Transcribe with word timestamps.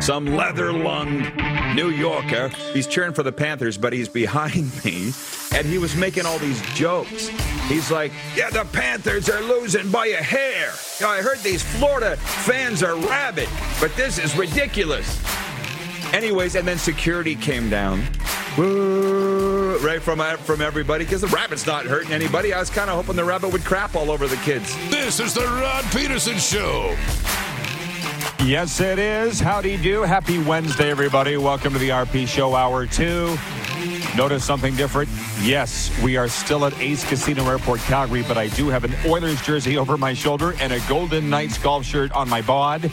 Some 0.00 0.24
leather 0.34 0.72
lunged 0.72 1.30
New 1.74 1.90
Yorker. 1.90 2.48
He's 2.72 2.86
cheering 2.86 3.12
for 3.12 3.22
the 3.22 3.32
Panthers, 3.32 3.76
but 3.76 3.92
he's 3.92 4.08
behind 4.08 4.72
me, 4.84 5.12
and 5.54 5.66
he 5.66 5.78
was 5.78 5.94
making 5.94 6.24
all 6.24 6.38
these 6.38 6.60
jokes. 6.74 7.28
He's 7.68 7.90
like, 7.90 8.12
Yeah, 8.34 8.50
the 8.50 8.64
Panthers 8.72 9.28
are 9.28 9.42
losing 9.42 9.90
by 9.90 10.06
a 10.06 10.16
hair. 10.22 10.72
I 11.04 11.20
heard 11.22 11.38
these 11.38 11.62
Florida 11.62 12.16
fans 12.16 12.82
are 12.82 12.96
rabid, 12.96 13.48
but 13.80 13.94
this 13.94 14.18
is 14.18 14.36
ridiculous. 14.36 15.22
Anyways, 16.14 16.54
and 16.56 16.66
then 16.66 16.78
security 16.78 17.36
came 17.36 17.68
down. 17.70 18.02
Right 18.56 20.02
from 20.02 20.20
uh, 20.20 20.36
from 20.38 20.60
everybody 20.60 21.04
because 21.04 21.20
the 21.20 21.28
rabbit's 21.28 21.66
not 21.66 21.86
hurting 21.86 22.12
anybody. 22.12 22.52
I 22.52 22.58
was 22.58 22.68
kind 22.68 22.90
of 22.90 22.96
hoping 22.96 23.16
the 23.16 23.24
rabbit 23.24 23.52
would 23.52 23.64
crap 23.64 23.94
all 23.94 24.10
over 24.10 24.26
the 24.26 24.36
kids. 24.38 24.74
This 24.90 25.20
is 25.20 25.34
the 25.34 25.42
Rod 25.42 25.84
Peterson 25.92 26.36
Show. 26.36 26.96
Yes, 28.44 28.80
it 28.80 28.98
is. 28.98 29.38
Howdy 29.38 29.76
do. 29.76 30.02
Happy 30.02 30.38
Wednesday, 30.38 30.90
everybody. 30.90 31.36
Welcome 31.36 31.72
to 31.72 31.78
the 31.78 31.90
RP 31.90 32.26
Show, 32.26 32.54
Hour 32.54 32.86
2. 32.86 33.36
Notice 34.16 34.44
something 34.44 34.74
different? 34.74 35.08
Yes, 35.40 35.90
we 36.02 36.16
are 36.16 36.28
still 36.28 36.64
at 36.64 36.78
Ace 36.80 37.08
Casino 37.08 37.48
Airport, 37.48 37.80
Calgary, 37.80 38.22
but 38.22 38.36
I 38.36 38.48
do 38.48 38.68
have 38.68 38.84
an 38.84 38.94
Oilers 39.06 39.40
jersey 39.42 39.76
over 39.78 39.96
my 39.96 40.14
shoulder 40.14 40.54
and 40.60 40.72
a 40.72 40.80
Golden 40.88 41.30
Knights 41.30 41.58
golf 41.58 41.84
shirt 41.84 42.12
on 42.12 42.28
my 42.28 42.42
bod 42.42 42.90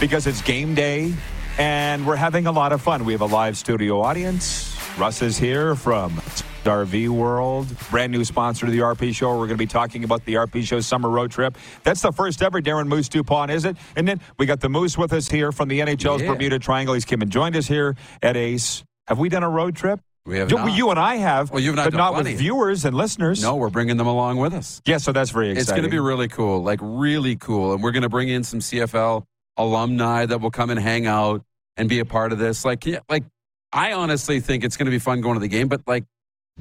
because 0.00 0.26
it's 0.26 0.40
game 0.40 0.74
day 0.74 1.12
and 1.58 2.06
we're 2.06 2.16
having 2.16 2.46
a 2.46 2.52
lot 2.52 2.72
of 2.72 2.80
fun. 2.80 3.04
We 3.04 3.12
have 3.12 3.22
a 3.22 3.26
live 3.26 3.56
studio 3.56 4.00
audience. 4.00 4.78
Russ 4.98 5.22
is 5.22 5.36
here 5.36 5.74
from 5.74 6.20
RV 6.64 7.08
World, 7.08 7.66
brand 7.90 8.12
new 8.12 8.24
sponsor 8.24 8.66
to 8.66 8.72
the 8.72 8.78
RP 8.80 9.14
Show. 9.14 9.30
We're 9.30 9.46
going 9.46 9.50
to 9.50 9.56
be 9.56 9.66
talking 9.66 10.04
about 10.04 10.24
the 10.24 10.34
RP 10.34 10.62
Show 10.64 10.80
summer 10.80 11.08
road 11.08 11.30
trip. 11.30 11.56
That's 11.82 12.00
the 12.02 12.12
first 12.12 12.42
ever 12.42 12.60
Darren 12.60 12.86
Moose 12.88 13.08
Dupont, 13.08 13.50
is 13.50 13.64
it? 13.64 13.76
And 13.96 14.06
then 14.06 14.20
we 14.38 14.46
got 14.46 14.60
the 14.60 14.68
Moose 14.68 14.96
with 14.96 15.12
us 15.12 15.28
here 15.28 15.52
from 15.52 15.68
the 15.68 15.80
NHL's 15.80 16.22
Yeah. 16.22 16.32
Bermuda 16.32 16.58
Triangle. 16.58 16.94
He's 16.94 17.04
come 17.04 17.22
and 17.22 17.30
joined 17.30 17.56
us 17.56 17.66
here 17.66 17.96
at 18.22 18.36
Ace. 18.36 18.84
Have 19.08 19.18
we 19.18 19.28
done 19.28 19.42
a 19.42 19.50
road 19.50 19.74
trip? 19.76 20.00
We 20.24 20.38
have 20.38 20.50
You- 20.50 20.58
not. 20.58 20.72
You 20.72 20.90
and 20.90 21.00
I 21.00 21.16
have, 21.16 21.50
Well, 21.50 21.60
you've 21.60 21.74
not 21.74 21.86
but 21.90 21.94
not 21.96 22.14
plenty. 22.14 22.30
with 22.30 22.38
viewers 22.38 22.84
and 22.84 22.96
listeners. 22.96 23.42
No, 23.42 23.56
we're 23.56 23.70
bringing 23.70 23.96
them 23.96 24.06
along 24.06 24.36
with 24.36 24.54
us. 24.54 24.80
Yeah, 24.86 24.98
so 24.98 25.10
that's 25.10 25.30
very 25.30 25.46
exciting. 25.50 25.60
It's 25.62 25.70
going 25.72 25.82
to 25.82 25.88
be 25.88 25.98
really 25.98 26.28
cool, 26.28 26.62
like 26.62 26.78
really 26.80 27.34
cool. 27.34 27.72
And 27.72 27.82
we're 27.82 27.90
going 27.90 28.04
to 28.04 28.08
bring 28.08 28.28
in 28.28 28.44
some 28.44 28.60
CFL 28.60 29.24
alumni 29.56 30.26
that 30.26 30.40
will 30.40 30.52
come 30.52 30.70
and 30.70 30.78
hang 30.78 31.06
out 31.06 31.42
and 31.76 31.88
be 31.88 31.98
a 31.98 32.04
part 32.04 32.32
of 32.32 32.38
this. 32.38 32.64
Like, 32.64 32.86
yeah, 32.86 33.00
like 33.08 33.24
I 33.72 33.94
honestly 33.94 34.38
think 34.40 34.62
it's 34.64 34.76
going 34.76 34.84
to 34.86 34.90
be 34.92 34.98
fun 35.00 35.22
going 35.22 35.34
to 35.34 35.40
the 35.40 35.48
game, 35.48 35.66
but 35.66 35.80
like 35.88 36.04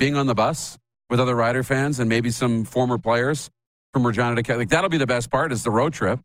being 0.02 0.16
on 0.16 0.26
the 0.26 0.34
bus 0.34 0.80
with 1.12 1.20
other 1.20 1.36
Rider 1.36 1.62
fans 1.62 2.00
and 2.00 2.10
maybe 2.10 2.32
some 2.32 2.66
former 2.66 2.98
players 2.98 3.52
from 3.94 4.08
Regina 4.08 4.34
to 4.34 4.42
Cal- 4.42 4.58
like 4.58 4.70
that'll 4.70 4.90
be 4.90 4.98
the 4.98 5.06
best 5.06 5.30
part 5.30 5.52
is 5.52 5.62
the 5.62 5.70
road 5.70 5.94
trip. 5.94 6.20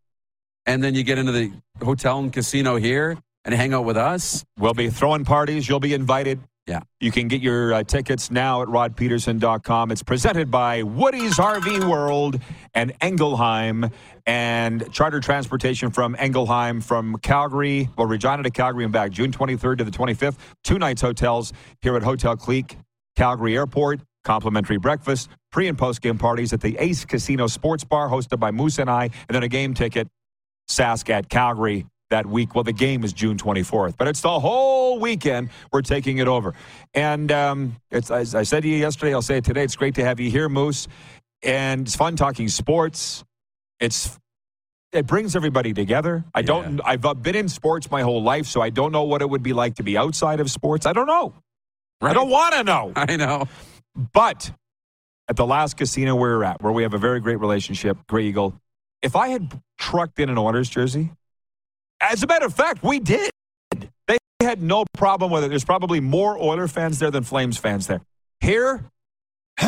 And 0.64 0.82
then 0.82 0.94
you 0.94 1.02
get 1.02 1.18
into 1.18 1.30
the 1.30 1.52
hotel 1.84 2.18
and 2.18 2.32
casino 2.32 2.76
here 2.76 3.18
and 3.44 3.54
hang 3.54 3.74
out 3.74 3.84
with 3.84 3.98
us. 3.98 4.46
We'll 4.58 4.72
be 4.72 4.88
throwing 4.88 5.26
parties. 5.26 5.68
You'll 5.68 5.80
be 5.80 5.92
invited. 5.92 6.40
Yeah. 6.66 6.80
You 7.00 7.12
can 7.12 7.28
get 7.28 7.42
your 7.42 7.74
uh, 7.74 7.82
tickets 7.82 8.30
now 8.30 8.62
at 8.62 8.68
rodpeterson.com. 8.68 9.90
It's 9.90 10.02
presented 10.02 10.50
by 10.50 10.82
Woody's 10.82 11.36
RV 11.36 11.86
World 11.86 12.40
and 12.74 12.98
Engelheim 13.00 13.92
and 14.24 14.90
charter 14.90 15.20
transportation 15.20 15.90
from 15.90 16.16
Engelheim 16.16 16.82
from 16.82 17.18
Calgary, 17.18 17.90
well, 17.98 18.06
Regina 18.06 18.42
to 18.42 18.50
Calgary 18.50 18.84
and 18.84 18.92
back, 18.92 19.10
June 19.10 19.32
23rd 19.32 19.78
to 19.78 19.84
the 19.84 19.90
25th. 19.90 20.36
Two 20.64 20.78
nights 20.78 21.02
hotels 21.02 21.52
here 21.82 21.94
at 21.94 22.02
Hotel 22.02 22.36
Clique, 22.36 22.78
Calgary 23.16 23.56
Airport. 23.56 24.00
Complimentary 24.24 24.76
breakfast, 24.76 25.30
pre 25.52 25.68
and 25.68 25.78
post 25.78 26.02
game 26.02 26.18
parties 26.18 26.52
at 26.52 26.60
the 26.60 26.76
Ace 26.78 27.04
Casino 27.04 27.46
Sports 27.46 27.84
Bar 27.84 28.08
hosted 28.08 28.40
by 28.40 28.50
Moose 28.50 28.80
and 28.80 28.90
I, 28.90 29.04
and 29.04 29.12
then 29.30 29.44
a 29.44 29.48
game 29.48 29.72
ticket 29.72 30.08
Sask 30.68 31.08
at 31.10 31.28
Calgary 31.28 31.86
that 32.10 32.26
week. 32.26 32.54
Well, 32.54 32.64
the 32.64 32.72
game 32.72 33.04
is 33.04 33.12
June 33.12 33.36
24th, 33.36 33.96
but 33.96 34.08
it's 34.08 34.20
the 34.20 34.40
whole 34.40 34.98
weekend. 34.98 35.50
We're 35.72 35.82
taking 35.82 36.18
it 36.18 36.28
over. 36.28 36.54
And 36.94 37.30
um, 37.32 37.76
it's, 37.90 38.10
as 38.10 38.34
I 38.34 38.42
said 38.42 38.62
to 38.62 38.68
you 38.68 38.76
yesterday, 38.76 39.14
I'll 39.14 39.22
say 39.22 39.38
it 39.38 39.44
today. 39.44 39.62
It's 39.62 39.76
great 39.76 39.94
to 39.96 40.04
have 40.04 40.20
you 40.20 40.30
here, 40.30 40.48
Moose. 40.48 40.88
And 41.42 41.86
it's 41.86 41.96
fun 41.96 42.16
talking 42.16 42.48
sports. 42.48 43.24
It's 43.80 44.18
it 44.92 45.06
brings 45.06 45.36
everybody 45.36 45.74
together. 45.74 46.24
I 46.34 46.42
don't. 46.42 46.80
I've 46.84 47.04
uh, 47.04 47.12
been 47.14 47.36
in 47.36 47.48
sports 47.48 47.90
my 47.90 48.02
whole 48.02 48.22
life, 48.22 48.46
so 48.46 48.62
I 48.62 48.70
don't 48.70 48.92
know 48.92 49.02
what 49.02 49.20
it 49.20 49.28
would 49.28 49.42
be 49.42 49.52
like 49.52 49.74
to 49.74 49.82
be 49.82 49.96
outside 49.98 50.40
of 50.40 50.50
sports. 50.50 50.86
I 50.86 50.92
don't 50.94 51.06
know. 51.06 51.34
I 52.00 52.12
don't 52.12 52.30
want 52.30 52.54
to 52.54 52.64
know. 52.64 52.92
I 52.96 53.16
know. 53.16 53.46
But 54.12 54.50
at 55.28 55.36
the 55.36 55.46
last 55.46 55.76
casino 55.76 56.14
where 56.14 56.38
we're 56.38 56.44
at, 56.44 56.62
where 56.62 56.72
we 56.72 56.82
have 56.82 56.94
a 56.94 56.98
very 56.98 57.20
great 57.20 57.40
relationship, 57.40 57.98
Grey 58.08 58.26
Eagle, 58.26 58.54
if 59.02 59.16
I 59.16 59.28
had 59.28 59.60
trucked 59.78 60.18
in 60.18 60.28
an 60.28 60.38
Oilers 60.38 60.68
jersey, 60.68 61.12
as 62.00 62.22
a 62.22 62.26
matter 62.26 62.46
of 62.46 62.54
fact, 62.54 62.82
we 62.82 63.00
did. 63.00 63.30
They 64.06 64.18
had 64.42 64.62
no 64.62 64.84
problem 64.94 65.30
with 65.30 65.44
it. 65.44 65.48
There's 65.48 65.64
probably 65.64 66.00
more 66.00 66.38
Oiler 66.38 66.68
fans 66.68 66.98
there 66.98 67.10
than 67.10 67.24
Flames 67.24 67.56
fans 67.56 67.86
there. 67.86 68.00
Here, 68.40 68.84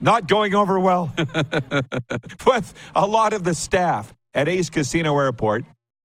not 0.00 0.28
going 0.28 0.54
over 0.54 0.78
well 0.78 1.12
with 2.46 2.74
a 2.94 3.06
lot 3.06 3.32
of 3.32 3.44
the 3.44 3.54
staff 3.54 4.14
at 4.34 4.46
Ace 4.48 4.70
Casino 4.70 5.18
Airport 5.18 5.64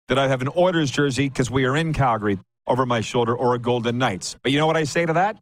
that 0.07 0.17
I 0.17 0.27
have 0.27 0.41
an 0.41 0.49
Oilers 0.55 0.89
jersey 0.89 1.29
because 1.29 1.51
we 1.51 1.65
are 1.65 1.75
in 1.75 1.93
Calgary 1.93 2.39
over 2.67 2.85
my 2.85 3.01
shoulder 3.01 3.35
or 3.35 3.55
a 3.55 3.59
Golden 3.59 3.97
Knights. 3.97 4.35
But 4.43 4.51
you 4.51 4.59
know 4.59 4.67
what 4.67 4.77
I 4.77 4.83
say 4.83 5.05
to 5.05 5.13
that? 5.13 5.37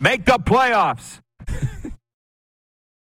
Make 0.00 0.24
the 0.24 0.38
playoffs. 0.38 1.20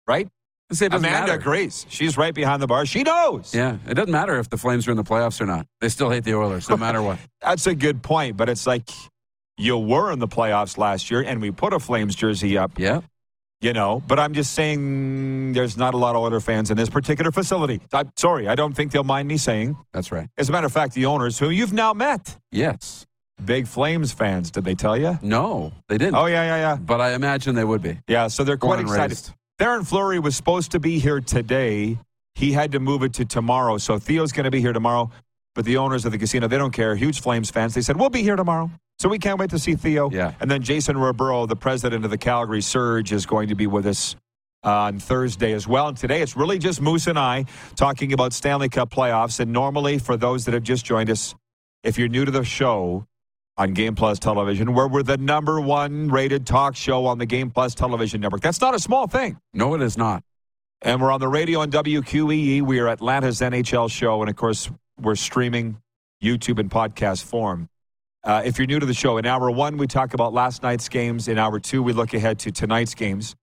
right? 0.06 0.28
Say 0.72 0.86
Amanda 0.86 1.08
matter. 1.10 1.38
Grace. 1.38 1.86
She's 1.88 2.16
right 2.16 2.34
behind 2.34 2.60
the 2.60 2.66
bar. 2.66 2.84
She 2.84 3.02
knows. 3.02 3.54
Yeah, 3.54 3.76
it 3.88 3.94
doesn't 3.94 4.10
matter 4.10 4.38
if 4.38 4.50
the 4.50 4.56
Flames 4.56 4.88
are 4.88 4.90
in 4.90 4.96
the 4.96 5.04
playoffs 5.04 5.40
or 5.40 5.46
not. 5.46 5.66
They 5.80 5.88
still 5.88 6.10
hate 6.10 6.24
the 6.24 6.34
Oilers, 6.34 6.68
no 6.68 6.76
matter 6.76 7.00
what. 7.00 7.18
That's 7.40 7.66
a 7.66 7.74
good 7.74 8.02
point, 8.02 8.36
but 8.36 8.48
it's 8.48 8.66
like 8.66 8.88
you 9.56 9.78
were 9.78 10.10
in 10.10 10.18
the 10.18 10.26
playoffs 10.26 10.76
last 10.76 11.10
year 11.10 11.22
and 11.22 11.40
we 11.40 11.50
put 11.52 11.72
a 11.72 11.78
Flames 11.78 12.14
jersey 12.16 12.58
up, 12.58 12.72
Yeah, 12.78 13.02
you 13.64 13.72
know, 13.72 14.02
but 14.06 14.18
I'm 14.20 14.34
just 14.34 14.52
saying 14.52 15.54
there's 15.54 15.76
not 15.76 15.94
a 15.94 15.96
lot 15.96 16.14
of 16.14 16.22
Oiler 16.22 16.40
fans 16.40 16.70
in 16.70 16.76
this 16.76 16.90
particular 16.90 17.32
facility. 17.32 17.80
I'm 17.92 18.12
sorry, 18.16 18.46
I 18.46 18.54
don't 18.54 18.74
think 18.74 18.92
they'll 18.92 19.04
mind 19.04 19.26
me 19.26 19.36
saying. 19.38 19.76
that's 19.92 20.12
right. 20.12 20.28
As 20.36 20.48
a 20.48 20.52
matter 20.52 20.66
of 20.66 20.72
fact, 20.72 20.94
the 20.94 21.06
owners 21.06 21.38
who 21.38 21.48
you've 21.50 21.72
now 21.72 21.92
met, 21.94 22.36
Yes. 22.52 23.06
big 23.44 23.66
Flames 23.66 24.12
fans, 24.12 24.50
did 24.50 24.64
they 24.64 24.74
tell 24.74 24.96
you? 24.96 25.18
No, 25.22 25.72
they 25.88 25.98
didn't. 25.98 26.14
Oh, 26.16 26.26
yeah, 26.26 26.44
yeah, 26.44 26.56
yeah. 26.56 26.76
But 26.76 27.00
I 27.00 27.14
imagine 27.14 27.54
they 27.54 27.64
would 27.64 27.82
be. 27.82 27.98
Yeah, 28.06 28.28
so 28.28 28.44
they're 28.44 28.56
quite 28.58 28.80
excited. 28.80 29.10
raised. 29.10 29.32
Darren 29.58 29.86
Fleury 29.86 30.18
was 30.18 30.36
supposed 30.36 30.70
to 30.72 30.78
be 30.80 30.98
here 30.98 31.20
today. 31.20 31.98
He 32.34 32.52
had 32.52 32.72
to 32.72 32.80
move 32.80 33.02
it 33.02 33.12
to 33.14 33.24
tomorrow. 33.24 33.78
So 33.78 33.98
Theo's 33.98 34.32
going 34.32 34.44
to 34.44 34.50
be 34.50 34.60
here 34.60 34.72
tomorrow. 34.72 35.10
But 35.54 35.64
the 35.64 35.76
owners 35.76 36.04
of 36.04 36.10
the 36.12 36.18
casino, 36.18 36.48
they 36.48 36.58
don't 36.58 36.72
care. 36.72 36.96
Huge 36.96 37.20
Flames 37.20 37.48
fans. 37.50 37.74
They 37.74 37.80
said, 37.80 37.96
we'll 37.96 38.10
be 38.10 38.22
here 38.22 38.34
tomorrow. 38.34 38.70
So 39.04 39.10
we 39.10 39.18
can't 39.18 39.38
wait 39.38 39.50
to 39.50 39.58
see 39.58 39.74
Theo. 39.74 40.08
Yeah. 40.10 40.32
And 40.40 40.50
then 40.50 40.62
Jason 40.62 40.96
Ribeiro, 40.96 41.44
the 41.44 41.54
president 41.54 42.06
of 42.06 42.10
the 42.10 42.16
Calgary 42.16 42.62
Surge, 42.62 43.12
is 43.12 43.26
going 43.26 43.48
to 43.48 43.54
be 43.54 43.66
with 43.66 43.84
us 43.84 44.16
uh, 44.64 44.70
on 44.70 44.98
Thursday 44.98 45.52
as 45.52 45.68
well. 45.68 45.88
And 45.88 45.96
today 45.98 46.22
it's 46.22 46.38
really 46.38 46.58
just 46.58 46.80
Moose 46.80 47.06
and 47.06 47.18
I 47.18 47.44
talking 47.76 48.14
about 48.14 48.32
Stanley 48.32 48.70
Cup 48.70 48.88
playoffs. 48.88 49.40
And 49.40 49.52
normally, 49.52 49.98
for 49.98 50.16
those 50.16 50.46
that 50.46 50.54
have 50.54 50.62
just 50.62 50.86
joined 50.86 51.10
us, 51.10 51.34
if 51.82 51.98
you're 51.98 52.08
new 52.08 52.24
to 52.24 52.30
the 52.30 52.44
show, 52.44 53.06
on 53.58 53.74
Game 53.74 53.94
Plus 53.94 54.18
Television, 54.18 54.72
where 54.72 54.88
we're 54.88 55.02
the 55.02 55.18
number 55.18 55.60
one 55.60 56.08
rated 56.08 56.46
talk 56.46 56.74
show 56.74 57.04
on 57.04 57.18
the 57.18 57.26
Game 57.26 57.50
Plus 57.50 57.74
Television 57.74 58.22
network. 58.22 58.40
That's 58.40 58.62
not 58.62 58.74
a 58.74 58.78
small 58.78 59.06
thing. 59.06 59.38
No, 59.52 59.74
it 59.74 59.82
is 59.82 59.98
not. 59.98 60.22
And 60.80 61.02
we're 61.02 61.12
on 61.12 61.20
the 61.20 61.28
radio 61.28 61.60
on 61.60 61.70
WQEE. 61.70 62.62
We 62.62 62.80
are 62.80 62.88
Atlanta's 62.88 63.42
NHL 63.42 63.90
show. 63.90 64.22
And 64.22 64.30
of 64.30 64.36
course, 64.36 64.70
we're 64.98 65.14
streaming 65.14 65.76
YouTube 66.22 66.58
and 66.58 66.70
podcast 66.70 67.24
form. 67.24 67.68
Uh, 68.24 68.42
if 68.44 68.58
you're 68.58 68.66
new 68.66 68.78
to 68.80 68.86
the 68.86 68.94
show, 68.94 69.18
in 69.18 69.26
hour 69.26 69.50
one, 69.50 69.76
we 69.76 69.86
talk 69.86 70.14
about 70.14 70.32
last 70.32 70.62
night's 70.62 70.88
games. 70.88 71.28
In 71.28 71.38
hour 71.38 71.60
two, 71.60 71.82
we 71.82 71.92
look 71.92 72.14
ahead 72.14 72.38
to 72.40 72.50
tonight's 72.50 72.94
games. 72.94 73.34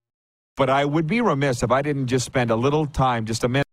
But 0.56 0.68
I 0.68 0.84
would 0.84 1.06
be 1.06 1.20
remiss 1.20 1.62
if 1.62 1.70
I 1.70 1.82
didn't 1.82 2.08
just 2.08 2.26
spend 2.26 2.50
a 2.50 2.56
little 2.56 2.86
time, 2.86 3.24
just 3.24 3.44
a 3.44 3.48
minute, 3.48 3.66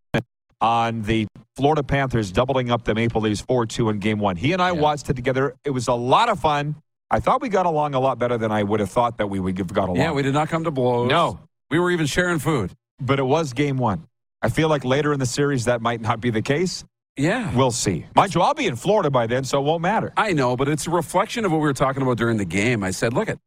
on 0.62 1.02
the 1.02 1.28
Florida 1.56 1.82
Panthers 1.84 2.32
doubling 2.32 2.70
up 2.70 2.84
the 2.86 2.94
Maple 2.94 3.22
Leafs 3.22 3.42
4 3.42 3.66
2 3.66 3.90
in 3.90 4.00
game 4.00 4.20
one. 4.20 4.36
He 4.36 4.54
and 4.54 4.62
I 4.62 4.68
Yeah. 4.72 4.82
watched 4.82 5.10
it 5.10 5.16
together. 5.16 5.56
It 5.66 5.72
was 5.72 5.88
a 5.88 5.94
lot 5.94 6.30
of 6.30 6.40
fun. 6.40 6.76
I 7.12 7.20
thought 7.20 7.42
we 7.42 7.50
got 7.50 7.66
along 7.66 7.96
a 7.96 8.00
lot 8.00 8.20
better 8.20 8.38
than 8.38 8.52
I 8.52 8.62
would 8.62 8.80
have 8.80 8.92
thought 8.92 9.18
that 9.18 9.28
we 9.28 9.40
would 9.40 9.58
have 9.58 9.74
got 9.74 9.86
along. 9.90 9.98
Yeah, 9.98 10.12
we 10.12 10.22
did 10.22 10.34
not 10.36 10.48
come 10.50 10.64
to 10.66 10.72
blows. 10.72 11.10
No. 11.10 11.40
We 11.72 11.80
were 11.80 11.90
even 11.92 12.06
sharing 12.06 12.40
food. 12.40 12.72
but 13.02 13.18
it 13.18 13.24
was 13.24 13.54
game 13.54 13.78
one. 13.78 14.06
I 14.42 14.50
feel 14.50 14.68
like 14.70 14.84
later 14.86 15.12
in 15.14 15.20
the 15.20 15.26
series 15.26 15.66
that 15.66 15.82
might 15.82 16.02
not 16.02 16.20
be 16.22 16.30
the 16.30 16.42
case. 16.42 16.84
Yeah. 17.20 17.54
We'll 17.56 17.72
see. 17.72 18.06
Mind 18.16 18.34
you, 18.34 18.42
I'll 18.42 18.54
be 18.54 18.66
in 18.66 18.76
Florida 18.78 19.10
by 19.10 19.28
then, 19.28 19.44
so 19.44 19.60
it 19.60 19.64
won't 19.66 19.82
matter. 19.82 20.14
I 20.16 20.32
know, 20.32 20.56
but 20.56 20.68
it's 20.70 20.88
a 20.88 20.90
reflection 20.90 21.44
of 21.46 21.52
what 21.52 21.58
we 21.58 21.68
were 21.68 21.74
talking 21.74 22.02
about 22.02 22.18
during 22.18 22.38
the 22.38 22.46
game. 22.46 22.84
I 22.84 22.92
said, 22.92 23.14
look 23.14 23.28
at 23.30 23.40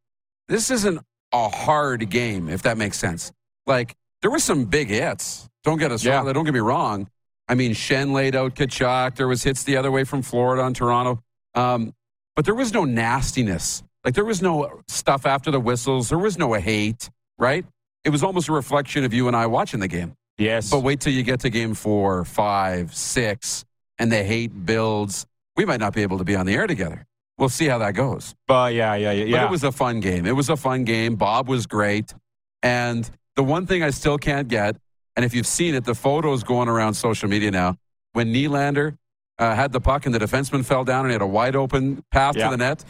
this 0.47 0.69
isn't 0.69 1.01
a 1.33 1.49
hard 1.49 2.09
game, 2.09 2.49
if 2.49 2.61
that 2.61 2.77
makes 2.77 2.97
sense. 2.99 3.31
Like 3.65 3.95
there 4.21 4.29
were 4.29 4.39
some 4.39 4.65
big 4.65 4.89
hits. 4.89 5.49
Don't 5.63 5.79
get 5.79 5.91
us 5.91 6.03
Yeah. 6.03 6.17
wrong. 6.17 6.31
Don't 6.33 6.45
get 6.45 6.53
me 6.53 6.59
wrong. 6.59 7.09
I 7.47 7.55
mean, 7.55 7.71
Schenn 7.73 8.13
laid 8.13 8.35
out 8.35 8.55
Tkachuk. 8.55 9.15
There 9.15 9.27
was 9.27 9.43
hits 9.43 9.63
the 9.63 9.75
other 9.77 9.91
way 9.91 10.03
from 10.03 10.21
Florida 10.21 10.61
on 10.63 10.73
Toronto. 10.73 11.21
Um, 11.55 11.93
but 12.35 12.45
there 12.45 12.55
was 12.55 12.73
no 12.73 12.85
nastiness. 12.85 13.83
Like 14.05 14.13
there 14.15 14.25
was 14.25 14.41
no 14.41 14.81
stuff 14.87 15.25
after 15.25 15.49
the 15.49 15.59
whistles. 15.59 16.09
There 16.09 16.17
was 16.19 16.37
no 16.37 16.53
hate, 16.53 17.09
right? 17.39 17.65
It 18.03 18.09
was 18.09 18.23
almost 18.23 18.49
a 18.49 18.51
reflection 18.53 19.03
of 19.03 19.13
you 19.13 19.27
and 19.27 19.35
I 19.35 19.45
watching 19.47 19.79
the 19.79 19.87
game. 19.87 20.13
Yes. 20.37 20.69
But 20.69 20.79
wait 20.79 20.99
till 20.99 21.13
you 21.13 21.23
get 21.23 21.41
to 21.41 21.49
game 21.49 21.73
four, 21.73 22.25
five, 22.25 22.93
six, 22.95 23.65
and 23.99 24.11
the 24.11 24.23
hate 24.23 24.65
builds. 24.65 25.25
We 25.55 25.65
might 25.65 25.79
not 25.79 25.93
be 25.93 26.01
able 26.01 26.17
to 26.17 26.23
be 26.23 26.35
on 26.35 26.45
the 26.45 26.53
air 26.55 26.65
together. 26.67 27.05
We'll 27.37 27.49
see 27.49 27.65
how 27.67 27.77
that 27.79 27.93
goes. 27.93 28.35
Uh, 28.49 28.69
yeah, 28.73 28.95
yeah, 28.95 29.11
yeah. 29.11 29.37
But 29.37 29.45
it 29.45 29.51
was 29.51 29.63
a 29.63 29.71
fun 29.71 29.99
game. 29.99 30.25
It 30.25 30.35
was 30.35 30.49
a 30.49 30.55
fun 30.55 30.83
game. 30.83 31.15
Bob 31.15 31.47
was 31.47 31.65
great. 31.67 32.13
And 32.61 33.09
the 33.35 33.43
one 33.43 33.65
thing 33.67 33.83
I 33.83 33.89
still 33.89 34.17
can't 34.17 34.47
get, 34.47 34.77
and 35.15 35.25
if 35.25 35.33
you've 35.33 35.47
seen 35.47 35.75
it, 35.75 35.83
the 35.85 35.95
photos 35.95 36.43
going 36.43 36.69
around 36.69 36.93
social 36.95 37.29
media 37.29 37.51
now, 37.51 37.77
when 38.13 38.33
Nylander 38.33 38.97
uh, 39.39 39.55
had 39.55 39.71
the 39.71 39.81
puck 39.81 40.05
and 40.05 40.13
the 40.13 40.19
defenseman 40.19 40.63
fell 40.63 40.83
down 40.83 41.01
and 41.01 41.09
he 41.09 41.13
had 41.13 41.21
a 41.21 41.27
wide 41.27 41.55
open 41.55 42.03
path 42.11 42.35
Yeah. 42.35 42.45
to 42.45 42.51
the 42.51 42.57
net, 42.57 42.83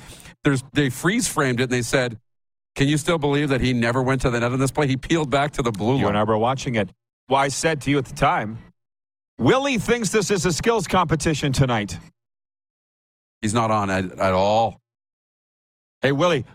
there's, 0.43 0.63
they 0.73 0.89
freeze 0.89 1.27
framed 1.27 1.59
it 1.59 1.63
and 1.63 1.71
they 1.71 1.81
said, 1.81 2.19
Can 2.75 2.87
you 2.87 2.97
still 2.97 3.17
believe 3.17 3.49
that 3.49 3.61
he 3.61 3.73
never 3.73 4.01
went 4.01 4.21
to 4.21 4.29
the 4.29 4.39
net 4.39 4.51
on 4.51 4.59
this 4.59 4.71
play? 4.71 4.87
He 4.87 4.97
peeled 4.97 5.29
back 5.29 5.51
to 5.53 5.61
the 5.61 5.71
blue 5.71 5.97
You 5.99 6.07
and. 6.07 6.17
I 6.17 6.23
were 6.23 6.37
watching 6.37 6.75
it. 6.75 6.89
Well, 7.29 7.39
I 7.39 7.47
said 7.47 7.81
to 7.81 7.91
you 7.91 7.97
at 7.97 8.05
the 8.05 8.15
time, 8.15 8.57
Willie 9.37 9.77
thinks 9.77 10.09
this 10.09 10.29
is 10.29 10.45
a 10.45 10.51
skills 10.53 10.87
competition 10.87 11.51
tonight. 11.53 11.97
He's 13.41 13.53
not 13.53 13.71
on 13.71 13.89
at, 13.89 14.11
at 14.19 14.33
all. 14.33 14.79
Hey, 16.01 16.11
Willie, 16.11 16.45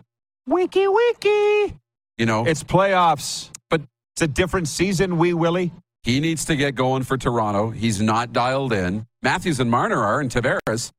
wiki 0.45 0.87
wiki. 0.87 1.75
You 2.17 2.25
know, 2.25 2.45
It's 2.45 2.63
playoffs, 2.63 3.49
but 3.69 3.81
it's 4.15 4.21
a 4.21 4.27
different 4.27 4.67
season, 4.67 5.17
wee 5.17 5.33
Willie. 5.33 5.71
He 6.03 6.19
needs 6.19 6.45
to 6.45 6.55
get 6.55 6.75
going 6.75 7.03
for 7.03 7.17
Toronto. 7.17 7.69
He's 7.71 8.01
not 8.01 8.31
dialed 8.31 8.73
in. 8.73 9.05
Matthews 9.21 9.59
and 9.59 9.69
Marner 9.69 10.01
are, 10.01 10.19
and 10.19 10.29
Tavares, 10.31 10.91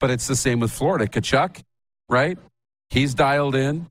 but 0.00 0.10
it's 0.10 0.26
the 0.26 0.36
same 0.36 0.58
with 0.60 0.72
Florida. 0.72 1.06
Tkachuk, 1.06 1.62
right? 2.08 2.38
He's 2.90 3.14
dialed 3.14 3.54
in. 3.54 3.88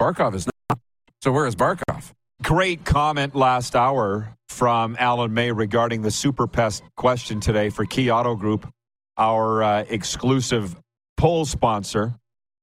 Barkov 0.00 0.34
is 0.34 0.46
not. 0.46 0.78
So 1.22 1.32
where 1.32 1.46
is 1.46 1.54
Barkov? 1.56 2.12
Great 2.42 2.84
comment 2.84 3.36
last 3.36 3.76
hour 3.76 4.36
from 4.48 4.96
Alan 4.98 5.32
May 5.32 5.52
regarding 5.52 6.02
the 6.02 6.10
Super 6.10 6.48
Pest 6.48 6.82
question 6.96 7.38
today 7.38 7.70
for 7.70 7.84
Key 7.84 8.10
Auto 8.10 8.34
Group, 8.34 8.68
our 9.16 9.62
uh, 9.62 9.84
exclusive 9.88 10.74
poll 11.16 11.44
sponsor 11.44 12.14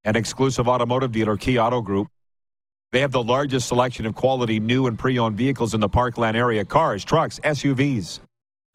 and 0.04 0.18
exclusive 0.18 0.68
automotive 0.68 1.14
dealer, 1.14 1.38
Key 1.38 1.60
Auto 1.60 1.82
Group. 1.82 2.08
They 2.92 3.00
have 3.00 3.14
the 3.14 3.24
largest 3.24 3.70
selection 3.70 4.06
of 4.06 4.16
quality 4.16 4.60
new 4.60 4.88
and 4.88 5.00
pre 5.00 5.18
owned 5.18 5.38
vehicles 5.38 5.74
in 5.74 5.80
the 5.80 5.90
Parkland 5.90 6.36
area 6.36 6.66
cars, 6.66 7.06
trucks, 7.06 7.40
SUVs. 7.40 8.20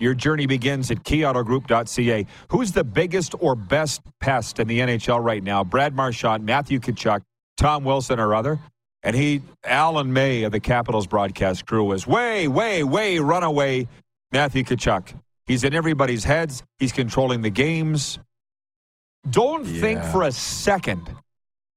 Your 0.00 0.14
journey 0.14 0.46
begins 0.46 0.90
at 0.90 1.02
keyautogroup.ca. 1.04 2.26
Who's 2.48 2.72
the 2.72 2.84
biggest 2.84 3.34
or 3.40 3.54
best 3.54 4.00
pest 4.20 4.58
in 4.58 4.68
the 4.68 4.80
NHL 4.80 5.22
right 5.22 5.42
now? 5.42 5.64
Brad 5.64 5.94
Marchand, 5.94 6.46
Matthew 6.46 6.80
Tkachuk, 6.80 7.20
Tom 7.58 7.84
Wilson, 7.84 8.18
or 8.18 8.34
other? 8.34 8.58
And 9.04 9.14
he, 9.14 9.42
Alan 9.62 10.12
May 10.12 10.44
of 10.44 10.52
the 10.52 10.60
Capitals 10.60 11.06
broadcast 11.06 11.66
crew, 11.66 11.92
is 11.92 12.06
way, 12.06 12.48
way, 12.48 12.82
way 12.82 13.18
runaway 13.18 13.86
Matthew 14.32 14.64
Tkachuk. 14.64 15.14
He's 15.46 15.62
in 15.62 15.74
everybody's 15.74 16.24
heads. 16.24 16.62
He's 16.78 16.90
controlling 16.90 17.42
the 17.42 17.50
games. 17.50 18.18
Don't 19.28 19.64
think 19.66 20.02
for 20.02 20.22
a 20.22 20.32
second 20.32 21.02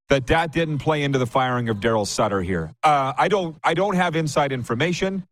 that 0.08 0.26
that 0.28 0.52
didn't 0.52 0.78
play 0.78 1.02
into 1.02 1.18
the 1.18 1.26
firing 1.26 1.68
of 1.68 1.78
Daryl 1.78 2.06
Sutter 2.06 2.40
here. 2.40 2.72
Uh, 2.82 3.12
I 3.16 3.28
don't. 3.28 3.58
I 3.62 3.74
don't 3.74 3.94
have 3.94 4.16
inside 4.16 4.52
information, 4.52 5.26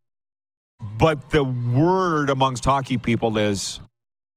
but 0.99 1.31
the 1.31 1.45
word 1.45 2.29
amongst 2.29 2.65
hockey 2.67 2.99
people 2.99 3.39
is, 3.39 3.81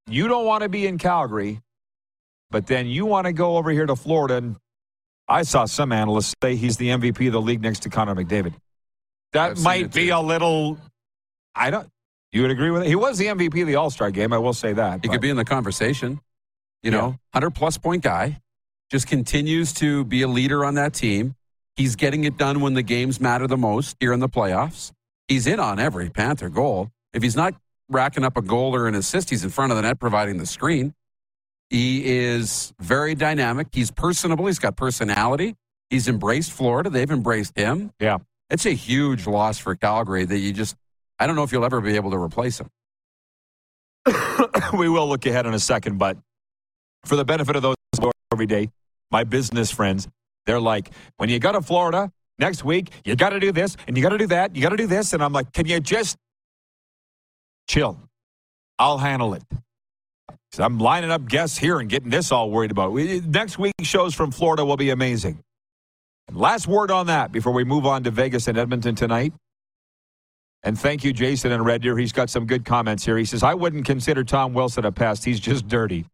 you 0.08 0.30
don't 0.30 0.46
want 0.46 0.64
to 0.64 0.70
be 0.70 0.88
in 0.88 0.98
Calgary, 0.98 1.62
but 2.52 2.68
then 2.68 2.88
you 2.88 3.06
want 3.06 3.28
to 3.28 3.34
go 3.34 3.58
over 3.58 3.70
here 3.72 3.86
to 3.86 3.98
Florida. 3.98 4.36
And 4.36 4.56
I 5.30 5.44
saw 5.44 5.66
some 5.66 5.92
analysts 5.92 6.34
say 6.42 6.56
he's 6.56 6.78
the 6.78 6.90
MVP 6.90 7.28
of 7.28 7.34
the 7.34 7.42
league 7.42 7.62
next 7.62 7.84
to 7.84 7.90
Connor 7.90 8.16
McDavid. 8.16 8.54
That 9.34 9.52
I've 9.52 9.62
might 9.64 9.94
be 9.94 10.08
too. 10.08 10.16
a 10.16 10.22
little. 10.22 10.78
I 11.56 11.70
don't. 11.70 11.88
You 12.32 12.42
would 12.44 12.52
agree 12.52 12.72
with 12.72 12.84
it? 12.84 12.88
He 12.88 12.96
was 12.96 13.18
the 13.18 13.28
MVP 13.28 13.62
of 13.62 13.68
the 13.68 13.76
All 13.76 13.90
Star 13.90 14.10
game. 14.12 14.34
I 14.34 14.38
will 14.40 14.54
say 14.54 14.74
that. 14.74 15.02
He 15.04 15.08
but- 15.08 15.14
could 15.14 15.22
be 15.22 15.30
in 15.30 15.38
the 15.38 15.46
conversation. 15.46 16.20
You 16.84 16.92
Yeah. 16.92 16.98
know, 16.98 17.08
100 17.34 17.52
plus 17.52 17.78
point 17.78 18.04
guy. 18.04 18.42
Just 18.92 19.08
continues 19.08 19.72
to 19.74 20.04
be 20.06 20.24
a 20.24 20.28
leader 20.28 20.66
on 20.66 20.74
that 20.76 20.94
team. 20.94 21.36
He's 21.76 21.96
getting 21.96 22.24
it 22.24 22.38
done 22.38 22.60
when 22.62 22.74
the 22.74 22.82
games 22.82 23.20
matter 23.22 23.46
the 23.48 23.58
most 23.58 23.96
here 24.00 24.14
in 24.14 24.20
the 24.20 24.30
playoffs. 24.30 24.92
He's 25.28 25.46
in 25.46 25.60
on 25.60 25.80
every 25.80 26.10
Panther 26.10 26.50
goal. 26.50 26.90
If 27.14 27.22
he's 27.22 27.36
not 27.36 27.54
racking 27.88 28.24
up 28.24 28.36
a 28.36 28.42
goal 28.42 28.76
or 28.76 28.88
an 28.88 28.96
assist, 28.96 29.30
he's 29.30 29.44
in 29.44 29.50
front 29.52 29.72
of 29.72 29.76
the 29.76 29.84
net 29.84 30.00
providing 30.00 30.38
the 30.38 30.46
screen. 30.48 30.94
He 31.70 32.06
is 32.06 32.74
very 32.80 33.16
dynamic. 33.16 33.68
He's 33.72 33.92
personable. 33.92 34.48
He's 34.48 34.60
got 34.60 34.76
personality. 34.76 35.56
He's 35.90 36.08
embraced 36.08 36.52
Florida. 36.52 36.90
They've 36.90 37.10
embraced 37.10 37.58
him. 37.58 37.92
Yeah. 38.00 38.18
It's 38.50 38.66
a 38.66 38.72
huge 38.72 39.28
loss 39.28 39.60
for 39.60 39.76
Calgary 39.76 40.26
that 40.26 40.38
you 40.38 40.52
just, 40.52 40.76
I 41.20 41.28
don't 41.28 41.36
know 41.36 41.44
if 41.44 41.52
you'll 41.52 41.66
ever 41.66 41.82
be 41.82 41.96
able 41.96 42.12
to 42.12 42.18
replace 42.18 42.60
him. 42.60 42.70
we 44.78 44.90
will 44.90 45.08
look 45.08 45.26
ahead 45.26 45.46
in 45.46 45.54
a 45.54 45.60
second, 45.60 45.98
but 45.98 46.18
for 47.06 47.16
the 47.16 47.26
benefit 47.26 47.56
of 47.56 47.62
those 47.62 47.76
who 48.00 48.08
are 48.08 48.14
every 48.32 48.48
day, 48.48 48.70
my 49.12 49.24
business 49.24 49.72
friends, 49.72 50.08
they're 50.46 50.60
like, 50.60 50.90
when 51.18 51.30
you 51.30 51.40
go 51.40 51.52
to 51.52 51.62
Florida 51.62 52.12
next 52.40 52.64
week, 52.64 52.92
you 53.06 53.16
got 53.16 53.30
to 53.30 53.40
do 53.40 53.52
this 53.52 53.78
and 53.88 53.96
you 53.96 54.02
got 54.02 54.10
to 54.10 54.18
do 54.18 54.28
that, 54.28 54.56
you 54.56 54.62
got 54.62 54.70
to 54.70 54.78
do 54.78 54.88
this, 54.88 55.14
and 55.14 55.24
I'm 55.24 55.34
like, 55.34 55.54
can 55.54 55.68
you 55.68 55.80
just 55.80 56.18
chill? 57.68 58.00
I'll 58.80 58.98
handle 58.98 59.34
it. 59.34 59.44
'Cause 60.52 60.62
I'm 60.62 60.80
lining 60.80 61.12
up 61.12 61.28
guests 61.28 61.58
here 61.58 61.80
and 61.80 61.88
getting 61.90 62.10
this 62.10 62.32
all 62.32 62.50
worried 62.50 62.72
about. 62.72 62.92
We, 62.92 63.20
next 63.22 63.60
week's 63.60 63.86
shows 63.88 64.16
from 64.16 64.32
Florida 64.32 64.66
will 64.66 64.78
be 64.78 64.90
amazing. 64.90 65.40
And 66.28 66.38
last 66.38 66.68
word 66.68 66.90
on 66.92 67.08
that 67.08 67.32
before 67.32 67.54
we 67.54 67.64
move 67.64 67.86
on 67.86 68.04
to 68.06 68.12
Vegas 68.12 68.48
and 68.48 68.58
Edmonton 68.58 68.96
tonight. 68.96 69.34
And 70.64 70.78
thank 70.78 71.04
you, 71.04 71.14
Jason 71.14 71.52
and 71.52 71.64
Red 71.66 71.84
Deer. 71.84 71.98
He's 71.98 72.12
got 72.12 72.30
some 72.30 72.46
good 72.46 72.66
comments 72.66 73.06
here. 73.06 73.18
He 73.18 73.26
says, 73.26 73.44
I 73.44 73.54
wouldn't 73.54 73.86
consider 73.86 74.24
Tom 74.24 74.54
Wilson 74.54 74.86
a 74.86 74.92
pest. 74.92 75.24
He's 75.24 75.40
just 75.40 75.68
dirty. 75.68 76.06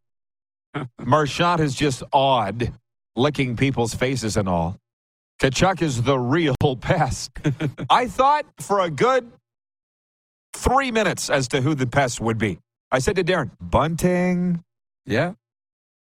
Marchand 0.99 1.61
is 1.61 1.73
just 1.73 2.03
odd, 2.13 2.71
licking 3.15 3.55
people's 3.55 3.95
faces 3.95 4.37
and 4.37 4.47
all. 4.49 4.77
Tkachuk 5.41 5.81
is 5.81 6.01
the 6.03 6.19
real 6.19 6.55
pest. 6.79 7.31
I 7.89 8.07
thought 8.07 8.45
for 8.59 8.81
a 8.81 8.89
good 8.89 9.31
three 10.53 10.91
minutes 10.91 11.29
as 11.29 11.47
to 11.49 11.61
who 11.61 11.73
the 11.73 11.87
pest 11.87 12.19
would 12.21 12.37
be. 12.37 12.59
I 12.91 12.99
said 12.99 13.15
to 13.17 13.23
Darren, 13.23 13.51
Bunting. 13.59 14.63
Yeah. 15.05 15.33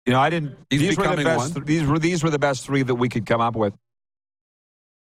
You 0.07 0.13
know, 0.15 0.21
I 0.21 0.31
didn't. 0.31 0.57
He's 0.71 0.81
these 0.81 0.97
were 0.97 1.15
the 1.15 1.23
best. 1.25 1.65
These 1.67 1.85
were 1.85 1.99
these 1.99 2.25
were 2.25 2.31
the 2.31 2.39
best 2.39 2.65
three 2.65 2.83
that 2.83 2.95
we 2.95 3.09
could 3.09 3.27
come 3.27 3.41
up 3.41 3.55
with. 3.55 3.75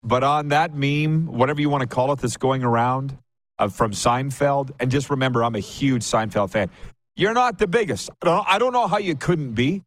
But 0.03 0.25
on 0.25 0.49
that 0.49 0.75
meme, 0.75 1.27
whatever 1.27 1.61
you 1.61 1.69
want 1.69 1.83
to 1.83 1.87
call 1.87 2.13
it, 2.13 2.21
that's 2.21 2.39
going 2.39 2.65
around 2.65 3.17
uh, 3.59 3.69
from 3.69 3.91
Seinfeld, 3.93 4.71
and 4.81 4.91
just 4.91 5.11
remember, 5.11 5.45
I'm 5.45 5.55
a 5.55 5.61
huge 5.61 6.03
Seinfeld 6.03 6.51
fan. 6.51 6.71
You're 7.17 7.35
not 7.35 7.59
the 7.59 7.67
biggest. 7.67 8.09
I 8.23 8.25
don't, 8.27 8.47
I 8.49 8.59
don't 8.59 8.73
know 8.73 8.87
how 8.87 8.97
you 8.97 9.15
couldn't 9.15 9.53
be, 9.53 9.83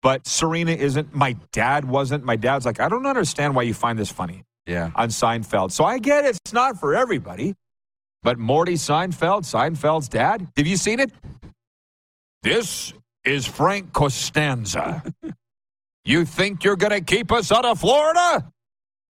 but 0.00 0.24
Sarina 0.24 0.74
isn't. 0.74 1.14
My 1.14 1.36
dad 1.52 1.84
wasn't. 1.84 2.24
My 2.24 2.36
dad's 2.36 2.64
like, 2.64 2.80
I 2.80 2.88
don't 2.88 3.04
understand 3.06 3.54
why 3.54 3.62
you 3.62 3.74
find 3.74 3.98
this 3.98 4.10
funny 4.10 4.44
Yeah. 4.66 4.90
on 4.94 5.08
Seinfeld. 5.10 5.70
So 5.72 5.84
I 5.84 5.98
get 5.98 6.24
it. 6.24 6.38
It's 6.42 6.54
not 6.54 6.80
for 6.80 6.94
everybody. 6.94 7.54
But 8.22 8.38
Morty 8.38 8.74
Seinfeld, 8.74 9.42
Seinfeld's 9.42 10.08
dad, 10.08 10.48
have 10.56 10.66
you 10.66 10.76
seen 10.76 11.00
it? 11.00 11.12
This 12.42 12.92
is 13.24 13.46
Frank 13.46 13.92
Costanza. 13.92 15.02
you 16.04 16.24
think 16.24 16.64
you're 16.64 16.76
going 16.76 16.92
to 16.92 17.00
keep 17.00 17.32
us 17.32 17.50
out 17.52 17.64
of 17.64 17.80
Florida? 17.80 18.52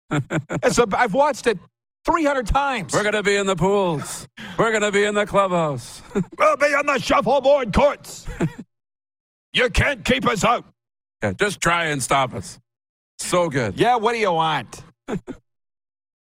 I've 0.11 1.13
watched 1.13 1.47
it 1.47 1.59
300 2.05 2.47
times. 2.47 2.93
We're 2.93 3.03
going 3.03 3.13
to 3.13 3.23
be 3.23 3.35
in 3.35 3.47
the 3.47 3.55
pools. 3.55 4.27
We're 4.57 4.71
going 4.71 4.83
to 4.83 4.91
be 4.91 5.03
in 5.03 5.15
the 5.15 5.25
clubhouse. 5.25 6.01
We'll 6.37 6.57
be 6.57 6.65
on 6.65 6.85
the 6.85 6.99
shuffleboard 6.99 7.73
courts. 7.73 8.25
you 9.53 9.69
can't 9.69 10.05
keep 10.05 10.25
us 10.27 10.43
out. 10.43 10.65
Yeah, 11.23 11.33
just 11.33 11.59
try 11.59 11.85
and 11.85 12.01
stop 12.01 12.33
us. 12.33 12.59
So 13.19 13.49
good. 13.49 13.77
Yeah, 13.77 13.95
what 13.95 14.13
do 14.13 14.19
you 14.19 14.31
want? 14.31 14.83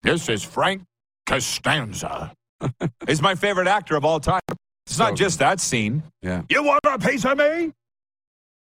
this 0.02 0.28
is 0.28 0.44
Frank 0.44 0.82
Costanza. 1.26 2.32
He's 3.06 3.22
my 3.22 3.34
favorite 3.34 3.66
actor 3.66 3.96
of 3.96 4.04
all 4.04 4.20
time. 4.20 4.40
It's 4.86 4.96
So 4.96 5.04
not 5.04 5.16
just 5.16 5.38
that 5.38 5.60
scene. 5.60 6.02
Yeah. 6.22 6.42
You 6.48 6.62
want 6.62 6.80
a 6.84 6.98
piece 6.98 7.24
of 7.24 7.38
me? 7.38 7.72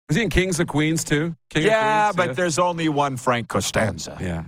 Was 0.09 0.17
he 0.17 0.23
in 0.23 0.31
Kings 0.31 0.59
of 0.59 0.67
Queens 0.67 1.05
too? 1.05 1.37
King 1.51 1.65
yeah, 1.65 2.13
Queens? 2.13 2.17
but 2.17 2.37
there's 2.37 2.59
only 2.59 2.89
one 2.89 3.17
Frank 3.17 3.49
Costanza. 3.49 4.17
Yeah. 4.21 4.45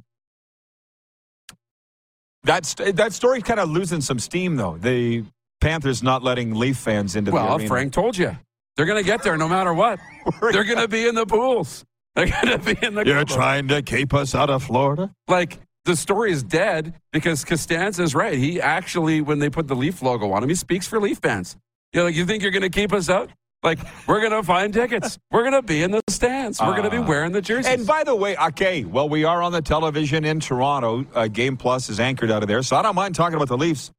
That's 2.42 2.74
that 2.74 3.12
story's 3.12 3.42
kind 3.42 3.60
of 3.60 3.68
losing 3.68 4.00
some 4.00 4.18
steam 4.18 4.56
though. 4.56 4.78
The 4.78 5.24
Panthers 5.60 6.02
not 6.02 6.22
letting 6.22 6.54
Leaf 6.54 6.78
fans 6.78 7.16
into 7.16 7.30
the 7.30 7.34
Well. 7.34 7.58
Frank 7.58 7.92
told 7.92 8.16
you. 8.16 8.36
They're 8.76 8.86
going 8.86 9.02
to 9.02 9.04
get 9.04 9.22
there 9.22 9.36
no 9.36 9.48
matter 9.48 9.74
what. 9.74 10.00
They're 10.40 10.64
going 10.64 10.78
to 10.78 10.88
be 10.88 11.06
in 11.06 11.14
the 11.14 11.26
pools. 11.26 11.84
They're 12.14 12.28
going 12.28 12.58
to 12.58 12.58
be 12.58 12.86
in 12.86 12.94
the 12.94 13.04
You're 13.04 13.24
trying 13.24 13.68
to 13.68 13.82
keep 13.82 14.14
us 14.14 14.34
out 14.34 14.48
of 14.48 14.62
Florida? 14.62 15.14
Like, 15.28 15.58
the 15.84 15.96
story 15.96 16.32
is 16.32 16.42
dead 16.42 16.94
because 17.12 17.44
Costanza 17.44 18.02
is 18.02 18.14
right. 18.14 18.36
He 18.36 18.60
actually, 18.60 19.20
when 19.20 19.38
they 19.38 19.50
put 19.50 19.66
the 19.68 19.76
Leaf 19.76 20.02
logo 20.02 20.32
on 20.32 20.42
him, 20.42 20.48
he 20.48 20.54
speaks 20.54 20.86
for 20.86 21.00
Leaf 21.00 21.18
fans. 21.18 21.56
You're 21.92 22.04
like, 22.04 22.14
you 22.14 22.26
think 22.26 22.42
you're 22.42 22.52
going 22.52 22.62
to 22.62 22.70
keep 22.70 22.92
us 22.92 23.08
out? 23.08 23.30
Like, 23.62 23.78
we're 24.06 24.20
going 24.20 24.32
to 24.32 24.42
find 24.42 24.72
tickets. 24.72 25.18
We're 25.30 25.42
going 25.42 25.52
to 25.52 25.62
be 25.62 25.82
in 25.82 25.90
the 25.90 26.00
stands. 26.08 26.60
We're 26.60 26.76
going 26.76 26.84
to 26.84 26.90
be 26.90 26.98
wearing 26.98 27.32
the 27.32 27.42
jerseys. 27.42 27.70
And 27.70 27.86
by 27.86 28.04
the 28.04 28.14
way, 28.14 28.36
okay, 28.36 28.84
well, 28.84 29.08
we 29.08 29.24
are 29.24 29.42
on 29.42 29.52
the 29.52 29.60
television 29.60 30.24
in 30.24 30.40
Toronto. 30.40 31.04
Uh, 31.14 31.28
Game 31.28 31.58
Plus 31.58 31.90
is 31.90 32.00
anchored 32.00 32.30
out 32.30 32.42
of 32.42 32.48
there, 32.48 32.62
so 32.62 32.76
I 32.76 32.82
don't 32.82 32.94
mind 32.94 33.14
talking 33.14 33.36
about 33.36 33.48
the 33.48 33.58
Leafs. 33.58 33.90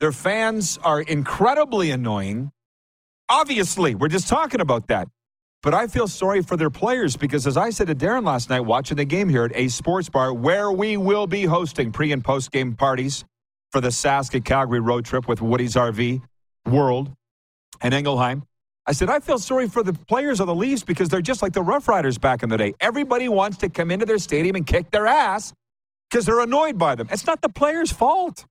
Their 0.00 0.12
fans 0.12 0.78
are 0.84 1.00
incredibly 1.00 1.90
annoying. 1.90 2.52
Obviously, 3.30 3.94
we're 3.94 4.08
just 4.08 4.28
talking 4.28 4.60
about 4.60 4.88
that. 4.88 5.08
But 5.64 5.72
I 5.72 5.86
feel 5.86 6.06
sorry 6.06 6.42
for 6.42 6.58
their 6.58 6.68
players 6.68 7.16
because, 7.16 7.46
as 7.46 7.56
I 7.56 7.70
said 7.70 7.86
to 7.86 7.94
Darren 7.94 8.26
last 8.26 8.50
night, 8.50 8.60
watching 8.60 8.98
the 8.98 9.06
game 9.06 9.30
here 9.30 9.44
at 9.44 9.56
a 9.56 9.68
sports 9.68 10.10
bar 10.10 10.34
where 10.34 10.70
we 10.70 10.98
will 10.98 11.26
be 11.26 11.46
hosting 11.46 11.90
pre 11.90 12.12
and 12.12 12.22
post 12.22 12.52
game 12.52 12.74
parties 12.74 13.24
for 13.72 13.80
the 13.80 13.88
Sask 13.88 14.44
Calgary 14.44 14.80
road 14.80 15.06
trip 15.06 15.26
with 15.26 15.40
Woody's 15.40 15.74
RV 15.74 16.20
World 16.66 17.10
and 17.80 17.94
Engelheim. 17.94 18.42
I 18.86 18.92
said, 18.92 19.08
I 19.08 19.20
feel 19.20 19.38
sorry 19.38 19.66
for 19.66 19.82
the 19.82 19.94
players 19.94 20.38
of 20.38 20.48
the 20.48 20.54
Leafs 20.54 20.84
because 20.84 21.08
they're 21.08 21.22
just 21.22 21.40
like 21.40 21.54
the 21.54 21.62
Rough 21.62 21.88
Riders 21.88 22.18
back 22.18 22.42
in 22.42 22.50
the 22.50 22.58
day. 22.58 22.74
Everybody 22.78 23.30
wants 23.30 23.56
to 23.58 23.70
come 23.70 23.90
into 23.90 24.04
their 24.04 24.18
stadium 24.18 24.56
and 24.56 24.66
kick 24.66 24.90
their 24.90 25.06
ass 25.06 25.54
because 26.10 26.26
they're 26.26 26.40
annoyed 26.40 26.76
by 26.76 26.94
them. 26.94 27.08
It's 27.10 27.26
not 27.26 27.40
the 27.40 27.48
players' 27.48 27.90
fault. 27.90 28.44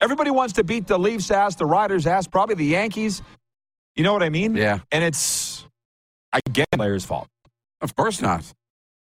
Everybody 0.00 0.30
wants 0.30 0.52
to 0.54 0.62
beat 0.62 0.86
the 0.86 0.96
Leafs' 0.96 1.32
ass, 1.32 1.56
the 1.56 1.66
Riders' 1.66 2.06
ass, 2.06 2.28
probably 2.28 2.54
the 2.54 2.66
Yankees. 2.66 3.20
You 3.96 4.04
know 4.04 4.12
what 4.12 4.22
I 4.22 4.28
mean? 4.28 4.54
Yeah. 4.54 4.78
And 4.92 5.02
it's, 5.02 5.51
again, 6.32 6.66
players' 6.74 7.04
fault. 7.04 7.28
Of 7.80 7.96
course 7.96 8.20
not. 8.22 8.52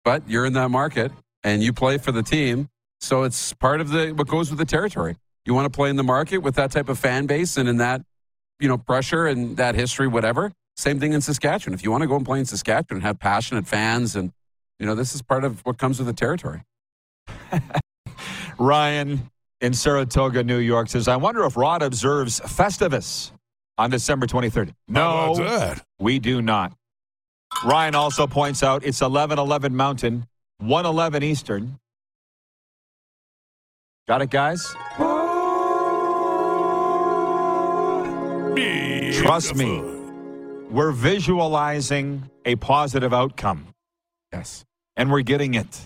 But 0.04 0.28
you're 0.28 0.46
in 0.46 0.52
that 0.54 0.70
market 0.70 1.12
and 1.44 1.62
you 1.62 1.72
play 1.72 1.98
for 1.98 2.12
the 2.12 2.22
team. 2.22 2.68
So 3.00 3.24
it's 3.24 3.52
part 3.52 3.80
of 3.80 3.90
the 3.90 4.12
what 4.12 4.28
goes 4.28 4.50
with 4.50 4.58
the 4.58 4.64
territory. 4.64 5.16
You 5.44 5.54
want 5.54 5.66
to 5.66 5.76
play 5.76 5.90
in 5.90 5.96
the 5.96 6.04
market 6.04 6.38
with 6.38 6.54
that 6.54 6.70
type 6.70 6.88
of 6.88 6.98
fan 6.98 7.26
base 7.26 7.56
and 7.56 7.68
in 7.68 7.78
that, 7.78 8.02
you 8.60 8.68
know, 8.68 8.78
pressure 8.78 9.26
and 9.26 9.56
that 9.56 9.74
history, 9.74 10.06
whatever. 10.06 10.52
Same 10.76 11.00
thing 11.00 11.12
in 11.12 11.20
Saskatchewan. 11.20 11.74
If 11.74 11.84
you 11.84 11.90
want 11.90 12.02
to 12.02 12.08
go 12.08 12.16
and 12.16 12.24
play 12.24 12.38
in 12.38 12.46
Saskatchewan 12.46 12.98
and 12.98 13.02
have 13.02 13.18
passionate 13.18 13.66
fans 13.66 14.16
and 14.16 14.32
you 14.78 14.86
know, 14.86 14.96
this 14.96 15.14
is 15.14 15.22
part 15.22 15.44
of 15.44 15.60
what 15.64 15.78
comes 15.78 15.98
with 15.98 16.08
the 16.08 16.12
territory. 16.12 16.62
Ryan 18.58 19.30
in 19.60 19.74
Saratoga, 19.74 20.42
New 20.42 20.58
York 20.58 20.88
says, 20.88 21.06
I 21.06 21.16
wonder 21.16 21.44
if 21.44 21.56
Rod 21.56 21.82
observes 21.82 22.40
Festivus 22.40 23.30
on 23.78 23.90
December 23.90 24.26
23rd. 24.26 24.68
How 24.92 25.34
No, 25.34 25.74
we 26.00 26.18
do 26.18 26.42
not. 26.42 26.72
Ryan 27.64 27.94
also 27.94 28.26
points 28.26 28.62
out 28.62 28.84
it's 28.84 29.00
1111 29.00 29.74
Mountain, 29.76 30.26
111 30.58 31.22
Eastern. 31.22 31.78
Got 34.08 34.22
it, 34.22 34.30
guys? 34.30 34.74
Trust 39.22 39.54
me. 39.54 39.80
We're 40.70 40.90
visualizing 40.92 42.28
a 42.44 42.56
positive 42.56 43.12
outcome, 43.14 43.68
Yes. 44.32 44.64
and 44.96 45.10
we're 45.10 45.22
getting 45.22 45.54
it. 45.54 45.80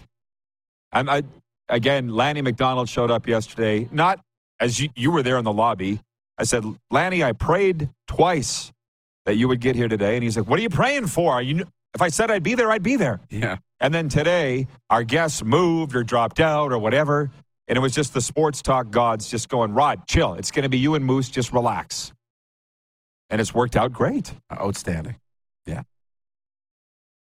I'm, 0.93 1.09
I, 1.11 1.25
again, 1.69 2.09
Lanny 2.09 2.41
McDonald 2.41 2.89
showed 2.89 3.11
up 3.11 3.27
yesterday. 3.27 3.89
Not 3.93 4.21
as 4.61 4.81
you, 4.81 4.89
you 4.97 5.11
were 5.11 5.23
there 5.23 5.37
in 5.39 5.45
the 5.45 5.53
lobby. 5.53 6.01
I 6.39 6.45
said, 6.45 6.65
Lanny, 6.91 7.23
I 7.23 7.33
prayed 7.33 7.91
twice 8.07 8.73
that 9.27 9.37
you 9.37 9.49
would 9.49 9.61
get 9.61 9.77
here 9.77 9.89
today. 9.89 10.15
And 10.15 10.25
he's 10.25 10.37
like, 10.37 10.49
What 10.49 10.59
are 10.59 10.63
you 10.63 10.71
praying 10.71 11.09
for? 11.09 11.35
Are 11.35 11.43
you, 11.43 11.67
if 11.95 12.01
I 12.01 12.09
said 12.09 12.31
I'd 12.31 12.43
be 12.43 12.55
there, 12.55 12.71
I'd 12.71 12.83
be 12.83 12.97
there. 12.97 13.21
Yeah. 13.29 13.59
And 13.81 13.93
then 13.93 14.09
today, 14.09 14.69
our 14.89 15.05
guests 15.05 15.45
moved 15.45 15.95
or 15.95 16.03
dropped 16.03 16.41
out 16.41 16.73
or 16.73 16.79
whatever. 16.79 17.31
And 17.69 17.77
it 17.77 17.81
was 17.81 17.95
just 17.95 18.15
the 18.15 18.21
sports 18.21 18.63
talk 18.63 18.91
gods 18.91 19.29
just 19.29 19.49
going, 19.49 19.75
Rod, 19.75 20.07
chill. 20.07 20.35
It's 20.35 20.51
going 20.51 20.63
to 20.63 20.69
be 20.69 20.79
you 20.79 20.95
and 20.95 21.05
Moose. 21.05 21.29
Just 21.29 21.53
relax. 21.53 22.13
And 23.29 23.41
it's 23.41 23.53
worked 23.53 23.77
out 23.77 23.93
great. 23.93 24.33
Outstanding. 24.53 25.17
Yeah. 25.67 25.83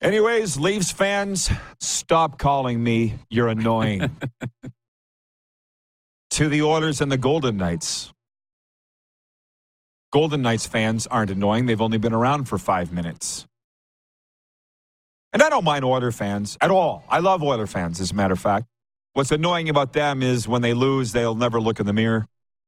Anyways, 0.02 0.58
Leafs 0.58 0.92
fans, 0.92 1.50
stop 1.80 2.40
calling 2.40 2.84
me. 2.84 3.14
You're 3.30 3.48
annoying. 3.48 4.10
to 6.32 6.50
the 6.50 6.64
Oilers 6.64 7.00
and 7.00 7.12
the 7.12 7.18
Golden 7.18 7.58
Knights. 7.58 8.12
Golden 10.14 10.44
Knights 10.44 10.68
fans 10.68 11.08
aren't 11.08 11.32
annoying. 11.32 11.66
They've 11.66 11.82
only 11.82 11.98
been 11.98 12.14
around 12.14 12.46
for 12.48 12.60
five 12.60 12.92
minutes. 12.94 13.48
And 15.34 15.42
I 15.42 15.50
don't 15.50 15.64
mind 15.64 15.84
Oiler 15.84 16.12
fans 16.12 16.56
at 16.62 16.70
all. 16.70 17.04
I 17.10 17.18
love 17.18 17.42
Oiler 17.42 17.66
fans, 17.66 18.00
as 18.00 18.12
a 18.12 18.14
matter 18.14 18.34
of 18.34 18.40
fact. 18.40 18.68
What's 19.14 19.32
annoying 19.32 19.70
about 19.70 19.94
them 19.94 20.22
is 20.22 20.48
when 20.48 20.62
they 20.62 20.76
lose, 20.76 21.14
they'll 21.14 21.34
never 21.34 21.60
look 21.60 21.80
in 21.80 21.88
the 21.88 21.94
mirror. 21.94 22.28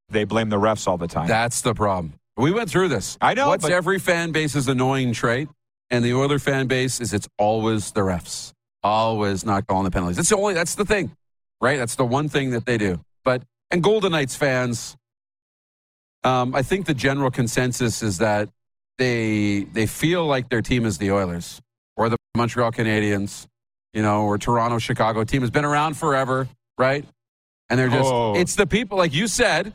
They 0.09 0.23
blame 0.23 0.49
the 0.49 0.57
refs 0.57 0.87
all 0.87 0.97
the 0.97 1.07
time. 1.07 1.27
That's 1.27 1.61
the 1.61 1.75
problem. 1.75 2.13
We 2.35 2.51
went 2.51 2.67
through 2.67 2.87
this. 2.87 3.15
I 3.21 3.35
know, 3.35 3.49
What's 3.49 3.61
but- 3.61 3.71
every 3.71 3.99
fan 3.99 4.31
base's 4.31 4.67
annoying 4.67 5.13
trait? 5.13 5.47
And 5.91 6.03
the 6.03 6.15
Oiler 6.15 6.39
fan 6.39 6.65
base 6.65 6.99
is 6.99 7.13
it's 7.13 7.27
always 7.37 7.91
the 7.91 8.01
refs. 8.01 8.53
Always 8.81 9.45
not 9.45 9.67
calling 9.67 9.83
the 9.85 9.91
penalties. 9.91 10.17
That's 10.17 10.29
the 10.29 10.37
only 10.37 10.55
that's 10.55 10.73
the 10.73 10.85
thing. 10.85 11.11
Right? 11.61 11.77
That's 11.77 11.93
the 11.95 12.05
one 12.05 12.27
thing 12.27 12.49
that 12.51 12.65
they 12.65 12.79
do. 12.79 12.99
But 13.23 13.43
and 13.69 13.83
Golden 13.83 14.11
Knights 14.13 14.35
fans, 14.35 14.97
um, 16.25 16.53
I 16.55 16.61
think 16.63 16.85
the 16.85 16.93
general 16.93 17.31
consensus 17.31 18.03
is 18.03 18.17
that 18.17 18.49
they 18.97 19.65
they 19.71 19.85
feel 19.85 20.25
like 20.25 20.49
their 20.49 20.61
team 20.61 20.85
is 20.85 20.97
the 20.97 21.11
Oilers 21.11 21.61
or 21.95 22.09
the 22.09 22.17
Montreal 22.35 22.71
Canadiens, 22.71 23.47
you 23.93 24.01
know, 24.01 24.23
or 24.23 24.37
Toronto, 24.37 24.79
Chicago 24.79 25.23
team 25.23 25.41
has 25.41 25.51
been 25.51 25.65
around 25.65 25.95
forever, 25.95 26.47
right? 26.77 27.05
And 27.69 27.79
they're 27.79 27.89
just 27.89 28.09
Oh. 28.11 28.35
it's 28.35 28.55
the 28.55 28.67
people 28.67 28.97
like 28.97 29.13
you 29.13 29.27
said, 29.27 29.73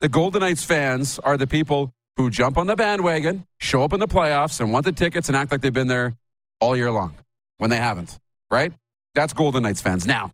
the 0.00 0.08
Golden 0.08 0.40
Knights 0.40 0.64
fans 0.64 1.18
are 1.20 1.36
the 1.36 1.46
people 1.46 1.92
who 2.16 2.30
jump 2.30 2.56
on 2.58 2.66
the 2.66 2.76
bandwagon, 2.76 3.46
show 3.58 3.82
up 3.82 3.92
in 3.92 4.00
the 4.00 4.08
playoffs, 4.08 4.60
and 4.60 4.72
want 4.72 4.84
the 4.84 4.92
tickets 4.92 5.28
and 5.28 5.36
act 5.36 5.50
like 5.52 5.60
they've 5.60 5.72
been 5.72 5.88
there 5.88 6.14
all 6.60 6.76
year 6.76 6.90
long 6.90 7.14
when 7.58 7.70
they 7.70 7.76
haven't, 7.76 8.18
right? 8.50 8.72
That's 9.14 9.32
Golden 9.32 9.62
Knights 9.62 9.80
fans. 9.80 10.06
Now, 10.06 10.32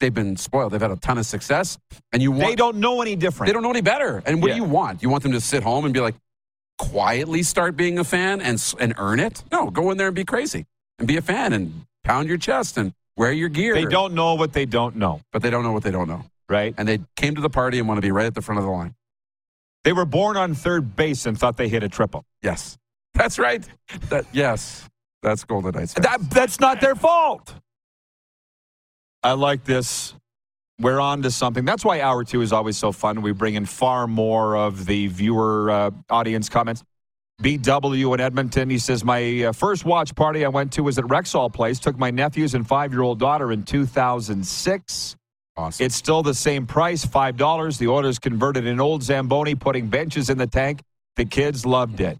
they've 0.00 0.12
been 0.12 0.36
spoiled. 0.36 0.72
They've 0.72 0.80
had 0.80 0.90
a 0.90 0.96
ton 0.96 1.18
of 1.18 1.26
success, 1.26 1.78
and 2.12 2.20
you 2.22 2.32
want 2.32 2.44
they 2.48 2.56
don't 2.56 2.76
know 2.78 3.00
any 3.02 3.14
different. 3.16 3.46
they 3.48 3.52
don't 3.52 3.62
know 3.62 3.70
any 3.70 3.82
better. 3.82 4.22
And 4.26 4.42
what 4.42 4.48
Yeah. 4.48 4.54
do 4.56 4.62
you 4.62 4.68
want? 4.68 5.02
You 5.02 5.08
want 5.10 5.22
them 5.22 5.32
to 5.32 5.40
sit 5.40 5.62
home 5.62 5.84
and 5.84 5.94
be 5.94 6.00
like, 6.00 6.16
quietly 6.78 7.42
start 7.42 7.76
being 7.76 7.98
a 7.98 8.04
fan 8.04 8.40
and 8.40 8.62
and 8.80 8.94
earn 8.98 9.20
it? 9.20 9.44
No, 9.52 9.70
go 9.70 9.90
in 9.90 9.98
there 9.98 10.08
and 10.08 10.16
be 10.16 10.24
crazy 10.24 10.66
and 10.98 11.06
be 11.06 11.16
a 11.16 11.22
fan 11.22 11.52
and 11.52 11.84
pound 12.04 12.28
your 12.28 12.38
chest 12.38 12.76
and 12.78 12.92
wear 13.16 13.32
your 13.32 13.48
gear. 13.48 13.74
They 13.74 13.84
don't 13.84 14.14
know 14.14 14.34
what 14.34 14.52
they 14.52 14.64
don't 14.66 14.96
know, 14.96 15.20
but 15.32 15.42
they 15.42 15.50
don't 15.50 15.62
know 15.62 15.72
what 15.72 15.82
they 15.82 15.90
don't 15.90 16.08
know. 16.08 16.24
right? 16.48 16.74
And 16.76 16.88
they 16.88 16.98
came 17.14 17.36
to 17.36 17.40
the 17.40 17.50
party 17.50 17.78
and 17.78 17.86
want 17.86 17.98
to 17.98 18.02
be 18.02 18.10
right 18.10 18.26
at 18.26 18.34
the 18.34 18.42
front 18.42 18.58
of 18.58 18.64
the 18.64 18.70
line. 18.72 18.94
They 19.84 19.92
were 19.92 20.04
born 20.04 20.36
on 20.36 20.54
third 20.54 20.96
base 20.96 21.24
and 21.26 21.38
thought 21.38 21.56
they 21.56 21.68
hit 21.68 21.82
a 21.84 21.88
triple. 21.88 22.24
Yes, 22.42 22.76
that's 23.14 23.38
right. 23.38 23.64
That 24.08 24.24
yes, 24.32 24.88
that's 25.22 25.44
Golden 25.44 25.70
Knights. 25.72 25.94
That, 25.94 26.18
that's 26.30 26.58
not 26.58 26.80
their 26.80 26.94
fault. 26.96 27.54
I 29.22 29.32
like 29.32 29.64
this. 29.64 30.14
We're 30.78 31.00
on 31.00 31.22
to 31.22 31.30
something. 31.30 31.66
That's 31.66 31.84
why 31.84 32.00
hour 32.00 32.24
two 32.24 32.40
is 32.40 32.52
always 32.52 32.78
so 32.78 32.90
fun. 32.90 33.20
We 33.20 33.32
bring 33.32 33.54
in 33.54 33.66
far 33.66 34.06
more 34.06 34.56
of 34.56 34.86
the 34.86 35.08
viewer 35.08 35.70
uh, 35.70 35.90
audience 36.08 36.48
comments. 36.48 36.82
BW 37.42 38.14
in 38.14 38.20
Edmonton, 38.20 38.70
he 38.70 38.78
says, 38.78 39.04
My 39.04 39.44
uh, 39.44 39.52
first 39.52 39.84
watch 39.84 40.14
party 40.14 40.44
I 40.44 40.48
went 40.48 40.72
to 40.74 40.82
was 40.82 40.98
at 40.98 41.04
Rexall 41.04 41.52
Place. 41.52 41.78
Took 41.78 41.98
my 41.98 42.10
nephews 42.10 42.54
and 42.54 42.66
five 42.66 42.92
year 42.92 43.02
old 43.02 43.18
daughter 43.18 43.52
in 43.52 43.62
2006. 43.62 45.16
awesome. 45.56 45.84
It's 45.84 45.94
still 45.94 46.22
the 46.22 46.34
same 46.34 46.66
price, 46.66 47.04
$5. 47.04 47.78
The 47.78 47.86
order's 47.86 48.18
converted 48.18 48.66
an 48.66 48.80
old 48.80 49.02
Zamboni, 49.02 49.54
putting 49.54 49.88
benches 49.88 50.30
in 50.30 50.38
the 50.38 50.46
tank. 50.46 50.80
The 51.16 51.26
kids 51.26 51.66
loved 51.66 52.00
it. 52.00 52.18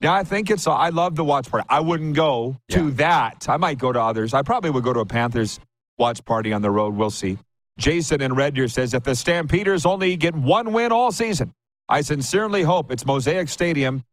Now, 0.00 0.14
I 0.14 0.24
think 0.24 0.50
it's, 0.50 0.66
I 0.66 0.90
love 0.90 1.16
the 1.16 1.24
watch 1.24 1.50
party. 1.50 1.66
I 1.68 1.80
wouldn't 1.80 2.14
go 2.14 2.56
to 2.70 2.90
that. 2.92 3.46
I 3.48 3.56
might 3.56 3.78
go 3.78 3.92
to 3.92 4.00
others. 4.00 4.34
I 4.34 4.42
probably 4.42 4.70
would 4.70 4.84
go 4.84 4.92
to 4.92 5.00
a 5.00 5.06
Panthers 5.06 5.58
watch 5.98 6.24
party 6.24 6.52
on 6.52 6.62
the 6.62 6.70
road. 6.70 6.94
We'll 6.94 7.10
see. 7.10 7.38
Jason 7.78 8.22
in 8.22 8.34
Red 8.34 8.54
Deer 8.54 8.68
says 8.68 8.94
if 8.94 9.04
the 9.04 9.14
Stampeders 9.14 9.84
only 9.84 10.16
get 10.16 10.34
one 10.34 10.72
win 10.72 10.92
all 10.92 11.12
season, 11.12 11.52
I 11.88 12.00
sincerely 12.00 12.62
hope 12.62 12.90
it's 12.90 13.04
Mosaic 13.04 13.48
Stadium 13.48 14.04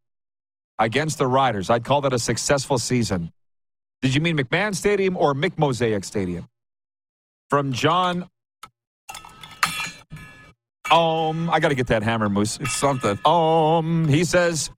against 0.78 1.18
the 1.18 1.26
Riders. 1.26 1.70
I'd 1.70 1.84
call 1.84 2.02
that 2.02 2.12
a 2.12 2.18
successful 2.18 2.78
season. 2.78 3.32
Did 4.02 4.14
you 4.14 4.20
mean 4.20 4.36
McMahon 4.36 4.74
Stadium 4.74 5.16
or 5.16 5.34
McMosaic 5.34 6.04
Stadium? 6.04 6.46
From 7.48 7.72
John. 7.72 8.28
Um, 10.90 11.48
I 11.50 11.60
got 11.60 11.68
to 11.70 11.74
get 11.74 11.86
that 11.86 12.02
hammer, 12.02 12.28
Moose. 12.28 12.58
it's 12.60 12.74
something. 12.74 13.18
Um, 13.24 14.06
he 14.06 14.24
says, 14.24 14.70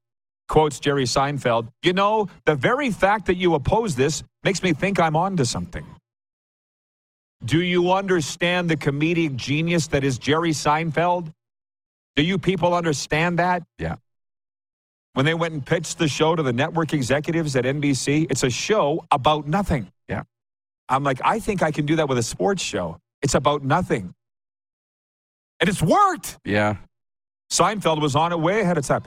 quotes 0.48 0.78
Jerry 0.78 1.04
Seinfeld, 1.04 1.68
you 1.82 1.92
know, 1.92 2.28
the 2.44 2.54
very 2.54 2.90
fact 2.90 3.26
that 3.26 3.34
you 3.36 3.54
oppose 3.54 3.96
this 3.96 4.22
makes 4.44 4.62
me 4.62 4.72
think 4.72 5.00
I'm 5.00 5.16
on 5.16 5.36
to 5.38 5.44
something. 5.44 5.84
Do 7.44 7.60
you 7.60 7.92
understand 7.92 8.68
the 8.68 8.76
comedic 8.76 9.36
genius 9.36 9.88
that 9.88 10.04
is 10.04 10.18
Jerry 10.18 10.50
Seinfeld? 10.50 11.32
Do 12.16 12.22
you 12.22 12.38
people 12.38 12.74
understand 12.74 13.38
that? 13.38 13.62
Yeah. 13.78 13.96
When 15.12 15.26
they 15.26 15.34
went 15.34 15.54
and 15.54 15.64
pitched 15.64 15.98
the 15.98 16.08
show 16.08 16.34
to 16.34 16.42
the 16.42 16.52
network 16.52 16.92
executives 16.92 17.56
at 17.56 17.64
NBC, 17.64 18.30
it's 18.30 18.42
a 18.42 18.50
show 18.50 19.04
about 19.10 19.46
nothing. 19.46 19.90
Yeah. 20.08 20.22
I'm 20.88 21.04
like, 21.04 21.20
I 21.24 21.38
think 21.38 21.62
I 21.62 21.70
can 21.70 21.86
do 21.86 21.96
that 21.96 22.08
with 22.08 22.18
a 22.18 22.22
sports 22.22 22.62
show. 22.62 22.98
It's 23.22 23.34
about 23.34 23.64
nothing. 23.64 24.14
And 25.60 25.68
it's 25.68 25.82
worked. 25.82 26.38
Yeah. 26.44 26.76
Seinfeld 27.50 28.00
was 28.00 28.16
on 28.16 28.32
it 28.32 28.40
way 28.40 28.60
ahead 28.60 28.78
of 28.78 28.86
time. 28.86 29.04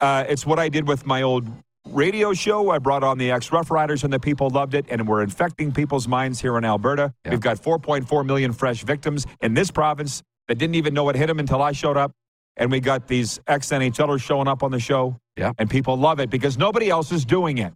Uh, 0.00 0.24
it's 0.28 0.44
what 0.44 0.58
I 0.58 0.68
did 0.68 0.86
with 0.86 1.06
my 1.06 1.22
old 1.22 1.46
radio 1.86 2.32
show. 2.32 2.70
I 2.70 2.78
brought 2.78 3.02
on 3.02 3.18
the 3.18 3.30
ex 3.30 3.52
Rough 3.52 3.70
Riders, 3.70 4.04
and 4.04 4.12
the 4.12 4.20
people 4.20 4.50
loved 4.50 4.74
it. 4.74 4.86
And 4.88 5.06
we're 5.06 5.22
infecting 5.22 5.72
people's 5.72 6.08
minds 6.08 6.40
here 6.40 6.56
in 6.58 6.64
Alberta. 6.64 7.12
Yeah. 7.24 7.32
We've 7.32 7.40
got 7.40 7.58
4.4 7.60 8.24
million 8.26 8.52
fresh 8.52 8.82
victims 8.84 9.26
in 9.40 9.54
this 9.54 9.70
province 9.70 10.22
that 10.48 10.58
didn't 10.58 10.74
even 10.76 10.94
know 10.94 11.08
it 11.08 11.16
hit 11.16 11.26
them 11.26 11.38
until 11.38 11.62
I 11.62 11.72
showed 11.72 11.96
up. 11.96 12.12
And 12.56 12.70
we 12.70 12.80
got 12.80 13.08
these 13.08 13.40
ex 13.46 13.68
NHLers 13.68 14.20
showing 14.22 14.48
up 14.48 14.62
on 14.62 14.70
the 14.70 14.80
show. 14.80 15.16
Yeah. 15.36 15.52
And 15.58 15.70
people 15.70 15.96
love 15.96 16.20
it 16.20 16.30
because 16.30 16.58
nobody 16.58 16.90
else 16.90 17.12
is 17.12 17.24
doing 17.24 17.58
it. 17.58 17.72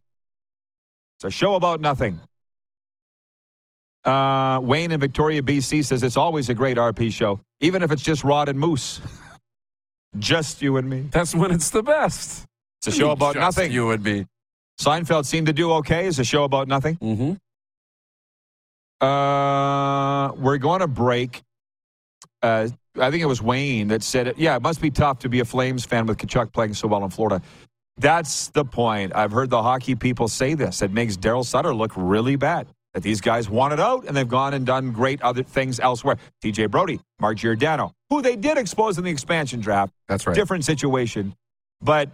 It's 1.17 1.25
a 1.25 1.31
show 1.31 1.55
about 1.55 1.81
nothing. 1.81 2.21
Uh, 4.05 4.61
Wayne 4.63 4.93
in 4.93 5.01
Victoria, 5.01 5.43
BC 5.43 5.85
says 5.85 6.03
it's 6.03 6.17
always 6.17 6.49
a 6.49 6.55
great 6.55 6.77
RP 6.77 7.11
show, 7.13 7.41
even 7.61 7.83
if 7.83 7.91
it's 7.91 8.03
just 8.03 8.23
Rod 8.23 8.49
and 8.49 8.59
Moose. 8.59 9.01
just 10.19 10.63
you 10.63 10.77
and 10.77 10.89
me. 10.89 11.09
That's 11.11 11.35
when 11.35 11.51
it's 11.51 11.71
the 11.71 11.83
best. 11.83 12.47
It's 12.87 12.97
a 12.97 13.01
show 13.01 13.11
about 13.11 13.35
Just 13.35 13.57
nothing. 13.57 13.73
You 13.73 13.87
would 13.87 14.03
be. 14.03 14.27
Seinfeld 14.81 15.25
seemed 15.25 15.49
to 15.49 15.53
do 15.53 15.73
okay. 15.73 16.07
It's 16.07 16.19
a 16.19 16.25
show 16.25 16.45
about 16.45 16.69
nothing. 16.69 16.97
Mm-hmm. 16.97 17.33
Uh, 19.05 20.33
we're 20.35 20.59
going 20.59 20.81
to 20.81 20.87
break. 20.87 21.43
Uh, 22.43 22.69
I 23.01 23.11
think 23.11 23.23
it 23.23 23.27
was 23.27 23.43
Wayne 23.43 23.89
that 23.89 24.03
said 24.03 24.29
it. 24.29 24.39
Yeah, 24.39 24.57
it 24.57 24.63
must 24.63 24.81
be 24.81 24.91
tough 24.91 25.19
to 25.21 25.29
be 25.29 25.41
a 25.41 25.45
Flames 25.45 25.85
fan 25.85 26.07
with 26.07 26.19
Tkachuk 26.19 26.53
playing 26.53 26.75
so 26.75 26.87
well 26.89 27.03
in 27.05 27.11
Florida. 27.11 27.43
That's 27.99 28.49
the 28.49 28.65
point. 28.65 29.15
I've 29.15 29.33
heard 29.33 29.51
the 29.51 29.63
hockey 29.63 29.95
people 29.95 30.29
say 30.29 30.55
this. 30.55 30.83
It 30.83 30.93
makes 30.93 31.17
Daryl 31.17 31.45
Sutter 31.45 31.75
look 31.75 31.93
really 31.97 32.37
bad. 32.37 32.69
That 32.95 33.03
these 33.03 33.21
guys 33.21 33.51
wanted 33.51 33.81
out 33.81 34.07
and 34.07 34.17
they've 34.17 34.29
gone 34.29 34.55
and 34.55 34.65
done 34.65 34.93
great 34.93 35.21
other 35.21 35.43
things 35.43 35.81
elsewhere. 35.81 36.17
TJ 36.43 36.71
Brody, 36.71 37.01
Mark 37.21 37.39
Giordano, 37.39 37.93
who 38.09 38.23
they 38.23 38.37
did 38.37 38.57
expose 38.57 38.97
in 38.97 39.05
the 39.05 39.11
expansion 39.11 39.61
draft. 39.61 39.93
That's 40.09 40.27
right. 40.27 40.35
Different 40.35 40.65
situation. 40.65 41.35
But 41.83 42.11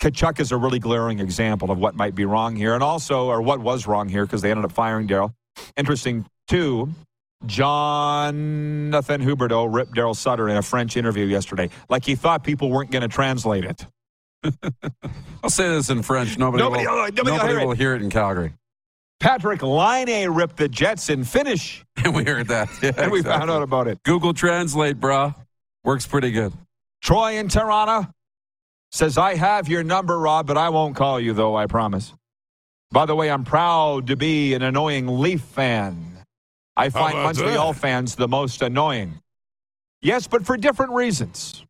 Tkachuk 0.00 0.40
is 0.40 0.52
a 0.52 0.56
really 0.56 0.78
glaring 0.78 1.20
example 1.20 1.70
of 1.70 1.78
what 1.78 1.94
might 1.94 2.14
be 2.14 2.24
wrong 2.24 2.56
here 2.56 2.74
and 2.74 2.82
also, 2.82 3.26
or 3.28 3.40
what 3.40 3.60
was 3.60 3.86
wrong 3.86 4.08
here 4.08 4.24
because 4.26 4.42
they 4.42 4.50
ended 4.50 4.64
up 4.64 4.72
firing 4.72 5.06
Daryl. 5.08 5.32
Interesting, 5.76 6.26
too. 6.48 6.90
Jonathan 7.46 9.22
Huberdeau 9.22 9.72
ripped 9.72 9.92
Daryl 9.94 10.16
Sutter 10.16 10.48
in 10.48 10.56
a 10.56 10.62
French 10.62 10.96
interview 10.96 11.26
yesterday, 11.26 11.70
like 11.88 12.04
he 12.04 12.14
thought 12.14 12.42
people 12.44 12.70
weren't 12.70 12.90
going 12.90 13.02
to 13.02 13.08
translate 13.08 13.64
it. 13.64 13.86
I'll 15.42 15.50
say 15.50 15.68
this 15.68 15.90
in 15.90 16.02
French. 16.02 16.38
Nobody, 16.38 16.62
Nobody- 16.62 16.86
will, 16.86 16.92
oh, 16.94 17.06
nobody 17.06 17.30
will 17.30 17.46
hear 17.46 17.60
will 17.66 17.72
it. 17.72 17.78
hear 17.78 17.94
it 17.94 18.02
in 18.02 18.10
Calgary. 18.10 18.52
Patrik 19.22 19.62
Laine 19.62 20.28
ripped 20.30 20.56
the 20.56 20.68
Jets 20.68 21.08
in 21.08 21.24
Finnish, 21.24 21.84
And 22.04 22.14
we 22.14 22.24
heard 22.24 22.48
that. 22.48 22.68
Yeah, 22.82 22.92
and 22.98 23.10
we 23.12 23.22
found 23.22 23.50
out 23.50 23.62
about 23.62 23.88
it. 23.88 24.02
Google 24.02 24.34
Translate, 24.34 24.98
brah. 25.00 25.34
Works 25.82 26.06
pretty 26.06 26.30
good. 26.30 26.52
Troy 27.02 27.38
in 27.38 27.48
Toronto 27.48 28.08
says, 28.94 29.18
I 29.18 29.34
have 29.34 29.68
your 29.68 29.82
number, 29.82 30.18
Rob, 30.18 30.46
but 30.46 30.56
I 30.56 30.68
won't 30.68 30.94
call 30.94 31.18
you, 31.18 31.32
though, 31.32 31.56
I 31.56 31.66
promise. 31.66 32.14
By 32.92 33.06
the 33.06 33.16
way, 33.16 33.28
I'm 33.28 33.42
proud 33.42 34.06
to 34.06 34.16
be 34.16 34.54
an 34.54 34.62
annoying 34.62 35.08
Leaf 35.08 35.40
fan. 35.40 36.18
I 36.76 36.90
find 36.90 37.16
Montreal 37.18 37.72
that? 37.72 37.80
fans 37.80 38.14
the 38.14 38.28
most 38.28 38.62
annoying. 38.62 39.20
Yes, 40.00 40.28
but 40.28 40.46
for 40.46 40.56
different 40.56 40.92
reasons. 40.92 41.64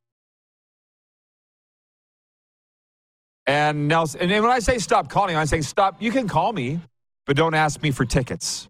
And 3.46 3.88
Nelson, 3.88 4.20
and 4.20 4.42
when 4.42 4.50
I 4.50 4.58
say 4.58 4.78
stop 4.78 5.08
calling, 5.08 5.36
I 5.36 5.46
say 5.46 5.62
stop. 5.62 6.02
You 6.02 6.10
can 6.10 6.28
call 6.28 6.52
me, 6.52 6.80
but 7.26 7.36
don't 7.36 7.54
ask 7.54 7.82
me 7.82 7.90
for 7.90 8.04
tickets. 8.04 8.68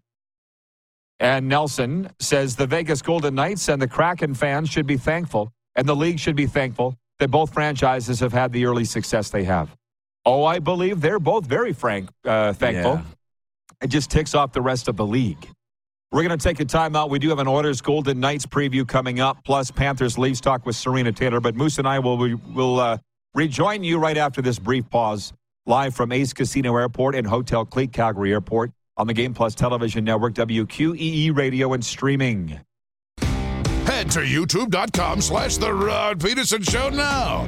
And 1.19 1.47
Nelson 1.47 2.09
says 2.19 2.55
the 2.55 2.67
Vegas 2.67 3.01
Golden 3.01 3.35
Knights 3.35 3.69
and 3.69 3.81
the 3.81 3.87
Kraken 3.87 4.33
fans 4.33 4.69
should 4.69 4.85
be 4.87 4.97
thankful, 4.97 5.51
and 5.75 5.87
the 5.87 5.95
league 5.95 6.19
should 6.19 6.35
be 6.35 6.45
thankful 6.45 6.97
that 7.19 7.29
both 7.29 7.53
franchises 7.53 8.19
have 8.19 8.33
had 8.33 8.51
the 8.51 8.65
early 8.65 8.85
success 8.85 9.29
they 9.29 9.43
have. 9.43 9.75
Oh, 10.25 10.43
I 10.43 10.59
believe 10.59 11.01
they're 11.01 11.19
both 11.19 11.45
very 11.45 11.73
frank, 11.73 12.09
uh, 12.25 12.53
thankful. 12.53 12.93
Yeah. 12.93 13.03
It 13.83 13.87
just 13.87 14.09
ticks 14.09 14.33
off 14.33 14.53
the 14.53 14.61
rest 14.61 14.87
of 14.87 14.97
the 14.97 15.05
league. 15.05 15.47
We're 16.11 16.23
going 16.23 16.37
to 16.37 16.43
take 16.43 16.59
a 16.59 16.65
timeout. 16.65 17.09
We 17.09 17.19
do 17.19 17.29
have 17.29 17.39
an 17.39 17.47
Oilers 17.47 17.81
Golden 17.81 18.19
Knights 18.19 18.45
preview 18.45 18.87
coming 18.87 19.19
up, 19.19 19.43
plus 19.43 19.69
Panthers 19.69 20.17
Leafs 20.17 20.39
talk 20.39 20.65
with 20.65 20.75
Sarina 20.75 21.15
Taylor. 21.15 21.39
But 21.39 21.55
Moose 21.55 21.77
and 21.77 21.87
I 21.87 21.99
will 21.99 22.17
will 22.53 22.79
uh, 22.79 22.97
rejoin 23.33 23.83
you 23.83 23.97
right 23.99 24.17
after 24.17 24.41
this 24.41 24.57
brief 24.57 24.89
pause, 24.89 25.33
live 25.65 25.93
from 25.93 26.11
Ace 26.11 26.31
Casino 26.31 26.75
Airport 26.77 27.15
and 27.15 27.27
Hotel 27.27 27.65
Clique 27.65 27.91
Calgary 27.91 28.31
Airport 28.31 28.71
on 28.97 29.07
the 29.07 29.13
Game 29.13 29.33
Plus 29.33 29.55
Television 29.55 30.05
Network, 30.05 30.33
WQEE 30.35 31.35
Radio 31.35 31.73
and 31.73 31.83
streaming. 31.83 32.61
Head 34.05 34.11
to 34.11 34.19
youtube.com 34.19 35.19
slash 35.21 35.57
The 35.57 35.73
Rod 35.73 36.23
Peterson 36.23 36.61
Show 36.61 36.89
now. 36.89 37.47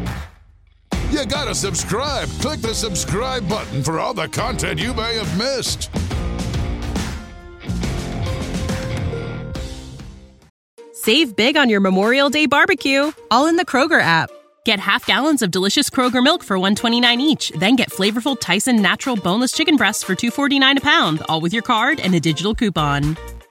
You 1.12 1.26
gotta 1.26 1.54
subscribe. 1.54 2.28
Click 2.42 2.62
the 2.62 2.74
subscribe 2.74 3.48
button 3.48 3.84
for 3.84 4.00
all 4.00 4.14
the 4.14 4.28
content 4.28 4.80
you 4.80 4.94
may 4.94 5.16
have 5.16 5.38
missed. 5.38 5.90
Save 10.94 11.36
big 11.36 11.56
on 11.58 11.70
your 11.70 11.80
Memorial 11.80 12.30
Day 12.30 12.48
barbecue, 12.48 13.12
all 13.32 13.48
in 13.48 13.56
the 13.56 13.66
Kroger 13.66 14.02
app. 14.02 14.30
Get 14.66 14.80
half 14.80 15.06
gallons 15.06 15.42
of 15.42 15.52
delicious 15.52 15.90
Kroger 15.90 16.24
milk 16.24 16.44
for 16.44 16.58
129 16.58 17.22
each, 17.22 17.52
then 17.52 17.76
get 17.76 17.90
flavorful 17.90 18.38
Tyson 18.38 18.82
natural 18.82 19.16
boneless 19.16 19.54
chicken 19.54 19.78
breasts 19.78 20.04
for 20.04 20.16
249 20.16 20.80
a 20.80 20.82
pound, 20.82 21.22
all 21.30 21.40
with 21.40 21.54
your 21.54 21.64
card 21.64 22.00
and 22.00 22.14
a 22.16 22.20
digital 22.20 22.54
coupon. 22.54 23.16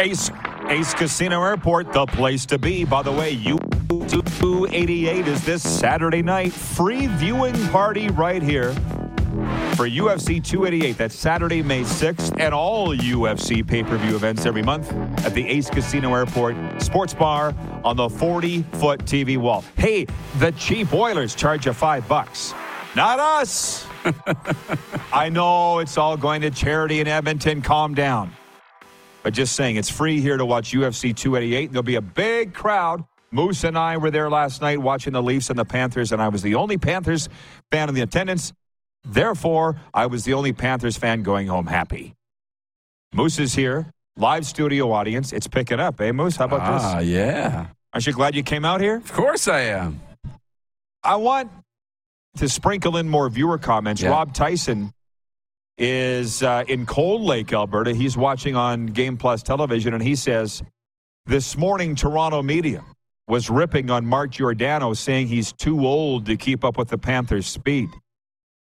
Ace 0.00 0.30
Ace 0.68 0.94
Casino 0.94 1.42
Airport, 1.42 1.92
the 1.92 2.06
place 2.06 2.46
to 2.46 2.58
be. 2.58 2.86
By 2.86 3.02
the 3.02 3.12
way, 3.12 3.36
U288 3.36 5.26
is 5.26 5.44
this 5.44 5.62
Saturday 5.62 6.22
night. 6.22 6.54
Free 6.54 7.06
viewing 7.06 7.54
party 7.68 8.08
right 8.08 8.42
here 8.42 8.72
for 9.76 9.86
UFC 9.86 10.42
288. 10.42 10.96
That's 10.96 11.14
Saturday, 11.14 11.62
May 11.62 11.82
6th, 11.82 12.40
and 12.40 12.54
all 12.54 12.96
UFC 12.96 13.66
pay 13.66 13.82
per 13.82 13.98
view 13.98 14.16
events 14.16 14.46
every 14.46 14.62
month 14.62 14.90
at 15.26 15.34
the 15.34 15.46
Ace 15.46 15.68
Casino 15.68 16.14
Airport 16.14 16.56
Sports 16.80 17.12
Bar 17.12 17.54
on 17.84 17.96
the 17.96 18.08
40 18.08 18.62
foot 18.72 19.00
TV 19.00 19.36
wall. 19.36 19.62
Hey, 19.76 20.06
the 20.38 20.52
cheap 20.52 20.94
Oilers 20.94 21.34
charge 21.34 21.66
you 21.66 21.74
five 21.74 22.08
bucks. 22.08 22.54
Not 22.96 23.20
us. 23.20 23.86
I 25.12 25.28
know 25.28 25.80
it's 25.80 25.98
all 25.98 26.16
going 26.16 26.40
to 26.40 26.50
charity 26.50 27.00
in 27.00 27.06
Edmonton. 27.06 27.60
Calm 27.60 27.94
down. 27.94 28.32
But 29.22 29.34
just 29.34 29.54
saying, 29.54 29.76
it's 29.76 29.90
free 29.90 30.20
here 30.20 30.36
to 30.36 30.46
watch 30.46 30.72
UFC 30.72 31.14
288. 31.14 31.72
There'll 31.72 31.82
be 31.82 31.96
a 31.96 32.00
big 32.00 32.54
crowd. 32.54 33.04
Moose 33.32 33.62
and 33.64 33.78
I 33.78 33.96
were 33.96 34.10
there 34.10 34.28
last 34.30 34.60
night 34.60 34.80
watching 34.80 35.12
the 35.12 35.22
Leafs 35.22 35.50
and 35.50 35.58
the 35.58 35.64
Panthers, 35.64 36.10
and 36.10 36.20
I 36.20 36.28
was 36.28 36.42
the 36.42 36.54
only 36.56 36.78
Panthers 36.78 37.28
fan 37.70 37.88
in 37.88 37.94
the 37.94 38.00
attendance. 38.00 38.52
Therefore, 39.04 39.80
I 39.94 40.06
was 40.06 40.24
the 40.24 40.32
only 40.34 40.52
Panthers 40.52 40.96
fan 40.96 41.22
going 41.22 41.46
home 41.46 41.66
happy. 41.66 42.14
Moose 43.12 43.38
is 43.38 43.54
here, 43.54 43.92
live 44.16 44.46
studio 44.46 44.90
audience. 44.92 45.32
It's 45.32 45.46
picking 45.46 45.78
up, 45.80 46.00
eh, 46.00 46.12
Moose? 46.12 46.36
How 46.36 46.46
about 46.46 46.60
Ah, 46.60 46.98
this? 46.98 47.08
yeah. 47.08 47.66
Aren't 47.92 48.06
you 48.06 48.12
glad 48.12 48.34
you 48.34 48.42
came 48.42 48.64
out 48.64 48.80
here? 48.80 48.96
Of 48.96 49.12
course 49.12 49.46
I 49.48 49.60
am. 49.60 50.00
I 51.04 51.16
want 51.16 51.50
to 52.36 52.48
sprinkle 52.48 52.96
in 52.96 53.08
more 53.08 53.28
viewer 53.28 53.58
comments, 53.58 54.02
Yeah. 54.02 54.10
Rob 54.10 54.32
Tyson 54.34 54.92
is 55.80 56.42
uh, 56.42 56.62
in 56.68 56.84
Cold 56.84 57.22
Lake, 57.22 57.52
Alberta. 57.54 57.94
He's 57.94 58.14
watching 58.14 58.54
on 58.54 58.86
Game 58.86 59.16
Plus 59.16 59.42
television, 59.42 59.94
and 59.94 60.02
he 60.02 60.14
says 60.14 60.62
this 61.24 61.56
morning 61.56 61.94
Toronto 61.94 62.42
media 62.42 62.84
was 63.26 63.48
ripping 63.48 63.90
on 63.90 64.04
Mark 64.04 64.32
Giordano, 64.32 64.92
saying 64.92 65.28
he's 65.28 65.52
too 65.52 65.86
old 65.86 66.26
to 66.26 66.36
keep 66.36 66.64
up 66.64 66.76
with 66.76 66.88
the 66.88 66.98
Panthers' 66.98 67.46
speed. 67.46 67.88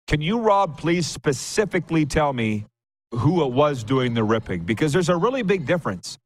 Can 0.06 0.20
you, 0.20 0.38
Rob, 0.38 0.78
please 0.78 1.06
specifically 1.06 2.06
tell 2.06 2.32
me 2.32 2.66
who 3.10 3.44
it 3.44 3.52
was 3.52 3.82
doing 3.82 4.14
the 4.14 4.22
ripping? 4.22 4.62
Because 4.62 4.92
there's 4.92 5.08
a 5.08 5.16
really 5.16 5.42
big 5.42 5.66
difference. 5.66 6.18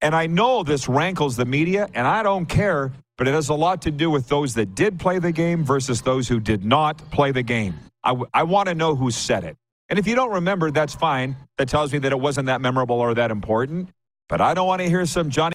And 0.00 0.14
I 0.14 0.26
know 0.26 0.62
this 0.62 0.88
rankles 0.88 1.36
the 1.36 1.44
media, 1.44 1.88
and 1.92 2.06
I 2.06 2.22
don't 2.22 2.46
care, 2.46 2.90
but 3.18 3.28
it 3.28 3.34
has 3.34 3.50
a 3.50 3.54
lot 3.54 3.82
to 3.82 3.90
do 3.90 4.10
with 4.10 4.28
those 4.28 4.54
that 4.54 4.74
did 4.74 4.98
play 4.98 5.18
the 5.18 5.32
game 5.32 5.62
versus 5.62 6.00
those 6.00 6.26
who 6.26 6.40
did 6.40 6.64
not 6.64 6.98
play 7.10 7.32
the 7.32 7.42
game. 7.42 7.74
I, 8.02 8.10
w- 8.10 8.28
I 8.32 8.44
want 8.44 8.68
to 8.68 8.74
know 8.74 8.94
who 8.96 9.10
said 9.10 9.44
it. 9.44 9.56
And 9.92 9.98
if 9.98 10.06
you 10.06 10.14
don't 10.14 10.30
remember, 10.30 10.70
that's 10.70 10.94
fine. 10.94 11.36
That 11.58 11.68
tells 11.68 11.92
me 11.92 11.98
that 11.98 12.12
it 12.12 12.18
wasn't 12.18 12.46
that 12.46 12.62
memorable 12.62 12.98
or 12.98 13.12
that 13.12 13.30
important. 13.30 13.90
But 14.26 14.40
I 14.40 14.54
don't 14.54 14.66
want 14.66 14.80
to 14.80 14.88
hear 14.88 15.04
some 15.04 15.28
Johnny 15.28 15.52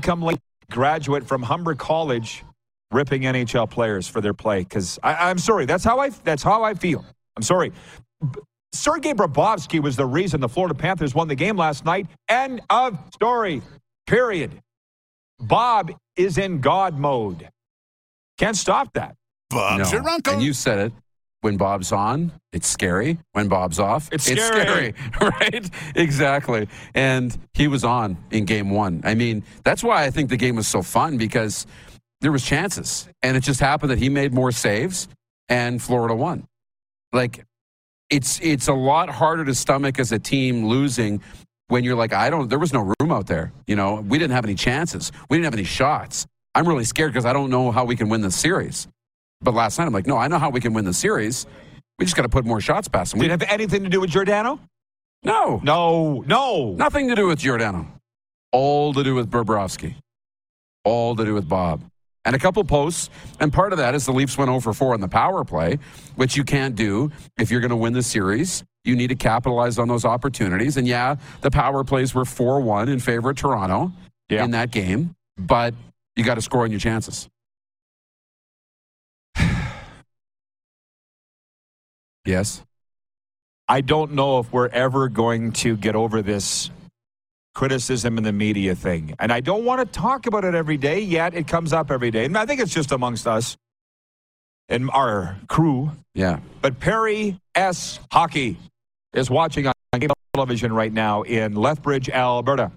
come 0.00 0.22
late 0.22 0.38
graduate 0.70 1.26
from 1.26 1.42
Humber 1.42 1.74
College 1.74 2.44
ripping 2.92 3.22
NHL 3.22 3.68
players 3.68 4.06
for 4.06 4.20
their 4.20 4.32
play. 4.32 4.60
Because 4.60 5.00
I'm 5.02 5.38
sorry, 5.38 5.66
that's 5.66 5.82
how 5.82 5.98
I 5.98 6.10
that's 6.10 6.44
how 6.44 6.62
I 6.62 6.74
feel. 6.74 7.04
I'm 7.36 7.42
sorry. 7.42 7.72
B- 8.22 8.38
Sergei 8.72 9.12
Bobrovsky 9.12 9.82
was 9.82 9.96
the 9.96 10.06
reason 10.06 10.40
the 10.40 10.48
Florida 10.48 10.76
Panthers 10.76 11.12
won 11.12 11.26
the 11.26 11.34
game 11.34 11.56
last 11.56 11.84
night. 11.84 12.06
End 12.28 12.60
of 12.70 12.96
story. 13.12 13.60
Period. 14.06 14.52
Bob 15.40 15.90
is 16.14 16.38
in 16.38 16.60
God 16.60 16.96
mode. 16.96 17.48
Can't 18.38 18.56
stop 18.56 18.92
that. 18.92 19.16
Bob's 19.48 19.90
your 19.90 20.08
uncle. 20.08 20.34
And 20.34 20.40
you 20.40 20.52
said 20.52 20.78
it. 20.78 20.92
When 21.42 21.56
Bob's 21.56 21.90
on, 21.90 22.32
it's 22.52 22.66
scary. 22.68 23.18
When 23.32 23.48
Bob's 23.48 23.78
off, 23.78 24.08
It's 24.12 24.24
scary. 24.24 24.92
scary. 24.92 24.94
right? 25.20 25.70
Exactly. 25.96 26.68
And 26.94 27.36
he 27.54 27.66
was 27.66 27.82
on 27.84 28.18
in 28.30 28.44
game 28.44 28.68
one. 28.70 29.00
I 29.04 29.14
mean, 29.14 29.42
that's 29.64 29.82
why 29.82 30.04
I 30.04 30.10
think 30.10 30.28
the 30.28 30.36
game 30.36 30.56
was 30.56 30.68
so 30.68 30.82
fun 30.82 31.16
because 31.16 31.66
there 32.20 32.30
was 32.30 32.44
chances. 32.44 33.08
And 33.22 33.36
it 33.38 33.42
just 33.42 33.58
happened 33.60 33.90
that 33.90 33.98
he 33.98 34.10
made 34.10 34.34
more 34.34 34.52
saves 34.52 35.08
and 35.48 35.80
Florida 35.80 36.14
won. 36.14 36.46
Like 37.12 37.44
it's 38.10 38.38
it's 38.42 38.68
a 38.68 38.74
lot 38.74 39.08
harder 39.08 39.44
to 39.46 39.54
stomach 39.54 39.98
as 39.98 40.12
a 40.12 40.18
team 40.18 40.66
losing 40.66 41.22
when 41.68 41.84
you're 41.84 41.94
like, 41.96 42.12
I 42.12 42.28
don't 42.28 42.50
there 42.50 42.58
was 42.58 42.72
no 42.74 42.92
room 43.00 43.10
out 43.10 43.26
there. 43.28 43.52
You 43.66 43.76
know, 43.76 44.00
we 44.06 44.18
didn't 44.18 44.32
have 44.34 44.44
any 44.44 44.56
chances. 44.56 45.10
We 45.30 45.38
didn't 45.38 45.44
have 45.46 45.54
any 45.54 45.64
shots. 45.64 46.26
I'm 46.54 46.68
really 46.68 46.84
scared 46.84 47.12
because 47.12 47.24
I 47.24 47.32
don't 47.32 47.48
know 47.48 47.70
how 47.70 47.84
we 47.86 47.96
can 47.96 48.08
win 48.10 48.20
this 48.20 48.36
series. 48.36 48.88
But 49.40 49.54
last 49.54 49.78
night 49.78 49.86
I'm 49.86 49.92
like, 49.92 50.06
no, 50.06 50.16
I 50.16 50.28
know 50.28 50.38
how 50.38 50.50
we 50.50 50.60
can 50.60 50.72
win 50.74 50.84
the 50.84 50.92
series. 50.92 51.46
We 51.98 52.04
just 52.04 52.16
got 52.16 52.22
to 52.22 52.28
put 52.28 52.44
more 52.44 52.60
shots 52.60 52.88
past 52.88 53.12
them. 53.12 53.20
Did 53.20 53.28
We, 53.28 53.34
it 53.34 53.40
have 53.42 53.50
anything 53.50 53.82
to 53.84 53.90
do 53.90 54.00
with 54.00 54.10
Giordano? 54.10 54.60
no, 55.22 55.60
No, 55.62 56.22
no. 56.26 56.72
nothing 56.74 57.08
to 57.08 57.14
do 57.14 57.26
with 57.26 57.38
Giordano. 57.40 57.86
All 58.52 58.92
to 58.94 59.02
do 59.04 59.14
with 59.14 59.30
Bobrovsky. 59.30 59.94
All 60.84 61.14
to 61.16 61.24
do 61.24 61.34
with 61.34 61.48
Bob. 61.48 61.82
And 62.24 62.34
a 62.36 62.38
couple 62.38 62.62
posts. 62.64 63.08
And 63.38 63.52
part 63.52 63.72
of 63.72 63.78
that 63.78 63.94
is 63.94 64.04
the 64.06 64.12
Leafs 64.12 64.36
went 64.36 64.50
oh 64.50 64.54
over 64.54 64.72
4 64.72 64.94
on 64.94 65.00
the 65.00 65.08
power 65.08 65.44
play, 65.44 65.78
which 66.16 66.36
you 66.36 66.44
can't 66.44 66.74
do 66.74 67.10
if 67.38 67.50
you're 67.50 67.60
going 67.60 67.70
to 67.70 67.76
win 67.76 67.92
the 67.92 68.02
series. 68.02 68.62
You 68.84 68.96
need 68.96 69.08
to 69.08 69.14
capitalize 69.14 69.78
on 69.78 69.88
those 69.88 70.04
opportunities. 70.04 70.76
And 70.76 70.86
yeah, 70.86 71.16
the 71.42 71.50
power 71.50 71.84
plays 71.84 72.14
were 72.14 72.24
4 72.24 72.60
1 72.60 72.88
in 72.88 72.98
favor 72.98 73.30
of 73.30 73.36
Toronto 73.36 73.92
Yeah. 74.28 74.44
in 74.44 74.50
that 74.52 74.70
game, 74.70 75.14
but 75.38 75.74
you 76.16 76.24
got 76.24 76.34
to 76.34 76.42
score 76.42 76.62
on 76.64 76.70
your 76.70 76.80
chances. 76.80 77.28
Yes. 82.24 82.62
I 83.68 83.80
don't 83.80 84.12
know 84.12 84.40
if 84.40 84.52
we're 84.52 84.68
ever 84.68 85.08
going 85.08 85.52
to 85.52 85.76
get 85.76 85.94
over 85.94 86.22
this 86.22 86.70
criticism 87.54 88.18
in 88.18 88.24
the 88.24 88.32
media 88.32 88.74
thing. 88.74 89.14
And 89.18 89.32
I 89.32 89.40
don't 89.40 89.64
want 89.64 89.80
to 89.80 89.86
talk 89.86 90.26
about 90.26 90.44
it 90.44 90.54
every 90.54 90.76
day, 90.76 91.00
yet 91.00 91.34
it 91.34 91.46
comes 91.46 91.72
up 91.72 91.90
every 91.90 92.10
day. 92.10 92.24
And 92.24 92.36
I 92.36 92.46
think 92.46 92.60
it's 92.60 92.72
just 92.72 92.92
amongst 92.92 93.26
us 93.26 93.56
and 94.68 94.90
our 94.92 95.36
crew. 95.48 95.92
Yeah. 96.14 96.40
But 96.62 96.80
Perry 96.80 97.38
S. 97.54 98.00
Hockey 98.10 98.56
is 99.12 99.30
watching 99.30 99.66
on 99.66 99.72
television 100.32 100.72
right 100.72 100.92
now 100.92 101.22
in 101.22 101.54
Lethbridge, 101.54 102.08
Alberta. 102.08 102.72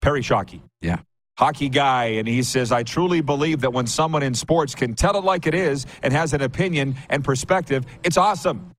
Perry 0.00 0.22
Shockey. 0.22 0.60
Yeah. 0.80 1.00
Hockey 1.40 1.70
guy, 1.70 2.04
and 2.04 2.28
he 2.28 2.42
says, 2.42 2.70
I 2.70 2.82
truly 2.82 3.22
believe 3.22 3.62
that 3.62 3.72
when 3.72 3.86
someone 3.86 4.22
in 4.22 4.34
sports 4.34 4.74
can 4.74 4.94
tell 4.94 5.16
it 5.16 5.24
like 5.24 5.46
it 5.46 5.54
is 5.54 5.86
and 6.02 6.12
has 6.12 6.34
an 6.34 6.42
opinion 6.42 6.96
and 7.08 7.24
perspective, 7.24 7.86
it's 8.04 8.18
awesome. 8.18 8.74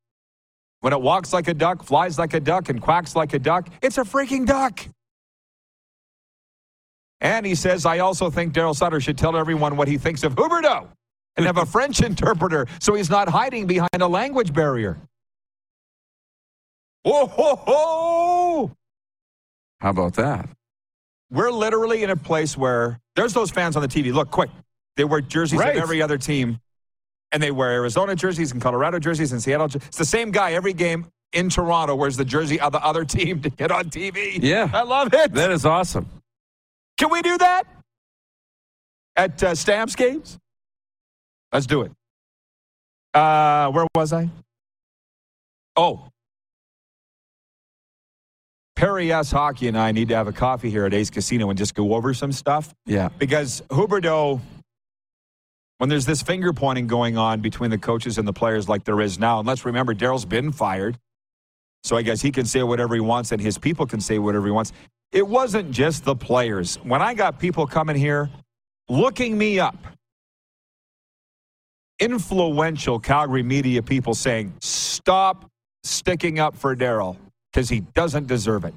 When 0.82 0.93
it 0.93 1.02
walks 1.02 1.34
like 1.34 1.47
a 1.47 1.56
duck, 1.56 1.82
flies 1.82 2.19
like 2.19 2.36
a 2.36 2.39
duck, 2.39 2.69
and 2.69 2.80
quacks 2.80 3.15
like 3.15 3.34
a 3.34 3.39
duck, 3.39 3.67
it's 3.82 3.97
a 3.97 4.04
freaking 4.04 4.45
duck. 4.45 4.80
And 7.19 7.47
he 7.47 7.56
says, 7.56 7.84
I 7.88 7.97
also 7.97 8.30
think 8.30 8.54
Daryl 8.54 8.76
Sutter 8.76 9.00
should 9.00 9.17
tell 9.17 9.36
everyone 9.36 9.76
what 9.76 9.88
he 9.88 9.97
thinks 9.97 10.21
of 10.21 10.36
Huberdeau 10.36 10.88
and 11.38 11.47
have 11.47 11.58
a 11.58 11.65
French 11.76 12.04
interpreter 12.04 12.67
so 12.80 12.93
he's 12.93 13.10
not 13.10 13.28
hiding 13.28 13.65
behind 13.65 14.02
a 14.02 14.08
language 14.08 14.54
barrier. 14.54 15.00
Whoa, 17.02 17.26
ho, 17.26 17.56
ho! 17.56 18.71
How 19.80 19.89
about 19.89 20.13
that? 20.13 20.47
We're 21.32 21.52
literally 21.52 22.04
in 22.04 22.10
a 22.10 22.15
place 22.15 22.58
where 22.58 23.00
there's 23.15 23.34
those 23.34 23.50
fans 23.52 23.76
on 23.76 23.82
the 23.82 23.88
TV. 23.88 24.13
Look, 24.13 24.30
quick. 24.32 24.50
They 24.98 25.04
wear 25.06 25.22
jerseys 25.22 25.60
Right. 25.60 25.76
of 25.76 25.82
every 25.82 26.02
other 26.02 26.17
team, 26.17 26.60
and 27.32 27.41
they 27.41 27.52
wear 27.52 27.72
Arizona 27.72 28.15
jerseys 28.15 28.52
and 28.52 28.62
Colorado 28.62 29.00
jerseys 29.00 29.32
and 29.32 29.41
Seattle. 29.41 29.67
It's 29.74 29.98
the 29.98 30.06
same 30.06 30.32
guy 30.32 30.52
every 30.54 30.74
game 30.74 31.08
in 31.34 31.50
Toronto 31.50 31.96
wears 31.96 32.17
the 32.17 32.26
jersey 32.26 32.60
of 32.60 32.74
the 32.74 32.84
other 32.86 33.06
team 33.15 33.41
to 33.41 33.50
get 33.50 33.72
on 33.72 33.86
TV. 33.86 34.38
Yeah. 34.41 34.70
I 34.74 34.82
love 34.84 35.13
it. 35.13 35.34
That 35.34 35.50
is 35.52 35.65
awesome. 35.65 36.08
Can 36.98 37.10
we 37.10 37.22
do 37.22 37.38
that 37.38 37.63
at 39.15 39.41
uh, 39.41 39.56
Stamps 39.56 39.96
games? 39.96 40.38
Let's 41.54 41.65
do 41.65 41.82
it. 41.84 41.91
Uh, 43.13 43.70
where 43.72 43.88
was 43.96 44.13
I? 44.13 44.30
Oh. 45.76 46.08
Perry 48.82 49.12
S. 49.13 49.30
Hockey 49.30 49.67
and 49.67 49.78
I 49.78 49.91
need 49.91 50.08
to 50.08 50.15
have 50.15 50.28
a 50.28 50.32
coffee 50.32 50.72
here 50.72 50.88
at 50.88 50.94
Ace 50.96 51.12
Casino 51.12 51.52
and 51.52 51.56
just 51.56 51.76
go 51.76 51.94
over 51.94 52.15
some 52.15 52.32
stuff 52.32 52.74
Yeah. 52.88 53.10
because 53.20 53.62
Huberdeau, 53.70 54.41
when 55.78 55.88
there's 55.88 56.08
this 56.08 56.24
finger 56.24 56.52
pointing 56.52 56.88
going 56.88 57.15
on 57.15 57.41
between 57.41 57.70
the 57.70 57.78
coaches 57.78 58.17
and 58.17 58.28
the 58.28 58.34
players 58.34 58.67
like 58.67 58.84
there 58.84 59.00
is 59.00 59.20
now, 59.20 59.38
and 59.38 59.48
let's 59.48 59.65
remember 59.65 59.94
Daryl's 59.94 60.26
been 60.26 60.52
fired, 60.52 60.98
so 61.84 61.96
I 61.96 62.02
guess 62.02 62.22
he 62.22 62.32
can 62.32 62.44
say 62.48 62.63
whatever 62.63 62.96
he 62.96 63.02
wants 63.02 63.32
and 63.32 63.39
his 63.39 63.60
people 63.60 63.86
can 63.86 64.02
say 64.02 64.17
whatever 64.17 64.48
he 64.48 64.52
wants. 64.52 64.74
It 65.12 65.28
wasn't 65.28 65.70
just 65.70 66.04
the 66.04 66.15
players. 66.15 66.78
When 66.78 67.04
I 67.04 67.13
got 67.13 67.38
people 67.38 67.67
coming 67.67 67.96
here 67.96 68.32
looking 68.89 69.38
me 69.38 69.60
up, 69.60 69.78
influential 72.00 72.98
Calgary 72.98 73.44
media 73.44 73.84
people 73.84 74.15
saying, 74.15 74.54
stop 74.60 75.52
sticking 75.84 76.39
up 76.39 76.56
for 76.56 76.76
Daryl 76.76 77.15
because 77.52 77.70
he 77.70 77.82
doesn't 77.82 78.28
deserve 78.28 78.66
it. 78.66 78.74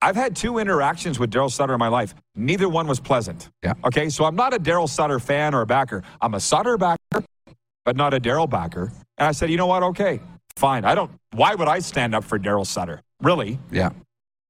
I've 0.00 0.16
had 0.16 0.36
two 0.36 0.58
interactions 0.58 1.18
with 1.18 1.30
Daryl 1.30 1.50
Sutter 1.50 1.72
in 1.72 1.78
my 1.78 1.88
life. 1.88 2.14
Neither 2.34 2.68
one 2.68 2.86
was 2.86 3.00
pleasant. 3.00 3.48
Yeah. 3.62 3.72
Okay, 3.84 4.10
so 4.10 4.24
I'm 4.26 4.36
not 4.36 4.52
a 4.52 4.58
Daryl 4.58 4.88
Sutter 4.88 5.18
fan 5.18 5.54
or 5.54 5.62
a 5.62 5.66
backer. 5.66 6.02
I'm 6.20 6.34
a 6.34 6.40
Sutter 6.40 6.76
backer, 6.76 7.24
but 7.84 7.96
not 7.96 8.12
a 8.12 8.20
Daryl 8.20 8.48
backer. 8.48 8.92
And 9.16 9.28
I 9.28 9.32
said, 9.32 9.50
you 9.50 9.56
know 9.56 9.66
what? 9.66 9.82
Okay, 9.82 10.20
fine. 10.56 10.84
I 10.84 10.94
don't. 10.94 11.10
Why 11.32 11.54
would 11.54 11.68
I 11.68 11.78
stand 11.78 12.14
up 12.14 12.24
for 12.24 12.38
Daryl 12.38 12.66
Sutter? 12.66 13.00
Really? 13.22 13.58
Yeah. 13.70 13.90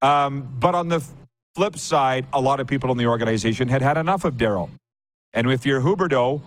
Um, 0.02 0.48
but 0.58 0.74
on 0.74 0.88
the 0.88 1.04
flip 1.54 1.78
side, 1.78 2.26
a 2.32 2.40
lot 2.40 2.58
of 2.58 2.66
people 2.66 2.90
in 2.90 2.98
the 2.98 3.06
organization 3.06 3.68
had 3.68 3.80
had 3.80 3.96
enough 3.96 4.24
of 4.24 4.34
Daryl. 4.34 4.70
And 5.32 5.50
if 5.50 5.64
you're 5.64 5.80
Huberdeau, 5.80 6.42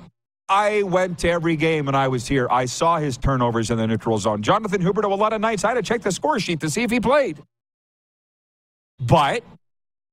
I 0.49 0.83
went 0.83 1.19
to 1.19 1.29
every 1.29 1.55
game 1.55 1.87
and 1.87 1.97
I 1.97 2.07
was 2.07 2.27
here. 2.27 2.47
I 2.49 2.65
saw 2.65 2.97
his 2.99 3.17
turnovers 3.17 3.69
in 3.69 3.77
the 3.77 3.85
neutral 3.85 4.17
zone. 4.17 4.41
Jonathan 4.41 4.81
Huberdeau, 4.81 5.11
a 5.11 5.15
lot 5.15 5.33
of 5.33 5.41
nights 5.41 5.63
I 5.63 5.69
had 5.69 5.73
to 5.75 5.81
check 5.81 6.01
the 6.01 6.11
score 6.11 6.39
sheet 6.39 6.61
to 6.61 6.69
see 6.69 6.83
if 6.83 6.91
he 6.91 6.99
played. 6.99 7.41
But 8.99 9.43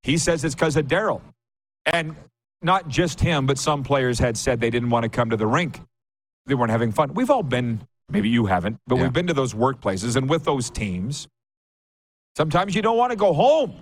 he 0.03 0.19
says 0.19 0.45
it's 0.45 0.55
because 0.55 0.77
of 0.77 0.87
Daryl. 0.87 1.21
And 1.87 2.17
not 2.63 2.89
just 2.89 3.21
him, 3.21 3.47
but 3.47 3.59
some 3.59 3.85
players 3.85 4.19
had 4.19 4.37
said 4.37 4.61
they 4.61 4.71
didn't 4.71 4.91
want 4.91 5.05
to 5.05 5.09
come 5.09 5.31
to 5.31 5.37
the 5.37 5.47
rink. 5.47 5.81
They 6.47 6.55
weren't 6.55 6.71
having 6.71 6.93
fun. 6.93 7.15
We've 7.15 7.31
all 7.31 7.43
been, 7.43 7.87
maybe 8.09 8.29
you 8.29 8.47
haven't, 8.47 8.79
but 8.87 8.97
Yeah. 8.97 9.03
we've 9.03 9.13
been 9.13 9.27
to 9.29 9.35
those 9.35 9.55
workplaces 9.55 10.17
and 10.17 10.29
with 10.29 10.45
those 10.45 10.69
teams. 10.71 11.29
Sometimes 12.37 12.75
you 12.75 12.83
don't 12.83 12.97
want 12.97 13.11
to 13.11 13.17
go 13.17 13.33
home. 13.33 13.75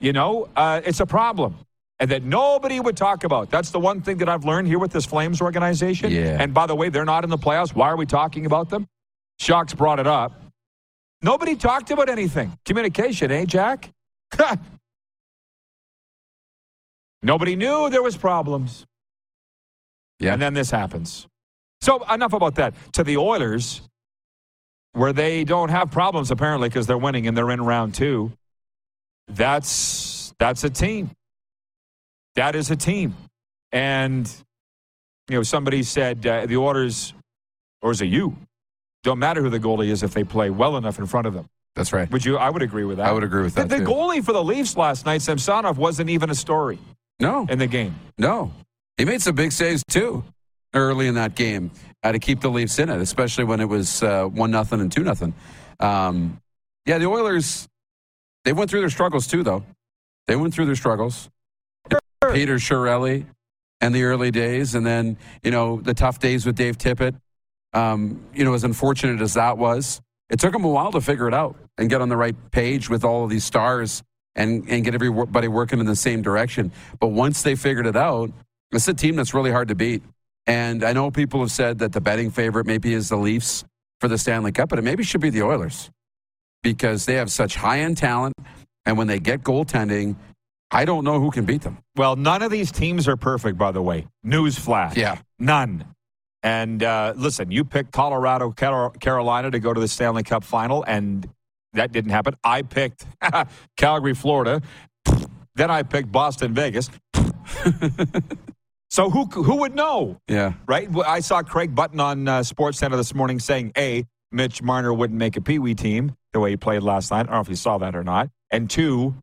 You 0.00 0.12
know, 0.14 0.48
uh, 0.56 0.80
it's 0.84 1.00
a 1.00 1.06
problem. 1.06 1.56
And 2.00 2.10
that 2.10 2.24
nobody 2.24 2.80
would 2.80 2.96
talk 2.96 3.24
about. 3.24 3.50
That's 3.50 3.70
the 3.70 3.78
one 3.78 4.00
thing 4.00 4.16
that 4.18 4.28
I've 4.28 4.44
learned 4.44 4.66
here 4.66 4.78
with 4.78 4.90
this 4.90 5.04
Flames 5.04 5.40
organization. 5.40 6.10
Yeah. 6.10 6.38
And 6.40 6.52
by 6.52 6.66
the 6.66 6.74
way, 6.74 6.88
they're 6.88 7.04
not 7.04 7.24
in 7.24 7.30
the 7.30 7.38
playoffs. 7.38 7.74
Why 7.74 7.88
are 7.88 7.96
we 7.96 8.06
talking 8.06 8.46
about 8.46 8.70
them? 8.70 8.88
Shocks 9.38 9.74
brought 9.74 10.00
it 10.00 10.06
up. 10.06 10.40
Nobody 11.22 11.54
talked 11.54 11.90
about 11.90 12.08
anything. 12.08 12.58
Communication, 12.64 13.30
eh, 13.30 13.44
Jack? 13.44 13.90
Nobody 17.22 17.54
knew 17.54 17.90
there 17.90 18.02
was 18.02 18.16
problems. 18.16 18.86
Yeah. 20.18 20.32
And 20.32 20.42
then 20.42 20.54
this 20.54 20.70
happens. 20.70 21.26
So 21.82 22.02
enough 22.12 22.32
about 22.32 22.54
that. 22.56 22.74
To 22.94 23.04
the 23.04 23.18
Oilers, 23.18 23.82
where 24.92 25.12
they 25.12 25.44
don't 25.44 25.68
have 25.68 25.90
problems 25.90 26.30
apparently 26.30 26.68
because 26.68 26.86
they're 26.86 26.98
winning 26.98 27.26
and 27.26 27.36
they're 27.36 27.50
in 27.50 27.62
round 27.62 27.94
two. 27.94 28.32
That's 29.28 30.34
that's 30.38 30.64
a 30.64 30.70
team. 30.70 31.10
That 32.36 32.54
is 32.54 32.70
a 32.70 32.76
team, 32.76 33.14
and 33.72 34.30
you 35.28 35.36
know 35.36 35.42
somebody 35.42 35.82
said 35.82 36.26
uh, 36.26 36.46
the 36.46 36.56
orders, 36.56 37.12
or 37.82 37.90
is 37.90 38.00
it 38.00 38.06
you? 38.06 38.36
Don't 39.02 39.18
matter 39.18 39.42
who 39.42 39.50
the 39.50 39.58
goalie 39.60 39.88
is 39.88 40.02
if 40.02 40.12
they 40.14 40.24
play 40.24 40.50
well 40.50 40.76
enough 40.76 40.98
in 40.98 41.06
front 41.06 41.26
of 41.26 41.34
them. 41.34 41.46
That's 41.74 41.92
right. 41.92 42.10
Would 42.10 42.24
you? 42.24 42.36
I 42.36 42.50
would 42.50 42.62
agree 42.62 42.84
with 42.84 42.98
that. 42.98 43.06
I 43.08 43.12
would 43.12 43.24
agree 43.24 43.42
with 43.42 43.54
that. 43.54 43.68
the 43.68 43.78
too. 43.78 43.84
goalie 43.84 44.24
for 44.24 44.32
the 44.32 44.42
Leafs 44.42 44.76
last 44.76 45.06
night, 45.06 45.22
Samsonov, 45.22 45.78
wasn't 45.78 46.10
even 46.10 46.30
a 46.30 46.34
story 46.34 46.78
No, 47.18 47.46
in 47.48 47.58
the 47.58 47.66
game. 47.66 47.94
no. 48.18 48.52
He 48.96 49.04
made 49.06 49.22
some 49.22 49.34
big 49.34 49.50
saves 49.50 49.82
too 49.88 50.22
early 50.74 51.06
in 51.08 51.14
that 51.14 51.34
game 51.34 51.70
uh, 52.02 52.12
to 52.12 52.18
keep 52.18 52.40
the 52.40 52.50
Leafs 52.50 52.78
in 52.78 52.90
it, 52.90 53.00
especially 53.00 53.44
when 53.44 53.58
it 53.60 53.64
was 53.68 54.02
uh, 54.02 54.24
one 54.26 54.50
nothing 54.50 54.80
and 54.80 54.92
two 54.92 55.02
nothing. 55.02 55.32
Um, 55.80 56.38
yeah, 56.86 56.98
the 56.98 57.06
Oilers 57.06 57.66
they 58.44 58.52
went 58.52 58.70
through 58.70 58.80
their 58.80 58.90
struggles 58.90 59.26
too, 59.26 59.42
though. 59.42 59.64
They 60.26 60.36
went 60.36 60.52
through 60.54 60.66
their 60.66 60.76
struggles. 60.76 61.30
Peter 62.32 62.56
Chiarelli 62.56 63.26
and 63.80 63.94
the 63.94 64.04
early 64.04 64.30
days, 64.30 64.74
and 64.74 64.86
then 64.86 65.16
you 65.42 65.50
know 65.50 65.80
the 65.80 65.94
tough 65.94 66.18
days 66.18 66.46
with 66.46 66.56
Dave 66.56 66.78
Tippett. 66.78 67.14
Um, 67.72 68.24
you 68.34 68.44
know, 68.44 68.54
as 68.54 68.64
unfortunate 68.64 69.20
as 69.20 69.34
that 69.34 69.56
was, 69.56 70.00
it 70.28 70.40
took 70.40 70.52
them 70.52 70.64
a 70.64 70.68
while 70.68 70.92
to 70.92 71.00
figure 71.00 71.28
it 71.28 71.34
out 71.34 71.56
and 71.78 71.88
get 71.88 72.00
on 72.00 72.08
the 72.08 72.16
right 72.16 72.36
page 72.50 72.90
with 72.90 73.04
all 73.04 73.24
of 73.24 73.30
these 73.30 73.44
stars 73.44 74.02
and 74.34 74.68
and 74.68 74.84
get 74.84 74.94
everybody 74.94 75.48
working 75.48 75.80
in 75.80 75.86
the 75.86 75.96
same 75.96 76.22
direction. 76.22 76.72
But 76.98 77.08
once 77.08 77.42
they 77.42 77.54
figured 77.54 77.86
it 77.86 77.96
out, 77.96 78.30
it's 78.72 78.88
a 78.88 78.94
team 78.94 79.16
that's 79.16 79.34
really 79.34 79.50
hard 79.50 79.68
to 79.68 79.74
beat. 79.74 80.02
And 80.46 80.82
I 80.84 80.92
know 80.92 81.10
people 81.10 81.40
have 81.40 81.52
said 81.52 81.78
that 81.78 81.92
the 81.92 82.00
betting 82.00 82.30
favorite 82.30 82.66
maybe 82.66 82.92
is 82.94 83.08
the 83.08 83.16
Leafs 83.16 83.64
for 84.00 84.08
the 84.08 84.18
Stanley 84.18 84.52
Cup, 84.52 84.68
but 84.68 84.78
it 84.78 84.82
maybe 84.82 85.04
should 85.04 85.20
be 85.20 85.30
the 85.30 85.42
Oilers 85.42 85.90
because 86.62 87.06
they 87.06 87.14
have 87.14 87.30
such 87.30 87.56
high 87.56 87.80
end 87.80 87.96
talent, 87.96 88.34
and 88.86 88.98
when 88.98 89.06
they 89.06 89.18
get 89.18 89.42
goaltending, 89.42 90.16
I 90.72 90.84
don't 90.84 91.04
know 91.04 91.18
who 91.20 91.30
can 91.30 91.44
beat 91.44 91.62
them. 91.62 91.78
Well, 91.96 92.16
none 92.16 92.42
of 92.42 92.50
these 92.50 92.70
teams 92.70 93.08
are 93.08 93.16
perfect, 93.16 93.58
by 93.58 93.72
the 93.72 93.82
way. 93.82 94.06
Newsflash. 94.24 94.96
Yeah. 94.96 95.18
None. 95.38 95.84
And 96.42 96.82
uh, 96.82 97.12
listen, 97.16 97.50
you 97.50 97.64
picked 97.64 97.92
Colorado, 97.92 98.50
Carolina 98.52 99.50
to 99.50 99.58
go 99.58 99.74
to 99.74 99.80
the 99.80 99.88
Stanley 99.88 100.22
Cup 100.22 100.44
final, 100.44 100.84
and 100.86 101.28
that 101.74 101.92
didn't 101.92 102.12
happen. 102.12 102.34
I 102.44 102.62
picked 102.62 103.04
Calgary, 103.76 104.14
Florida. 104.14 104.62
Then 105.56 105.70
I 105.70 105.82
picked 105.82 106.10
Boston, 106.10 106.54
Vegas. 106.54 106.88
so 108.90 109.10
who 109.10 109.24
who 109.26 109.56
would 109.56 109.74
know, 109.74 110.16
Yeah. 110.28 110.54
right? 110.66 110.88
I 111.06 111.20
saw 111.20 111.42
Craig 111.42 111.74
Button 111.74 112.00
on 112.00 112.26
uh, 112.28 112.42
Sports 112.42 112.78
Center 112.78 112.96
this 112.96 113.14
morning 113.14 113.38
saying, 113.38 113.72
A, 113.76 114.04
Mitch 114.32 114.62
Marner 114.62 114.92
wouldn't 114.94 115.18
make 115.18 115.36
a 115.36 115.40
Pee 115.40 115.58
Wee 115.58 115.74
team 115.74 116.16
the 116.32 116.40
way 116.40 116.50
he 116.50 116.56
played 116.56 116.82
last 116.82 117.10
night. 117.10 117.20
I 117.20 117.22
don't 117.24 117.32
know 117.34 117.40
if 117.40 117.48
you 117.48 117.56
saw 117.56 117.78
that 117.78 117.94
or 117.94 118.04
not. 118.04 118.30
And 118.50 118.68
two, 118.70 119.14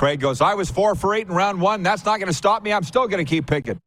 Craig 0.00 0.18
goes, 0.18 0.40
I 0.40 0.54
was 0.54 0.70
four 0.70 0.94
for 0.94 1.14
eight 1.14 1.28
in 1.28 1.34
round 1.34 1.60
one. 1.60 1.82
That's 1.82 2.06
not 2.06 2.20
going 2.20 2.28
to 2.28 2.32
stop 2.32 2.62
me. 2.62 2.72
I'm 2.72 2.84
still 2.84 3.06
going 3.06 3.22
to 3.22 3.28
keep 3.28 3.46
picking. 3.46 3.78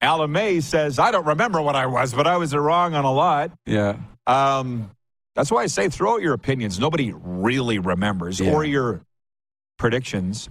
Alan 0.00 0.32
May 0.32 0.60
says, 0.60 0.98
I 0.98 1.10
don't 1.10 1.26
remember 1.26 1.60
what 1.60 1.76
I 1.76 1.84
was, 1.84 2.14
but 2.14 2.26
I 2.26 2.38
was 2.38 2.54
wrong 2.54 2.94
on 2.94 3.04
a 3.04 3.12
lot. 3.12 3.50
Yeah. 3.66 3.98
Um, 4.26 4.90
that's 5.36 5.50
why 5.50 5.62
I 5.64 5.66
say 5.66 5.90
throw 5.90 6.14
out 6.14 6.22
your 6.22 6.32
opinions. 6.32 6.80
Nobody 6.80 7.12
really 7.14 7.78
remembers 7.78 8.40
Yeah. 8.40 8.52
or 8.54 8.64
your 8.64 9.02
predictions. 9.78 10.48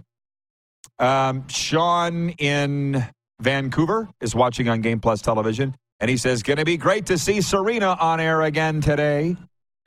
Um, 0.99 1.47
Sean 1.47 2.29
in 2.37 3.03
Vancouver 3.41 4.09
is 4.21 4.35
watching 4.35 4.69
on 4.69 4.81
Game 4.81 4.99
Plus 4.99 5.23
television, 5.23 5.75
and 5.99 6.11
he 6.11 6.17
says, 6.17 6.43
Going 6.43 6.57
to 6.57 6.65
be 6.65 6.77
great 6.77 7.07
to 7.07 7.17
see 7.17 7.39
Sarina 7.39 7.99
on 7.99 8.19
air 8.19 8.43
again 8.43 8.79
today. 8.79 9.37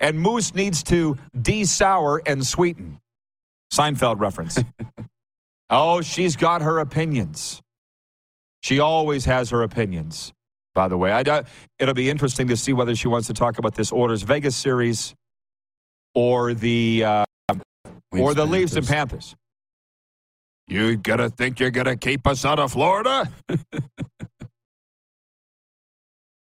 And 0.00 0.18
Moose 0.18 0.52
needs 0.52 0.82
to 0.82 1.16
de-sour 1.40 2.22
and 2.26 2.44
sweeten. 2.44 2.98
Seinfeld 3.72 4.18
reference. 4.18 4.58
oh, 5.72 6.00
she's 6.02 6.37
got 6.37 6.62
her 6.62 6.78
opinions. 6.78 7.61
She 8.61 8.78
always 8.78 9.24
has 9.24 9.50
her 9.50 9.62
opinions. 9.62 10.32
By 10.74 10.87
the 10.88 10.96
way, 10.96 11.12
I, 11.12 11.42
it'll 11.78 11.94
be 11.94 12.08
interesting 12.08 12.46
to 12.48 12.56
see 12.56 12.72
whether 12.72 12.94
she 12.94 13.08
wants 13.08 13.26
to 13.26 13.35
talk 13.35 13.58
about 13.58 13.74
this 13.74 13.92
Oilers 13.92 14.22
Vegas 14.22 14.54
series 14.54 15.14
or 16.14 16.54
the 16.54 17.04
uh, 17.04 17.24
or 18.12 18.35
the 18.35 18.46
Leafs 18.46 18.76
and 18.76 18.87
Panthers. 18.87 19.35
You 20.68 20.96
gonna 20.96 21.28
think 21.28 21.58
you're 21.58 21.70
gonna 21.70 21.96
keep 21.96 22.26
us 22.26 22.44
out 22.44 22.58
of 22.58 22.72
Florida? 22.72 23.30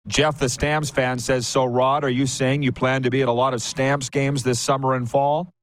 Jeff, 0.07 0.37
the 0.37 0.49
Stamps 0.49 0.89
fan, 0.89 1.17
says, 1.17 1.47
So, 1.47 1.63
Rod, 1.63 2.03
are 2.03 2.09
you 2.09 2.27
saying 2.27 2.61
you 2.61 2.73
plan 2.73 3.03
to 3.03 3.09
be 3.09 3.21
at 3.21 3.29
a 3.29 3.31
lot 3.31 3.53
of 3.53 3.61
Stamps 3.61 4.09
games 4.09 4.43
this 4.43 4.59
summer 4.59 4.95
and 4.95 5.09
fall? 5.09 5.53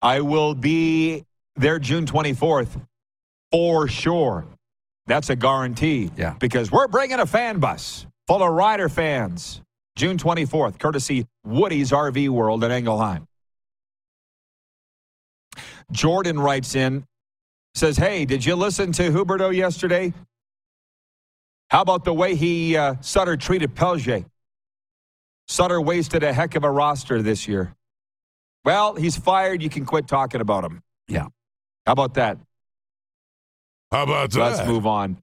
I 0.00 0.22
will 0.22 0.54
be 0.54 1.24
there 1.56 1.78
June 1.78 2.06
24th 2.06 2.80
for 3.52 3.88
sure. 3.88 4.46
That's 5.06 5.30
a 5.30 5.36
guarantee. 5.36 6.10
Yeah. 6.16 6.34
Because 6.38 6.72
we're 6.72 6.88
bringing 6.88 7.20
a 7.20 7.26
fan 7.26 7.60
bus 7.60 8.06
full 8.26 8.42
of 8.42 8.52
Rider 8.52 8.88
fans 8.88 9.60
June 9.96 10.16
24th, 10.16 10.78
courtesy 10.78 11.26
Woody's 11.44 11.92
RV 11.92 12.28
World 12.28 12.64
in 12.64 12.70
Engelheim. 12.70 13.26
Jordan 15.92 16.40
writes 16.40 16.74
in, 16.74 17.06
says, 17.74 17.96
Hey, 17.96 18.24
did 18.24 18.44
you 18.44 18.56
listen 18.56 18.90
to 18.92 19.10
Huberdeau 19.10 19.54
yesterday? 19.54 20.12
How 21.70 21.82
about 21.82 22.04
the 22.04 22.12
way 22.12 22.34
he, 22.34 22.76
uh, 22.76 22.96
Sutter 23.00 23.36
treated 23.36 23.74
Pelge? 23.74 24.24
Sutter 25.46 25.80
wasted 25.80 26.22
a 26.22 26.32
heck 26.32 26.56
of 26.56 26.64
a 26.64 26.70
roster 26.70 27.22
this 27.22 27.46
year. 27.46 27.74
Well, 28.64 28.94
he's 28.94 29.16
fired. 29.16 29.62
You 29.62 29.68
can 29.68 29.84
quit 29.84 30.08
talking 30.08 30.40
about 30.40 30.64
him. 30.64 30.82
Yeah. 31.06 31.26
How 31.86 31.92
about 31.92 32.14
that? 32.14 32.38
How 33.90 34.04
about 34.04 34.30
that? 34.30 34.38
Let's 34.38 34.68
move 34.68 34.86
on. 34.86 35.18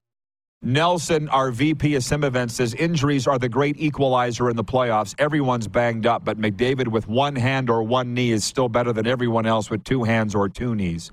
Nelson, 0.63 1.27
our 1.29 1.49
VP 1.49 1.95
of 1.95 2.03
Sim 2.03 2.23
Events, 2.23 2.53
says 2.53 2.75
injuries 2.75 3.25
are 3.25 3.39
the 3.39 3.49
great 3.49 3.79
equalizer 3.79 4.47
in 4.47 4.55
the 4.55 4.63
playoffs. 4.63 5.15
Everyone's 5.17 5.67
banged 5.67 6.05
up, 6.05 6.23
but 6.23 6.39
McDavid 6.39 6.87
with 6.87 7.07
one 7.07 7.35
hand 7.35 7.69
or 7.69 7.81
one 7.81 8.13
knee 8.13 8.31
is 8.31 8.43
still 8.43 8.69
better 8.69 8.93
than 8.93 9.07
everyone 9.07 9.47
else 9.47 9.71
with 9.71 9.83
two 9.83 10.03
hands 10.03 10.35
or 10.35 10.47
two 10.49 10.75
knees. 10.75 11.11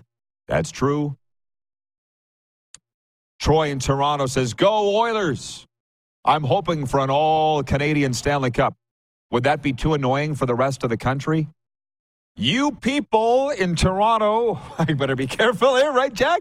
That's 0.48 0.70
true. 0.70 1.16
Troy 3.40 3.70
in 3.70 3.78
Toronto 3.78 4.26
says, 4.26 4.52
Go 4.52 4.94
Oilers. 4.96 5.66
I'm 6.24 6.44
hoping 6.44 6.84
for 6.84 7.00
an 7.00 7.08
all 7.08 7.62
Canadian 7.62 8.12
Stanley 8.12 8.50
Cup. 8.50 8.74
Would 9.30 9.44
that 9.44 9.62
be 9.62 9.72
too 9.72 9.94
annoying 9.94 10.34
for 10.34 10.44
the 10.44 10.54
rest 10.54 10.84
of 10.84 10.90
the 10.90 10.96
country? 10.98 11.48
You 12.40 12.70
people 12.70 13.50
in 13.50 13.74
Toronto, 13.74 14.60
I 14.78 14.92
better 14.92 15.16
be 15.16 15.26
careful 15.26 15.74
here, 15.74 15.90
right, 15.90 16.14
Jack? 16.14 16.40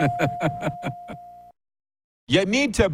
you 2.28 2.46
need 2.46 2.72
to 2.74 2.90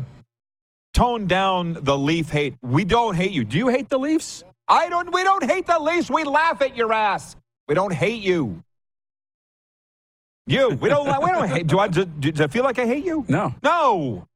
tone 0.93 1.29
down 1.29 1.79
the 1.83 1.97
Leaf 1.97 2.31
hate. 2.31 2.57
We 2.61 2.85
don't 2.85 3.15
hate 3.15 3.31
you. 3.31 3.45
Do 3.45 3.57
you 3.57 3.69
hate 3.69 3.89
the 3.89 3.99
Leafs? 3.99 4.43
I 4.67 4.89
don't. 4.89 5.15
We 5.15 5.23
don't 5.23 5.45
hate 5.45 5.69
the 5.69 5.79
Leafs. 5.79 6.11
We 6.11 6.25
laugh 6.25 6.61
at 6.63 6.77
your 6.77 6.93
ass. 6.93 7.37
We 7.69 7.77
don't 7.77 7.93
hate 7.93 8.23
you. 8.23 8.61
You. 10.49 10.71
We 10.71 10.89
don't. 10.89 11.07
we 11.23 11.31
don't 11.31 11.49
hate. 11.49 11.69
Do 11.69 11.79
I? 11.79 11.87
Do, 11.87 12.05
does 12.05 12.41
it 12.41 12.51
feel 12.51 12.65
like 12.65 12.81
I 12.81 12.87
hate 12.87 13.05
you? 13.05 13.25
No. 13.29 13.55
No. 13.63 14.27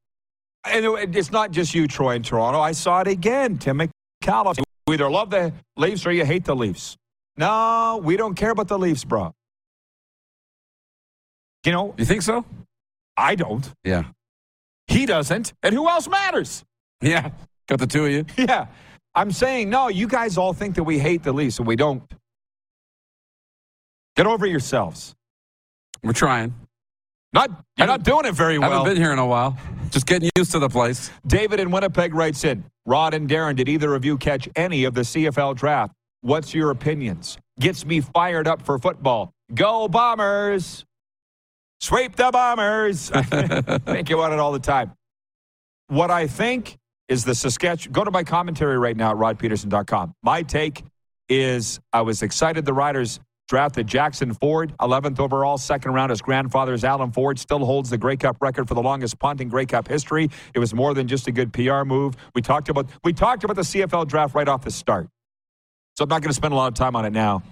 And 0.64 1.16
it's 1.16 1.32
not 1.32 1.50
just 1.50 1.74
you, 1.74 1.88
Troy, 1.88 2.14
in 2.14 2.22
Toronto. 2.22 2.60
I 2.60 2.70
saw 2.70 3.00
it 3.00 3.08
again. 3.08 3.58
Tim 3.58 3.80
McCallum. 3.80 4.58
You 4.86 4.94
either 4.94 5.10
love 5.10 5.30
the 5.30 5.52
Leafs 5.76 6.06
or 6.06 6.12
you 6.12 6.24
hate 6.24 6.44
the 6.44 6.54
Leafs. 6.54 6.96
No, 7.36 8.00
we 8.02 8.16
don't 8.16 8.34
care 8.34 8.50
about 8.50 8.68
the 8.68 8.78
Leafs, 8.78 9.04
bro. 9.04 9.34
You 11.64 11.72
know, 11.72 11.94
You 11.98 12.04
think 12.04 12.22
so? 12.22 12.44
I 13.16 13.34
don't. 13.34 13.68
Yeah. 13.84 14.04
He 14.86 15.04
doesn't. 15.06 15.52
And 15.62 15.74
who 15.74 15.88
else 15.88 16.08
matters? 16.08 16.64
Yeah. 17.00 17.30
Got 17.68 17.80
the 17.80 17.86
two 17.86 18.04
of 18.06 18.12
you. 18.12 18.24
Yeah. 18.38 18.66
I'm 19.14 19.32
saying, 19.32 19.70
no, 19.70 19.88
you 19.88 20.06
guys 20.06 20.36
all 20.36 20.52
think 20.52 20.74
that 20.74 20.84
we 20.84 20.98
hate 20.98 21.22
the 21.22 21.32
Leafs, 21.32 21.58
and 21.58 21.66
we 21.66 21.74
don't. 21.74 22.02
Get 24.14 24.26
over 24.26 24.46
yourselves. 24.46 25.14
We're 26.02 26.12
trying. 26.12 26.54
Not, 27.32 27.50
you're 27.78 27.86
not 27.86 28.02
doing 28.02 28.26
it 28.26 28.34
very 28.34 28.58
well. 28.58 28.70
I 28.70 28.74
haven't 28.76 28.94
been 28.94 29.02
here 29.02 29.12
in 29.12 29.18
a 29.18 29.26
while. 29.26 29.58
Just 29.90 30.06
getting 30.06 30.30
used 30.36 30.52
to 30.52 30.58
the 30.58 30.68
place. 30.68 31.10
David 31.26 31.60
in 31.60 31.70
Winnipeg 31.70 32.14
writes 32.14 32.44
in 32.44 32.64
Rod 32.84 33.14
and 33.14 33.28
Darren, 33.28 33.56
did 33.56 33.68
either 33.70 33.94
of 33.94 34.04
you 34.04 34.16
catch 34.18 34.48
any 34.54 34.84
of 34.84 34.92
the 34.94 35.00
CFL 35.00 35.56
draft? 35.56 35.94
What's 36.26 36.52
your 36.52 36.72
opinions? 36.72 37.38
Gets 37.60 37.86
me 37.86 38.00
fired 38.00 38.48
up 38.48 38.60
for 38.60 38.80
football. 38.80 39.32
Go 39.54 39.86
Bombers! 39.86 40.84
Sweep 41.78 42.16
the 42.16 42.32
Bombers! 42.32 43.10
think 43.10 44.10
about 44.10 44.32
it 44.32 44.40
all 44.40 44.50
the 44.50 44.58
time. 44.58 44.90
What 45.86 46.10
I 46.10 46.26
think 46.26 46.78
is 47.08 47.24
the 47.24 47.32
Saskatchewan. 47.32 47.92
Go 47.92 48.02
to 48.02 48.10
my 48.10 48.24
commentary 48.24 48.76
right 48.76 48.96
now 48.96 49.12
at 49.12 49.18
rodpeterson.com. 49.18 50.14
My 50.24 50.42
take 50.42 50.82
is 51.28 51.78
I 51.92 52.00
was 52.00 52.22
excited 52.22 52.64
the 52.64 52.72
Riders 52.72 53.20
drafted 53.48 53.86
Jackson 53.86 54.34
Ford, 54.34 54.74
11th 54.80 55.20
overall, 55.20 55.58
second 55.58 55.92
round. 55.92 56.10
His 56.10 56.20
grandfather's 56.20 56.82
Alan 56.82 57.12
Ford 57.12 57.38
still 57.38 57.64
holds 57.64 57.90
the 57.90 57.98
Grey 57.98 58.16
Cup 58.16 58.38
record 58.40 58.66
for 58.66 58.74
the 58.74 58.82
longest 58.82 59.18
punt 59.18 59.40
in 59.40 59.48
Grey 59.48 59.66
Cup 59.66 59.86
history. 59.86 60.28
It 60.54 60.58
was 60.58 60.74
more 60.74 60.92
than 60.94 61.06
just 61.06 61.28
a 61.28 61.32
good 61.32 61.52
PR 61.52 61.84
move. 61.84 62.16
We 62.34 62.42
talked 62.42 62.68
about 62.68 62.90
we 63.04 63.12
talked 63.12 63.44
about 63.44 63.54
the 63.56 63.62
CFL 63.62 64.08
draft 64.08 64.34
right 64.34 64.48
off 64.48 64.64
the 64.64 64.70
start, 64.70 65.08
so 65.96 66.04
I'm 66.04 66.08
not 66.08 66.22
going 66.22 66.30
to 66.30 66.34
spend 66.34 66.52
a 66.52 66.56
lot 66.56 66.68
of 66.68 66.74
time 66.74 66.94
on 66.96 67.04
it 67.04 67.12
now. 67.12 67.42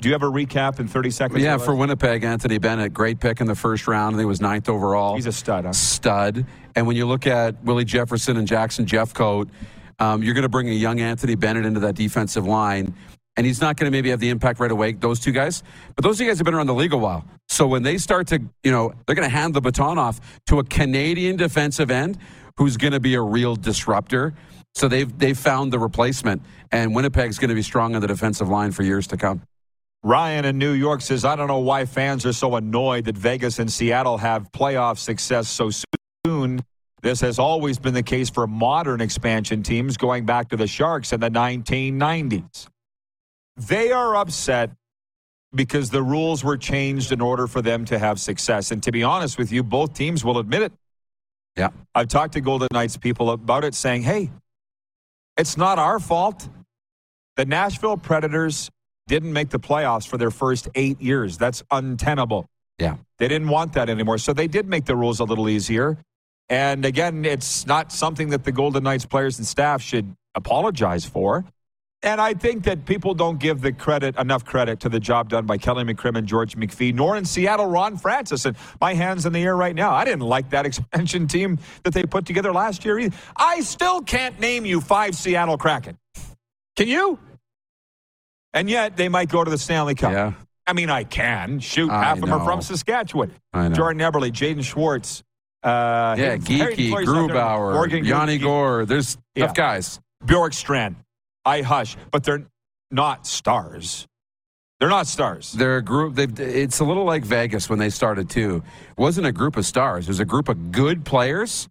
Do 0.00 0.08
you 0.08 0.12
have 0.12 0.22
a 0.22 0.30
recap 0.30 0.78
in 0.78 0.86
30 0.86 1.10
seconds? 1.10 1.42
Yeah, 1.42 1.58
for 1.58 1.74
Winnipeg, 1.74 2.22
Anthony 2.22 2.58
Bennett, 2.58 2.94
great 2.94 3.18
pick 3.18 3.40
in 3.40 3.48
the 3.48 3.56
first 3.56 3.88
round. 3.88 4.14
I 4.14 4.18
think 4.18 4.26
it 4.26 4.28
was 4.28 4.40
ninth 4.40 4.68
overall. 4.68 5.16
He's 5.16 5.26
a 5.26 5.32
stud. 5.32 5.64
Huh? 5.64 5.72
Stud. 5.72 6.46
And 6.76 6.86
when 6.86 6.94
you 6.94 7.04
look 7.04 7.26
at 7.26 7.62
Willie 7.64 7.84
Jefferson 7.84 8.36
and 8.36 8.46
Jackson 8.46 8.86
Jeffcoat, 8.86 9.48
um, 9.98 10.22
you're 10.22 10.34
going 10.34 10.42
to 10.42 10.48
bring 10.48 10.68
a 10.68 10.72
young 10.72 11.00
Anthony 11.00 11.34
Bennett 11.34 11.66
into 11.66 11.80
that 11.80 11.96
defensive 11.96 12.46
line 12.46 12.94
and 13.38 13.46
he's 13.46 13.60
not 13.60 13.76
going 13.76 13.90
to 13.90 13.96
maybe 13.96 14.10
have 14.10 14.18
the 14.18 14.30
impact 14.30 14.58
right 14.58 14.70
away, 14.70 14.92
those 14.92 15.20
two 15.20 15.30
guys. 15.30 15.62
But 15.94 16.02
those 16.02 16.18
two 16.18 16.26
guys 16.26 16.38
have 16.38 16.44
been 16.44 16.54
around 16.54 16.66
the 16.66 16.74
league 16.74 16.92
a 16.92 16.96
while. 16.96 17.24
So 17.48 17.68
when 17.68 17.84
they 17.84 17.96
start 17.96 18.26
to, 18.28 18.42
you 18.64 18.72
know, 18.72 18.92
they're 19.06 19.14
going 19.14 19.30
to 19.30 19.34
hand 19.34 19.54
the 19.54 19.60
baton 19.60 19.96
off 19.96 20.20
to 20.48 20.58
a 20.58 20.64
Canadian 20.64 21.36
defensive 21.36 21.88
end 21.88 22.18
who's 22.56 22.76
going 22.76 22.94
to 22.94 23.00
be 23.00 23.14
a 23.14 23.22
real 23.22 23.54
disruptor. 23.54 24.34
So 24.74 24.88
they've, 24.88 25.18
they've 25.18 25.38
found 25.38 25.72
the 25.72 25.78
replacement, 25.78 26.42
and 26.70 26.94
Winnipeg's 26.94 27.38
going 27.38 27.48
to 27.48 27.54
be 27.54 27.62
strong 27.62 27.94
on 27.94 28.00
the 28.00 28.06
defensive 28.06 28.48
line 28.48 28.70
for 28.72 28.82
years 28.82 29.06
to 29.08 29.16
come. 29.16 29.42
Ryan 30.04 30.44
in 30.44 30.58
New 30.58 30.72
York 30.72 31.00
says, 31.00 31.24
I 31.24 31.34
don't 31.34 31.48
know 31.48 31.58
why 31.58 31.84
fans 31.84 32.24
are 32.24 32.32
so 32.32 32.54
annoyed 32.54 33.06
that 33.06 33.16
Vegas 33.16 33.58
and 33.58 33.70
Seattle 33.72 34.18
have 34.18 34.52
playoff 34.52 34.98
success 34.98 35.48
so 35.48 35.70
soon. 36.24 36.60
This 37.02 37.20
has 37.20 37.38
always 37.38 37.78
been 37.78 37.94
the 37.94 38.02
case 38.02 38.30
for 38.30 38.46
modern 38.46 39.00
expansion 39.00 39.62
teams 39.62 39.96
going 39.96 40.24
back 40.24 40.48
to 40.50 40.56
the 40.56 40.66
Sharks 40.66 41.12
in 41.12 41.20
the 41.20 41.30
1990s. 41.30 42.68
They 43.56 43.90
are 43.90 44.14
upset 44.16 44.70
because 45.54 45.90
the 45.90 46.02
rules 46.02 46.44
were 46.44 46.56
changed 46.56 47.10
in 47.10 47.20
order 47.20 47.46
for 47.46 47.62
them 47.62 47.84
to 47.86 47.98
have 47.98 48.20
success. 48.20 48.70
And 48.70 48.82
to 48.84 48.92
be 48.92 49.02
honest 49.02 49.38
with 49.38 49.50
you, 49.50 49.62
both 49.62 49.94
teams 49.94 50.24
will 50.24 50.38
admit 50.38 50.62
it. 50.62 50.72
Yeah. 51.56 51.70
I've 51.94 52.08
talked 52.08 52.34
to 52.34 52.40
Golden 52.40 52.68
Knights 52.72 52.96
people 52.96 53.30
about 53.30 53.64
it 53.64 53.74
saying, 53.74 54.02
hey, 54.02 54.30
it's 55.38 55.56
not 55.56 55.78
our 55.78 55.98
fault. 56.00 56.48
The 57.36 57.46
Nashville 57.46 57.96
Predators 57.96 58.70
didn't 59.06 59.32
make 59.32 59.50
the 59.50 59.60
playoffs 59.60 60.06
for 60.06 60.18
their 60.18 60.30
first 60.30 60.68
eight 60.74 61.00
years. 61.00 61.38
That's 61.38 61.62
untenable. 61.70 62.46
Yeah. 62.78 62.96
They 63.18 63.28
didn't 63.28 63.48
want 63.48 63.72
that 63.72 63.88
anymore. 63.88 64.18
So 64.18 64.32
they 64.32 64.48
did 64.48 64.66
make 64.66 64.84
the 64.84 64.96
rules 64.96 65.20
a 65.20 65.24
little 65.24 65.48
easier. 65.48 65.98
And 66.48 66.84
again, 66.84 67.24
it's 67.24 67.66
not 67.66 67.92
something 67.92 68.30
that 68.30 68.44
the 68.44 68.52
Golden 68.52 68.82
Knights 68.82 69.06
players 69.06 69.38
and 69.38 69.46
staff 69.46 69.82
should 69.82 70.14
apologize 70.34 71.04
for. 71.04 71.44
And 72.04 72.20
I 72.20 72.32
think 72.34 72.62
that 72.64 72.84
people 72.84 73.12
don't 73.12 73.40
give 73.40 73.60
the 73.60 73.72
credit 73.72 74.16
enough 74.18 74.44
credit 74.44 74.78
to 74.80 74.88
the 74.88 75.00
job 75.00 75.28
done 75.30 75.46
by 75.46 75.58
Kelly 75.58 75.82
McCrimmon, 75.82 76.26
George 76.26 76.56
McPhee, 76.56 76.94
nor 76.94 77.16
in 77.16 77.24
Seattle, 77.24 77.66
Ron 77.66 77.96
Francis. 77.96 78.44
And 78.44 78.56
my 78.80 78.94
hands 78.94 79.26
in 79.26 79.32
the 79.32 79.42
air 79.42 79.56
right 79.56 79.74
now. 79.74 79.92
I 79.92 80.04
didn't 80.04 80.20
like 80.20 80.50
that 80.50 80.64
expansion 80.70 81.26
team 81.26 81.58
that 81.82 81.92
they 81.92 82.04
put 82.04 82.24
together 82.24 82.52
last 82.52 82.84
year 82.84 83.00
either. 83.00 83.16
I 83.36 83.60
still 83.62 84.00
can't 84.00 84.38
name 84.38 84.64
you 84.64 84.80
five 84.80 85.16
Seattle 85.16 85.58
Kraken. 85.58 85.98
Can 86.76 86.86
you? 86.86 87.18
And 88.54 88.70
yet 88.70 88.96
they 88.96 89.08
might 89.08 89.28
go 89.28 89.42
to 89.42 89.50
the 89.50 89.58
Stanley 89.58 89.96
Cup. 89.96 90.12
Yeah. 90.12 90.32
I 90.68 90.74
mean, 90.74 90.90
I 90.90 91.02
can. 91.02 91.58
Shoot, 91.58 91.90
I 91.90 92.04
half 92.04 92.16
of 92.18 92.20
them 92.22 92.32
are 92.32 92.44
from 92.44 92.60
Saskatchewan. 92.62 93.32
I 93.52 93.68
know. 93.68 93.74
Jordan 93.74 94.00
Eberle, 94.00 94.30
Jaden 94.30 94.62
Schwartz. 94.62 95.24
Uh, 95.64 96.14
Yeah, 96.16 96.36
Geekie, 96.36 96.90
Fleury's 96.90 97.08
out 97.08 97.26
there. 97.28 97.36
Grubauer, 97.36 98.04
Yanni. 98.06 98.38
Gourde. 98.38 98.86
There's 98.86 99.18
Yeah. 99.34 99.46
tough 99.46 99.56
guys. 99.56 100.00
Bjorkstrand. 100.24 100.94
I 101.48 101.62
hush, 101.62 101.96
but 102.10 102.24
they're 102.24 102.46
not 102.90 103.26
stars. 103.26 104.06
They're 104.78 104.88
not 104.88 105.06
stars. 105.06 105.52
They're 105.52 105.78
a 105.78 105.82
group. 105.82 106.18
It's 106.18 106.78
a 106.78 106.84
little 106.84 107.04
like 107.04 107.24
Vegas 107.24 107.68
when 107.68 107.78
they 107.78 107.90
started 107.90 108.30
too. 108.30 108.62
It 108.90 108.98
wasn't 108.98 109.26
a 109.26 109.32
group 109.32 109.56
of 109.56 109.66
stars. 109.66 110.06
It 110.06 110.10
was 110.10 110.20
a 110.20 110.24
group 110.24 110.48
of 110.48 110.70
good 110.70 111.04
players 111.04 111.68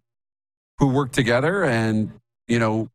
who 0.78 0.88
worked 0.88 1.14
together 1.14 1.64
and 1.64 2.12
you 2.48 2.58
know 2.58 2.88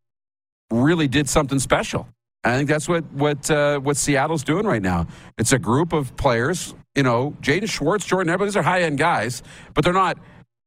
really 0.72 1.08
did 1.08 1.30
something 1.30 1.60
special. 1.60 2.08
And 2.44 2.54
I 2.54 2.58
think 2.58 2.70
that's 2.70 2.90
what 2.90 3.06
what 3.14 3.50
uh, 3.50 3.80
what 3.80 3.98
Seattle's 3.98 4.44
doing 4.44 4.66
right 4.66 4.82
now. 4.82 5.08
It's 5.38 5.54
a 5.54 5.60
group 5.60 5.94
of 5.94 6.16
players. 6.18 6.76
You 6.96 7.04
know, 7.04 7.36
Jaden 7.42 7.70
Schwartz, 7.70 8.06
Jordan 8.06 8.32
Eberle, 8.36 8.46
these 8.46 8.58
are 8.58 8.62
high 8.62 8.84
end 8.84 9.00
guys, 9.00 9.42
but 9.74 9.84
they're 9.84 9.94
not 9.94 10.18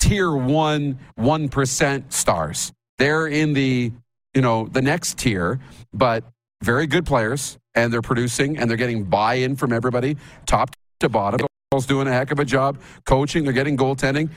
tier 0.01 0.35
one 0.35 0.99
one 1.15 1.49
percent 1.49 2.13
stars. 2.13 2.73
They're 2.99 3.27
in 3.27 3.53
the 3.53 3.93
you 4.35 4.43
know 4.43 4.67
the 4.67 4.83
next 4.83 5.19
tier, 5.19 5.61
but 5.97 6.25
very 6.63 6.87
good 6.87 7.05
players, 7.07 7.59
and 7.75 7.93
they're 7.93 8.03
producing 8.03 8.59
and 8.59 8.71
they're 8.71 8.77
getting 8.77 9.05
buy 9.05 9.35
in 9.35 9.57
from 9.57 9.73
everybody, 9.73 10.17
top 10.47 10.75
to 11.01 11.09
bottom. 11.09 11.47
Ball's 11.71 11.87
doing 11.87 12.07
a 12.07 12.13
heck 12.13 12.31
of 12.31 12.39
a 12.39 12.45
job 12.45 12.79
coaching. 13.05 13.45
They're 13.45 13.53
getting 13.53 13.77
goaltending. 13.77 14.31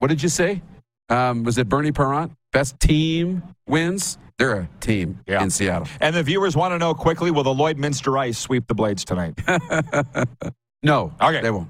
What 0.00 0.08
did 0.08 0.22
you 0.22 0.28
say? 0.28 0.60
Um, 1.08 1.44
was 1.44 1.56
it 1.58 1.68
Bernie 1.68 1.92
Parent? 1.92 2.32
Best 2.52 2.78
team 2.80 3.42
wins. 3.68 4.18
They're 4.38 4.54
a 4.54 4.68
team 4.80 5.20
Yeah. 5.26 5.42
in 5.42 5.50
Seattle. 5.50 5.86
And 6.00 6.14
the 6.16 6.22
viewers 6.22 6.56
want 6.56 6.72
to 6.72 6.78
know 6.78 6.92
quickly 6.94 7.30
will 7.30 7.44
the 7.44 7.54
Lloyd 7.54 7.78
Minster 7.78 8.18
Ice 8.18 8.36
sweep 8.38 8.66
the 8.66 8.74
Blades 8.74 9.04
tonight? 9.04 9.38
No, 10.82 11.14
Okay. 11.22 11.40
they 11.40 11.50
won't. 11.50 11.68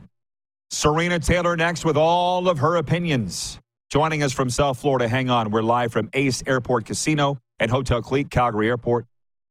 Sarina 0.73 1.25
Taylor 1.25 1.57
next 1.57 1.85
with 1.85 1.97
all 1.97 2.49
of 2.49 2.59
her 2.59 2.77
opinions. 2.77 3.61
Joining 3.93 4.25
us 4.25 4.33
from 4.33 4.51
South 4.51 4.81
Florida. 4.81 5.07
Hang 5.07 5.31
on. 5.31 5.51
We're 5.53 5.63
live 5.63 5.93
from 5.93 6.11
Ace 6.15 6.43
Airport 6.49 6.87
Casino 6.87 7.39
and 7.61 7.71
Hotel 7.71 8.03
Clique, 8.03 8.29
Calgary 8.29 8.67
Airport 8.69 9.07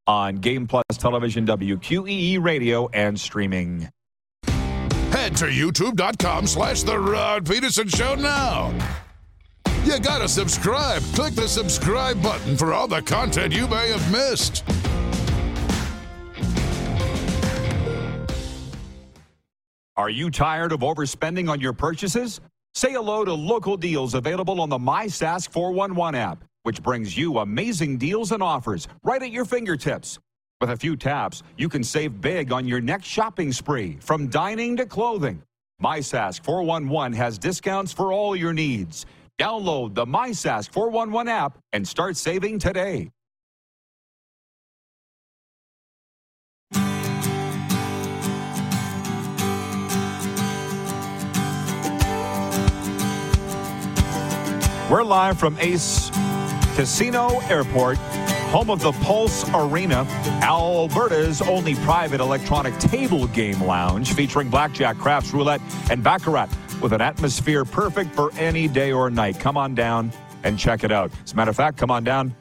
on 0.06 0.36
Game 0.36 0.66
Plus 0.66 0.84
Television, 0.98 1.46
WQEE 1.46 2.42
Radio, 2.42 2.88
and 2.88 3.18
streaming. 3.18 3.88
Head 4.46 5.36
to 5.36 5.46
youtube.com 5.46 6.46
slash 6.46 6.82
The 6.82 6.98
Rod 6.98 7.46
Peterson 7.46 7.88
Show 7.88 8.14
now. 8.14 8.74
You 9.84 9.98
gotta 10.00 10.28
subscribe. 10.28 11.02
Click 11.14 11.34
the 11.34 11.46
subscribe 11.46 12.22
button 12.22 12.56
for 12.56 12.72
all 12.72 12.88
the 12.88 13.02
content 13.02 13.54
you 13.54 13.68
may 13.68 13.90
have 13.90 14.10
missed. 14.12 14.64
Are 19.96 20.10
you 20.10 20.30
tired 20.30 20.72
of 20.72 20.80
overspending 20.80 21.48
on 21.48 21.60
your 21.60 21.72
purchases? 21.72 22.40
Say 22.74 22.92
hello 22.92 23.24
to 23.24 23.32
local 23.32 23.76
deals 23.76 24.14
available 24.14 24.60
on 24.60 24.68
the 24.68 24.78
MySask 24.78 25.50
411 25.50 26.20
app, 26.20 26.44
which 26.64 26.82
brings 26.82 27.16
you 27.16 27.38
amazing 27.38 27.96
deals 27.96 28.32
and 28.32 28.42
offers 28.42 28.88
right 29.04 29.22
at 29.22 29.30
your 29.30 29.44
fingertips. 29.44 30.18
With 30.60 30.70
a 30.70 30.76
few 30.76 30.96
taps, 30.96 31.42
you 31.58 31.68
can 31.68 31.84
save 31.84 32.20
big 32.20 32.50
on 32.52 32.66
your 32.66 32.80
next 32.80 33.06
shopping 33.06 33.52
spree, 33.52 33.98
from 34.00 34.28
dining 34.28 34.76
to 34.78 34.86
clothing. 34.86 35.42
MySask 35.82 36.42
411 36.42 37.12
has 37.12 37.38
discounts 37.38 37.92
for 37.92 38.12
all 38.12 38.34
your 38.34 38.52
needs. 38.52 39.04
Download 39.38 39.94
the 39.94 40.06
MySask 40.06 40.72
411 40.72 41.28
app 41.28 41.58
and 41.72 41.86
start 41.86 42.16
saving 42.16 42.58
today. 42.58 43.10
We're 54.90 55.02
live 55.02 55.38
from 55.38 55.58
Ace 55.58 56.10
Casino 56.74 57.38
Airport, 57.42 57.98
home 58.50 58.68
of 58.68 58.80
the 58.80 58.90
Pulse 58.92 59.48
Arena, 59.54 60.04
Alberta's 60.42 61.40
only 61.40 61.76
private 61.76 62.20
electronic 62.20 62.76
table 62.78 63.28
game 63.28 63.62
lounge 63.62 64.12
featuring 64.12 64.50
blackjack, 64.50 64.96
craps, 64.96 65.32
roulette, 65.32 65.60
and 65.88 66.02
baccarat 66.02 66.48
with 66.82 66.92
an 66.92 67.00
atmosphere 67.00 67.64
perfect 67.64 68.12
for 68.14 68.32
any 68.34 68.66
day 68.66 68.90
or 68.90 69.08
night. 69.08 69.38
Come 69.38 69.56
on 69.56 69.76
down 69.76 70.12
and 70.42 70.58
check 70.58 70.82
it 70.82 70.90
out. 70.90 71.12
As 71.24 71.32
a 71.32 71.36
matter 71.36 71.50
of 71.50 71.56
fact, 71.56 71.78
come 71.78 71.92
on 71.92 72.02
down. 72.02 72.34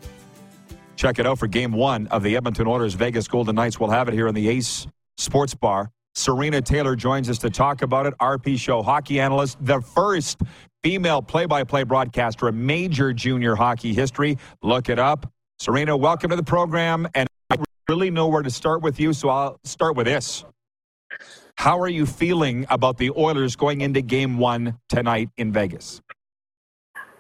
Check 0.96 1.20
it 1.20 1.28
out 1.28 1.38
for 1.38 1.48
game 1.48 1.72
one 1.72 2.08
of 2.08 2.24
the 2.24 2.36
Edmonton 2.36 2.66
Oilers 2.68 2.96
Vegas 2.96 3.28
Golden 3.28 3.56
Knights. 3.56 3.80
We'll 3.80 3.92
have 3.92 4.08
it 4.08 4.16
here 4.16 4.28
in 4.28 4.36
the 4.36 4.50
Ace 4.50 4.88
Sports 5.18 5.54
Bar. 5.54 5.92
Sarina 6.16 6.64
Taylor 6.64 6.96
joins 6.96 7.30
us 7.30 7.40
to 7.40 7.50
talk 7.50 7.82
about 7.82 8.06
it. 8.06 8.14
RP 8.20 8.60
Show 8.60 8.84
hockey 8.84 9.20
analyst, 9.20 9.58
the 9.66 9.82
first 9.82 10.42
female 10.84 11.22
play 11.22 11.46
by 11.46 11.64
play 11.64 11.84
broadcaster 11.84 12.50
in 12.50 12.66
major 12.66 13.14
junior 13.14 13.56
hockey 13.56 13.94
history. 13.94 14.38
Look 14.62 14.90
it 14.90 15.00
up. 15.00 15.32
Serena, 15.60 15.98
welcome 15.98 16.30
to 16.30 16.36
the 16.36 16.44
program. 16.44 17.08
And 17.16 17.28
I 17.50 17.56
really 17.90 18.12
know 18.12 18.28
where 18.28 18.44
to 18.44 18.52
start 18.52 18.82
with 18.82 19.00
you, 19.00 19.14
so 19.14 19.30
I'll 19.30 19.60
start 19.64 19.96
with 19.96 20.06
this. 20.06 20.46
How 21.56 21.80
are 21.80 21.90
you 21.90 22.06
feeling 22.06 22.66
about 22.70 22.98
the 22.98 23.12
Oilers 23.12 23.56
going 23.56 23.82
into 23.82 24.02
game 24.02 24.38
one 24.38 24.78
tonight 24.90 25.30
in 25.38 25.52
Vegas? 25.52 26.02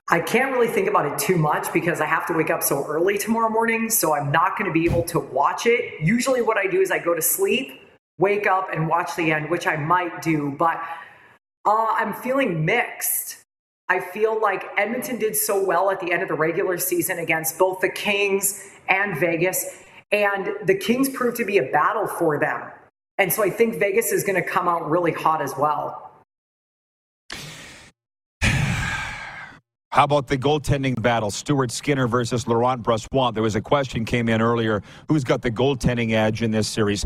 I 0.10 0.20
can't 0.20 0.52
really 0.52 0.68
think 0.68 0.89
about 0.89 1.06
it 1.06 1.18
too 1.18 1.38
much 1.38 1.72
because 1.72 2.02
I 2.02 2.06
have 2.06 2.28
to 2.28 2.34
wake 2.34 2.50
up 2.50 2.62
so 2.62 2.86
early 2.86 3.18
tomorrow 3.18 3.50
morning, 3.50 3.89
so 3.89 4.14
I'm 4.14 4.32
not 4.32 4.58
going 4.58 4.68
to 4.70 4.74
be 4.74 4.86
able 4.86 5.04
to 5.04 5.20
watch 5.20 5.66
it. 5.66 6.02
Usually, 6.02 6.41
what 6.41 6.58
I 6.58 6.68
do 6.68 6.82
is 6.82 6.91
I 6.91 7.00
go 7.00 7.16
to 7.16 7.22
sleep, 7.22 7.80
wake 8.18 8.47
up, 8.47 8.70
and 8.74 8.88
watch 8.88 9.16
the 9.16 9.32
end, 9.32 9.49
which 9.49 9.68
I 9.68 9.76
might 9.76 10.22
do, 10.22 10.55
but 10.57 10.82
uh, 11.66 11.88
I'm 11.91 12.14
feeling 12.14 12.66
mixed. 12.66 13.38
I 13.89 13.99
feel 13.99 14.39
like 14.39 14.64
Edmonton 14.78 15.18
did 15.18 15.36
so 15.36 15.64
well 15.64 15.91
at 15.91 15.99
the 15.99 16.11
end 16.11 16.22
of 16.22 16.28
the 16.28 16.34
regular 16.36 16.78
season 16.78 17.20
against 17.20 17.57
both 17.57 17.82
the 17.82 17.89
Kings 17.89 18.70
and 18.89 19.18
Vegas, 19.18 19.84
and 20.11 20.49
the 20.66 20.76
Kings 20.76 21.09
proved 21.09 21.38
to 21.38 21.45
be 21.45 21.57
a 21.57 21.72
battle 21.72 22.07
for 22.07 22.39
them. 22.39 22.72
And 23.18 23.32
so 23.32 23.43
I 23.43 23.49
think 23.49 23.80
Vegas 23.80 24.11
is 24.11 24.24
going 24.24 24.41
to 24.41 24.47
come 24.47 24.68
out 24.68 24.89
really 24.89 25.11
hot 25.11 25.41
as 25.41 25.53
well. 25.57 26.11
How 29.91 30.05
about 30.05 30.26
the 30.26 30.39
goaltending 30.39 30.99
battle? 30.99 31.30
Stuart 31.30 31.70
Skinner 31.70 32.07
versus 32.07 32.47
Laurent 32.47 32.82
Brossoit. 32.82 33.36
There 33.36 33.43
was 33.43 33.55
a 33.55 33.61
question 33.61 34.05
came 34.05 34.28
in 34.28 34.41
earlier. 34.41 34.82
Who's 35.07 35.24
got 35.24 35.43
the 35.43 35.51
goaltending 35.51 36.14
edge 36.14 36.41
in 36.41 36.49
this 36.49 36.68
series? 36.68 37.05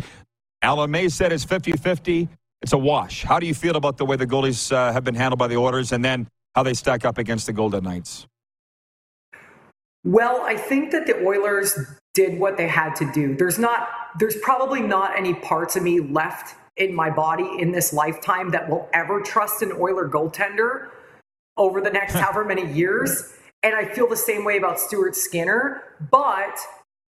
Alan 0.67 0.91
May 0.91 1.07
said 1.07 1.31
it's 1.31 1.45
50 1.45 1.71
50. 1.71 2.27
It's 2.61 2.73
a 2.73 2.77
wash. 2.77 3.23
How 3.23 3.39
do 3.39 3.47
you 3.47 3.53
feel 3.53 3.77
about 3.77 3.95
the 3.95 4.03
way 4.03 4.17
the 4.17 4.27
goalies 4.27 4.69
uh, 4.69 4.91
have 4.91 5.05
been 5.05 5.15
handled 5.15 5.39
by 5.39 5.47
the 5.47 5.55
Oilers 5.55 5.93
and 5.93 6.03
then 6.03 6.27
how 6.55 6.63
they 6.63 6.73
stack 6.73 7.05
up 7.05 7.17
against 7.17 7.45
the 7.45 7.53
Golden 7.53 7.85
Knights? 7.85 8.27
Well, 10.03 10.41
I 10.41 10.57
think 10.57 10.91
that 10.91 11.07
the 11.07 11.25
Oilers 11.25 11.79
did 12.13 12.37
what 12.37 12.57
they 12.57 12.67
had 12.67 12.95
to 12.97 13.09
do. 13.13 13.33
There's 13.33 13.57
not 13.57 13.87
there's 14.19 14.35
probably 14.41 14.81
not 14.81 15.17
any 15.17 15.35
parts 15.35 15.77
of 15.77 15.83
me 15.83 16.01
left 16.01 16.55
in 16.75 16.93
my 16.93 17.11
body 17.11 17.49
in 17.59 17.71
this 17.71 17.93
lifetime 17.93 18.51
that 18.51 18.67
will 18.67 18.89
ever 18.91 19.21
trust 19.21 19.61
an 19.61 19.71
Oiler 19.71 20.09
goaltender 20.09 20.89
over 21.55 21.79
the 21.79 21.91
next 21.91 22.13
however 22.23 22.43
many 22.43 22.69
years. 22.73 23.33
And 23.63 23.73
I 23.73 23.85
feel 23.85 24.09
the 24.09 24.17
same 24.17 24.43
way 24.43 24.57
about 24.57 24.81
Stuart 24.81 25.15
Skinner, 25.15 25.83
but 26.11 26.59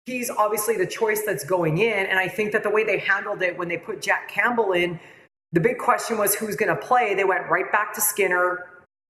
he's 0.08 0.30
obviously 0.30 0.78
the 0.78 0.88
choice 0.88 1.24
that's 1.26 1.44
going 1.44 1.80
in. 1.80 2.06
And 2.08 2.18
I 2.18 2.30
think 2.30 2.54
that 2.54 2.64
the 2.64 2.70
way 2.70 2.86
they 2.86 2.98
handled 2.98 3.42
it 3.42 3.58
when 3.58 3.68
they 3.68 3.78
put 3.78 4.02
Jack 4.02 4.30
Campbell 4.30 4.72
in, 4.72 5.00
the 5.52 5.60
big 5.60 5.78
question 5.78 6.18
was 6.18 6.34
who's 6.34 6.56
going 6.56 6.74
to 6.74 6.82
play. 6.82 7.14
They 7.14 7.26
went 7.26 7.50
right 7.50 7.70
back 7.72 7.94
to 7.96 8.02
Skinner. 8.02 8.66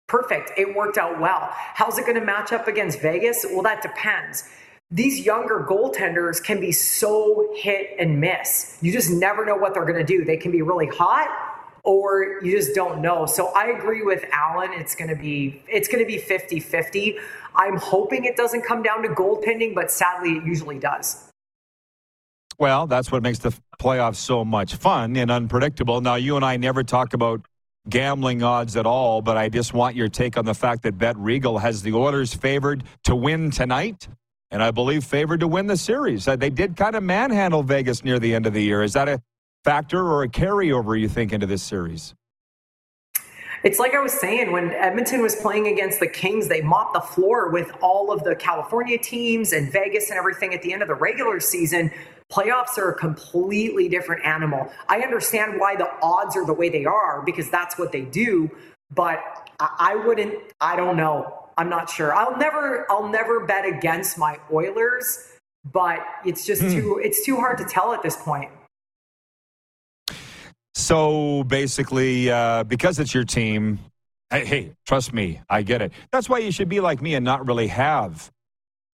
Perfect. 0.08 0.52
It 0.58 0.76
worked 0.76 0.98
out 0.98 1.20
well. 1.20 1.48
How's 1.52 2.00
it 2.00 2.06
going 2.08 2.20
to 2.20 2.26
match 2.26 2.52
up 2.52 2.68
against 2.68 3.00
Vegas? 3.02 3.46
Well, 3.48 3.62
that 3.62 3.84
depends. 3.84 4.44
These 4.90 5.24
younger 5.24 5.64
goaltenders 5.70 6.44
can 6.44 6.60
be 6.60 6.72
so 6.72 7.54
hit 7.56 7.92
and 8.00 8.20
miss. 8.20 8.80
You 8.82 8.92
just 8.92 9.12
never 9.12 9.46
know 9.46 9.56
what 9.56 9.76
they're 9.76 9.86
going 9.86 10.04
to 10.04 10.18
do. 10.18 10.26
They 10.26 10.38
can 10.38 10.52
be 10.52 10.64
really 10.64 10.88
hot 10.88 11.30
or 11.84 12.39
you 12.43 12.57
just 12.57 12.75
don't 12.75 13.01
know. 13.01 13.25
So 13.25 13.47
I 13.55 13.67
agree 13.67 14.01
with 14.01 14.23
Alan. 14.32 14.71
It's 14.73 14.95
going 14.95 15.09
to 15.09 15.15
be 15.15 15.61
it's 15.67 15.88
going 15.88 16.03
to 16.03 16.07
be 16.07 16.19
50-50. 16.19 17.17
I'm 17.55 17.77
hoping 17.77 18.25
it 18.25 18.36
doesn't 18.36 18.61
come 18.63 18.84
down 18.84 19.03
to 19.03 19.09
goaltending, 19.09 19.75
but 19.75 19.91
sadly 19.91 20.38
it 20.38 20.45
usually 20.45 20.80
does. 20.80 21.30
Well, 22.57 22.88
that's 22.88 23.09
what 23.09 23.23
makes 23.23 23.39
the 23.39 23.53
playoffs 23.80 24.17
so 24.17 24.43
much 24.43 24.75
fun 24.75 25.15
and 25.15 25.32
unpredictable. 25.32 26.01
Now, 26.01 26.15
you 26.15 26.36
and 26.36 26.43
I 26.43 26.57
never 26.57 26.84
talk 26.84 27.13
about 27.13 27.41
gambling 27.88 28.43
odds 28.43 28.75
at 28.75 28.86
all, 28.86 29.21
but 29.21 29.38
I 29.38 29.47
just 29.47 29.73
want 29.73 29.95
your 29.95 30.09
take 30.09 30.38
on 30.38 30.43
the 30.43 30.53
fact 30.53 30.84
that 30.84 30.97
Bet 30.97 31.17
Regal 31.17 31.57
has 31.59 31.82
the 31.82 31.93
Oilers 31.93 32.34
favored 32.34 32.84
to 33.05 33.15
win 33.15 33.49
tonight, 33.49 34.09
and 34.51 34.61
I 34.61 34.71
believe 34.71 35.05
favored 35.05 35.39
to 35.39 35.47
win 35.47 35.67
the 35.67 35.77
series. 35.77 36.27
Uh, 36.27 36.36
they 36.36 36.49
did 36.49 36.75
kind 36.75 36.95
of 36.95 37.03
manhandle 37.03 37.63
Vegas 37.63 38.03
near 38.03 38.19
the 38.19 38.36
end 38.36 38.45
of 38.45 38.53
the 38.53 38.61
year. 38.61 38.84
Is 38.84 38.91
that 38.93 39.07
a 39.07 39.21
factor 39.70 40.03
or 40.03 40.24
a 40.24 40.28
carryover, 40.28 40.99
you 40.99 41.07
think, 41.07 41.32
into 41.32 41.45
this 41.45 41.61
series? 41.61 42.15
It's 43.63 43.78
like 43.78 43.93
I 43.93 43.99
was 43.99 44.13
saying 44.13 44.51
when 44.51 44.72
Edmonton 44.72 45.22
was 45.22 45.36
playing 45.36 45.67
against 45.67 45.99
the 45.99 46.07
Kings, 46.07 46.47
they 46.47 46.61
mopped 46.61 46.95
the 46.95 47.01
floor 47.01 47.51
with 47.51 47.72
all 47.80 48.11
of 48.11 48.24
the 48.24 48.36
California 48.36 48.97
teams 48.97 49.53
and 49.53 49.72
Vegas 49.72 50.09
and 50.09 50.17
everything 50.17 50.55
at 50.55 50.63
the 50.63 50.74
end 50.74 50.82
of 50.82 50.88
the 50.88 50.95
regular 50.95 51.39
season. 51.39 51.91
Playoffs 52.32 52.80
are 52.80 52.89
a 52.89 52.95
completely 52.95 53.88
different 53.88 54.26
animal. 54.26 54.72
I 54.88 55.01
understand 55.01 55.59
why 55.59 55.76
the 55.76 55.91
odds 56.01 56.36
are 56.36 56.47
the 56.47 56.53
way 56.53 56.70
they 56.70 56.86
are 56.86 57.22
because 57.24 57.51
that's 57.51 57.78
what 57.78 57.91
they 57.91 58.01
do, 58.01 58.49
but 58.95 59.20
I 59.59 59.93
wouldn't, 60.03 60.34
I 60.61 60.78
don't 60.78 60.97
know. 60.97 61.45
I'm 61.59 61.70
not 61.70 61.91
sure. 61.91 62.15
I'll 62.15 62.36
never, 62.39 62.91
I'll 62.91 63.07
never 63.07 63.45
bet 63.45 63.65
against 63.67 64.17
my 64.17 64.39
Oilers, 64.51 65.34
but 65.72 65.99
it's 66.26 66.43
just 66.43 66.63
mm. 66.63 66.72
too, 66.72 66.99
it's 67.03 67.24
too 67.24 67.36
hard 67.36 67.59
to 67.59 67.65
tell 67.65 67.93
at 67.93 68.01
this 68.01 68.15
point. 68.15 68.49
So 70.80 71.43
basically, 71.43 72.32
uh, 72.32 72.63
because 72.63 72.99
it's 72.99 73.13
your 73.13 73.25
team, 73.25 73.80
hey, 74.30 74.45
hey, 74.45 74.73
trust 74.88 75.13
me, 75.13 75.41
I 75.49 75.61
get 75.61 75.82
it. 75.82 75.91
That's 76.11 76.30
why 76.30 76.39
you 76.39 76.51
should 76.51 76.69
be 76.69 76.80
like 76.80 77.01
me 77.01 77.15
and 77.15 77.25
not 77.25 77.45
really 77.45 77.67
have 77.67 78.32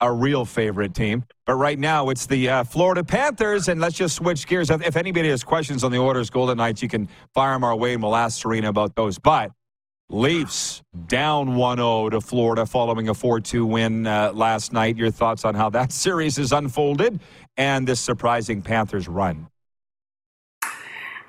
a 0.01 0.11
real 0.11 0.45
favorite 0.45 0.95
team. 0.95 1.23
But 1.45 1.53
right 1.53 1.77
now, 1.77 2.09
it's 2.09 2.25
the 2.25 2.49
uh, 2.49 2.63
Florida 2.63 3.03
Panthers, 3.03 3.69
and 3.69 3.79
let's 3.79 3.95
just 3.95 4.15
switch 4.15 4.47
gears. 4.47 4.69
If 4.69 4.97
anybody 4.97 5.29
has 5.29 5.43
questions 5.43 5.83
on 5.83 5.91
the 5.91 5.99
Oilers, 5.99 6.29
Golden 6.29 6.57
Knights, 6.57 6.81
you 6.81 6.89
can 6.89 7.07
fire 7.33 7.53
them 7.53 7.63
our 7.63 7.75
way, 7.75 7.93
and 7.93 8.03
we'll 8.03 8.15
ask 8.15 8.43
Sarina 8.43 8.67
about 8.67 8.95
those. 8.95 9.19
But 9.19 9.51
Leafs 10.09 10.83
down 11.07 11.49
1-0 11.49 12.11
to 12.11 12.21
Florida 12.21 12.65
following 12.65 13.09
a 13.09 13.13
4-2 13.13 13.67
win 13.67 14.05
uh, 14.05 14.31
last 14.33 14.73
night. 14.73 14.97
Your 14.97 15.09
thoughts 15.09 15.45
on 15.45 15.55
how 15.55 15.69
that 15.71 15.91
series 15.91 16.38
has 16.38 16.51
unfolded 16.51 17.19
and 17.57 17.88
this 17.88 17.99
surprising 17.99 18.61
Panthers 18.61 19.07
run? 19.07 19.47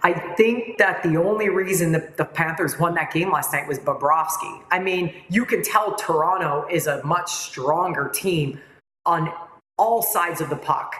I 0.06 0.12
think 0.36 0.78
that 0.78 1.02
the 1.02 1.16
only 1.16 1.48
reason 1.48 1.90
that 1.90 2.16
the 2.16 2.24
Panthers 2.24 2.78
won 2.78 2.94
that 2.94 3.12
game 3.12 3.32
last 3.32 3.52
night 3.52 3.66
was 3.66 3.80
Bobrovsky. 3.80 4.62
I 4.70 4.78
mean, 4.78 5.12
you 5.28 5.44
can 5.44 5.64
tell 5.64 5.96
Toronto 5.96 6.64
is 6.70 6.86
a 6.86 7.04
much 7.04 7.28
stronger 7.28 8.08
team 8.14 8.60
on 9.04 9.32
all 9.78 10.02
sides 10.02 10.40
of 10.40 10.48
the 10.48 10.54
puck. 10.54 10.94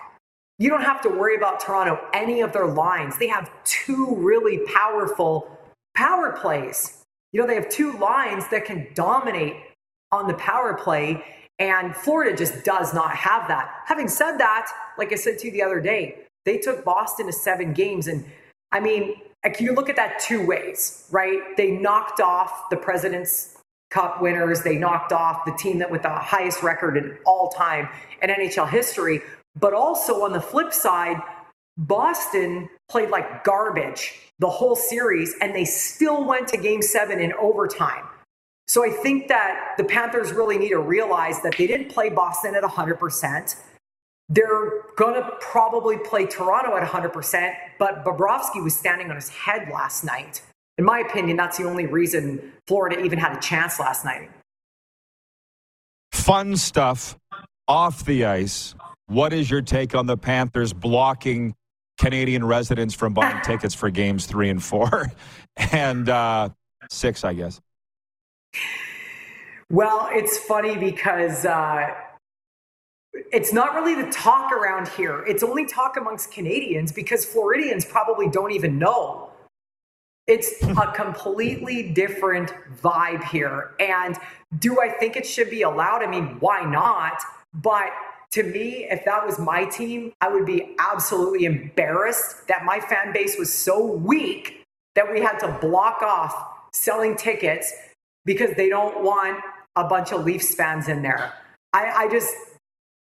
You 0.58 0.68
don't 0.70 0.82
have 0.82 1.00
to 1.02 1.08
worry 1.08 1.36
about 1.36 1.60
Toronto, 1.60 2.00
any 2.12 2.40
of 2.40 2.52
their 2.52 2.66
lines. 2.66 3.16
They 3.16 3.28
have 3.28 3.48
two 3.62 4.16
really 4.16 4.58
powerful 4.74 5.56
power 5.94 6.32
plays. 6.32 7.04
You 7.32 7.40
know, 7.40 7.46
they 7.46 7.54
have 7.54 7.68
two 7.68 7.96
lines 7.98 8.48
that 8.48 8.64
can 8.64 8.88
dominate 8.94 9.54
on 10.10 10.26
the 10.26 10.34
power 10.34 10.74
play, 10.74 11.22
and 11.60 11.94
Florida 11.94 12.36
just 12.36 12.64
does 12.64 12.92
not 12.92 13.14
have 13.14 13.46
that. 13.46 13.70
Having 13.84 14.08
said 14.08 14.38
that, 14.38 14.68
like 14.98 15.12
I 15.12 15.14
said 15.14 15.38
to 15.38 15.46
you 15.46 15.52
the 15.52 15.62
other 15.62 15.78
day, 15.78 16.22
they 16.44 16.58
took 16.58 16.84
Boston 16.84 17.26
to 17.26 17.32
seven 17.32 17.72
games, 17.72 18.08
and 18.08 18.24
I 18.76 18.80
mean, 18.80 19.14
you 19.58 19.72
look 19.72 19.88
at 19.88 19.96
that 19.96 20.20
two 20.20 20.44
ways, 20.44 21.08
right? 21.10 21.40
They 21.56 21.70
knocked 21.70 22.20
off 22.20 22.68
the 22.68 22.76
President's 22.76 23.56
Cup 23.90 24.20
winners. 24.20 24.62
They 24.62 24.76
knocked 24.76 25.12
off 25.12 25.46
the 25.46 25.52
team 25.52 25.78
that 25.78 25.90
with 25.90 26.02
the 26.02 26.10
highest 26.10 26.62
record 26.62 26.98
in 26.98 27.16
all 27.24 27.48
time 27.48 27.88
in 28.20 28.28
NHL 28.28 28.68
history. 28.68 29.22
But 29.58 29.72
also 29.72 30.24
on 30.24 30.32
the 30.34 30.42
flip 30.42 30.74
side, 30.74 31.16
Boston 31.78 32.68
played 32.90 33.08
like 33.08 33.44
garbage 33.44 34.12
the 34.40 34.50
whole 34.50 34.76
series, 34.76 35.34
and 35.40 35.54
they 35.54 35.64
still 35.64 36.26
went 36.26 36.48
to 36.48 36.58
game 36.58 36.82
seven 36.82 37.18
in 37.18 37.32
overtime. 37.40 38.04
So 38.68 38.84
I 38.84 38.90
think 38.90 39.28
that 39.28 39.72
the 39.78 39.84
Panthers 39.84 40.32
really 40.32 40.58
need 40.58 40.68
to 40.70 40.80
realize 40.80 41.40
that 41.40 41.56
they 41.56 41.66
didn't 41.66 41.88
play 41.88 42.10
Boston 42.10 42.54
at 42.54 42.62
100%. 42.62 43.56
They're 44.28 44.82
going 44.96 45.14
to 45.14 45.30
probably 45.40 45.98
play 45.98 46.26
Toronto 46.26 46.76
at 46.76 46.88
100%, 46.88 47.54
but 47.78 48.04
Bobrovsky 48.04 48.62
was 48.62 48.76
standing 48.76 49.08
on 49.10 49.16
his 49.16 49.28
head 49.28 49.68
last 49.72 50.04
night. 50.04 50.42
In 50.78 50.84
my 50.84 50.98
opinion, 51.00 51.36
that's 51.36 51.58
the 51.58 51.64
only 51.64 51.86
reason 51.86 52.52
Florida 52.66 53.00
even 53.00 53.18
had 53.18 53.36
a 53.36 53.40
chance 53.40 53.78
last 53.78 54.04
night. 54.04 54.30
Fun 56.12 56.56
stuff 56.56 57.16
off 57.68 58.04
the 58.04 58.24
ice. 58.24 58.74
What 59.06 59.32
is 59.32 59.48
your 59.50 59.62
take 59.62 59.94
on 59.94 60.06
the 60.06 60.16
Panthers 60.16 60.72
blocking 60.72 61.54
Canadian 61.98 62.44
residents 62.44 62.94
from 62.94 63.14
buying 63.14 63.40
tickets 63.44 63.74
for 63.74 63.90
games 63.90 64.26
three 64.26 64.50
and 64.50 64.62
four 64.62 65.12
and 65.56 66.08
uh, 66.08 66.48
six, 66.90 67.22
I 67.22 67.34
guess? 67.34 67.60
Well, 69.70 70.08
it's 70.10 70.36
funny 70.36 70.76
because. 70.76 71.44
Uh, 71.44 71.94
it's 73.32 73.52
not 73.52 73.74
really 73.74 74.00
the 74.00 74.10
talk 74.10 74.52
around 74.52 74.88
here. 74.88 75.24
It's 75.26 75.42
only 75.42 75.66
talk 75.66 75.96
amongst 75.96 76.32
Canadians 76.32 76.92
because 76.92 77.24
Floridians 77.24 77.84
probably 77.84 78.28
don't 78.28 78.52
even 78.52 78.78
know. 78.78 79.30
It's 80.26 80.62
a 80.62 80.92
completely 80.94 81.90
different 81.90 82.52
vibe 82.82 83.24
here. 83.24 83.72
And 83.80 84.16
do 84.58 84.80
I 84.80 84.88
think 84.88 85.16
it 85.16 85.26
should 85.26 85.50
be 85.50 85.62
allowed? 85.62 86.02
I 86.02 86.06
mean, 86.06 86.36
why 86.40 86.64
not? 86.64 87.22
But 87.54 87.90
to 88.32 88.42
me, 88.42 88.86
if 88.90 89.04
that 89.04 89.24
was 89.24 89.38
my 89.38 89.64
team, 89.64 90.12
I 90.20 90.28
would 90.28 90.46
be 90.46 90.74
absolutely 90.78 91.44
embarrassed 91.44 92.48
that 92.48 92.64
my 92.64 92.80
fan 92.80 93.12
base 93.12 93.36
was 93.38 93.52
so 93.52 93.84
weak 93.84 94.62
that 94.94 95.10
we 95.10 95.20
had 95.20 95.38
to 95.38 95.58
block 95.60 96.02
off 96.02 96.34
selling 96.72 97.16
tickets 97.16 97.72
because 98.24 98.50
they 98.56 98.68
don't 98.68 99.02
want 99.02 99.40
a 99.76 99.84
bunch 99.84 100.12
of 100.12 100.24
Leafs 100.24 100.54
fans 100.54 100.88
in 100.88 101.02
there. 101.02 101.32
I, 101.72 102.04
I 102.04 102.08
just, 102.08 102.34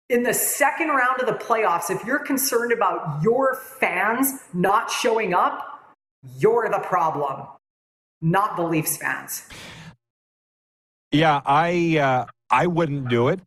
in 0.09 0.23
the 0.23 0.35
second 0.35 0.89
round 0.89 1.21
of 1.21 1.27
the 1.27 1.45
playoffs, 1.45 1.91
if 1.91 2.05
you're 2.05 2.19
concerned 2.25 2.73
about 2.73 3.23
your 3.23 3.57
fans 3.57 4.41
not 4.55 4.91
showing 4.91 5.35
up, 5.35 5.95
you're 6.39 6.69
the 6.71 6.79
problem, 6.79 7.47
not 8.21 8.57
the 8.57 8.63
Leafs 8.63 8.97
fans. 8.97 9.45
Yeah, 11.13 11.41
I 11.45 11.99
uh, 11.99 12.27
I 12.51 12.67
wouldn't 12.67 13.09
do 13.09 13.29
it. 13.29 13.41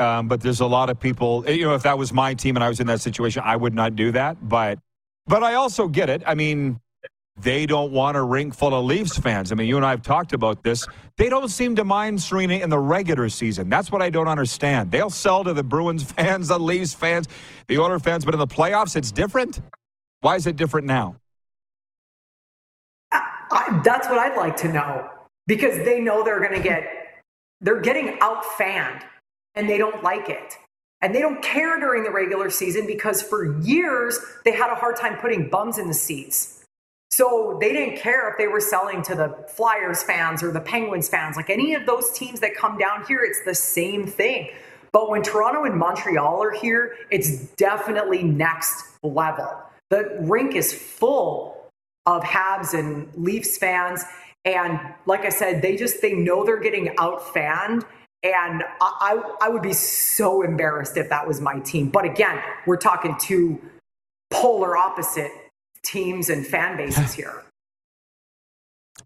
Um, 0.00 0.26
but 0.26 0.40
there's 0.40 0.60
a 0.60 0.66
lot 0.66 0.90
of 0.90 0.98
people. 0.98 1.48
You 1.48 1.66
know, 1.66 1.74
if 1.74 1.84
that 1.84 1.96
was 1.96 2.12
my 2.12 2.34
team 2.34 2.56
and 2.56 2.64
I 2.64 2.68
was 2.68 2.80
in 2.80 2.88
that 2.88 3.00
situation, 3.00 3.42
I 3.44 3.54
would 3.54 3.74
not 3.74 3.94
do 3.94 4.10
that. 4.12 4.48
But 4.48 4.78
but 5.26 5.42
I 5.42 5.54
also 5.54 5.86
get 5.88 6.10
it. 6.10 6.22
I 6.26 6.34
mean, 6.34 6.80
they 7.36 7.66
don't 7.66 7.90
want 7.90 8.16
a 8.16 8.22
rink 8.22 8.54
full 8.54 8.74
of 8.74 8.84
Leafs 8.84 9.18
fans. 9.18 9.50
I 9.50 9.56
mean, 9.56 9.66
you 9.66 9.76
and 9.76 9.84
I 9.84 9.90
have 9.90 10.02
talked 10.02 10.32
about 10.32 10.62
this. 10.62 10.86
They 11.16 11.28
don't 11.28 11.48
seem 11.48 11.74
to 11.76 11.84
mind 11.84 12.18
Sarina 12.18 12.60
in 12.60 12.70
the 12.70 12.78
regular 12.78 13.28
season. 13.28 13.68
That's 13.68 13.90
what 13.90 14.02
I 14.02 14.10
don't 14.10 14.28
understand. 14.28 14.90
They'll 14.90 15.10
sell 15.10 15.42
to 15.44 15.52
the 15.52 15.64
Bruins 15.64 16.02
fans, 16.12 16.48
the 16.48 16.58
Leafs 16.58 16.94
fans, 16.94 17.26
the 17.66 17.78
Oilers 17.78 18.02
fans, 18.02 18.24
but 18.24 18.34
in 18.34 18.40
the 18.40 18.46
playoffs, 18.46 18.96
it's 18.96 19.10
different. 19.10 19.60
Why 20.20 20.36
is 20.36 20.46
it 20.46 20.56
different 20.56 20.86
now? 20.86 21.16
I, 23.12 23.80
that's 23.84 24.08
what 24.08 24.18
I'd 24.18 24.36
like 24.36 24.56
to 24.58 24.72
know 24.72 25.08
because 25.46 25.84
they 25.84 26.00
know 26.00 26.24
they're 26.24 26.40
going 26.40 26.60
to 26.60 26.66
get, 26.66 26.84
they're 27.60 27.80
getting 27.80 28.18
out 28.20 28.44
fanned 28.44 29.04
and 29.54 29.68
they 29.68 29.78
don't 29.78 30.02
like 30.02 30.28
it. 30.28 30.56
And 31.02 31.14
they 31.14 31.20
don't 31.20 31.42
care 31.42 31.78
during 31.78 32.02
the 32.02 32.10
regular 32.10 32.48
season 32.48 32.86
because 32.86 33.20
for 33.20 33.60
years 33.60 34.18
they 34.44 34.52
had 34.52 34.70
a 34.70 34.74
hard 34.74 34.96
time 34.96 35.16
putting 35.18 35.50
bums 35.50 35.78
in 35.78 35.88
the 35.88 35.94
seats. 35.94 36.53
So 37.16 37.56
they 37.60 37.72
didn't 37.72 37.98
care 37.98 38.28
if 38.28 38.38
they 38.38 38.48
were 38.48 38.58
selling 38.58 39.00
to 39.02 39.14
the 39.14 39.28
Flyers 39.46 40.02
fans 40.02 40.42
or 40.42 40.50
the 40.50 40.60
Penguins 40.60 41.08
fans. 41.08 41.36
Like 41.36 41.48
any 41.48 41.74
of 41.74 41.86
those 41.86 42.10
teams 42.10 42.40
that 42.40 42.56
come 42.56 42.76
down 42.76 43.04
here, 43.06 43.22
it's 43.22 43.38
the 43.44 43.54
same 43.54 44.04
thing. 44.04 44.50
But 44.90 45.08
when 45.08 45.22
Toronto 45.22 45.62
and 45.62 45.76
Montreal 45.76 46.42
are 46.42 46.50
here, 46.50 46.96
it's 47.12 47.50
definitely 47.52 48.24
next 48.24 48.84
level. 49.04 49.48
The 49.90 50.16
rink 50.22 50.56
is 50.56 50.74
full 50.74 51.70
of 52.04 52.24
Habs 52.24 52.76
and 52.76 53.08
Leafs 53.14 53.58
fans. 53.58 54.02
And 54.44 54.80
like 55.06 55.20
I 55.20 55.28
said, 55.28 55.62
they 55.62 55.76
just 55.76 56.02
they 56.02 56.14
know 56.14 56.44
they're 56.44 56.58
getting 56.58 56.96
out 56.98 57.32
fanned 57.32 57.84
and 58.24 58.64
I, 58.80 59.22
I 59.40 59.48
would 59.50 59.62
be 59.62 59.72
so 59.72 60.42
embarrassed 60.42 60.96
if 60.96 61.10
that 61.10 61.28
was 61.28 61.40
my 61.40 61.60
team. 61.60 61.90
But 61.90 62.06
again, 62.06 62.42
we're 62.66 62.76
talking 62.76 63.14
two 63.20 63.60
polar 64.32 64.76
opposite 64.76 65.30
teams 65.84 66.30
and 66.30 66.46
fan 66.46 66.76
bases 66.76 67.12
here. 67.14 67.44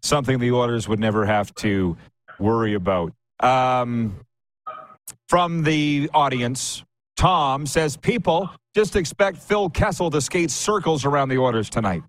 Something 0.01 0.39
the 0.39 0.51
Oilers 0.51 0.87
would 0.87 0.99
never 0.99 1.25
have 1.25 1.53
to 1.55 1.97
worry 2.39 2.73
about. 2.73 3.13
Um, 3.39 4.19
from 5.27 5.63
the 5.63 6.09
audience, 6.13 6.83
Tom 7.15 7.65
says, 7.65 7.97
People 7.97 8.49
just 8.73 8.95
expect 8.95 9.37
Phil 9.37 9.69
Kessel 9.69 10.09
to 10.11 10.21
skate 10.21 10.51
circles 10.51 11.05
around 11.05 11.29
the 11.29 11.37
Oilers 11.37 11.69
tonight. 11.69 12.03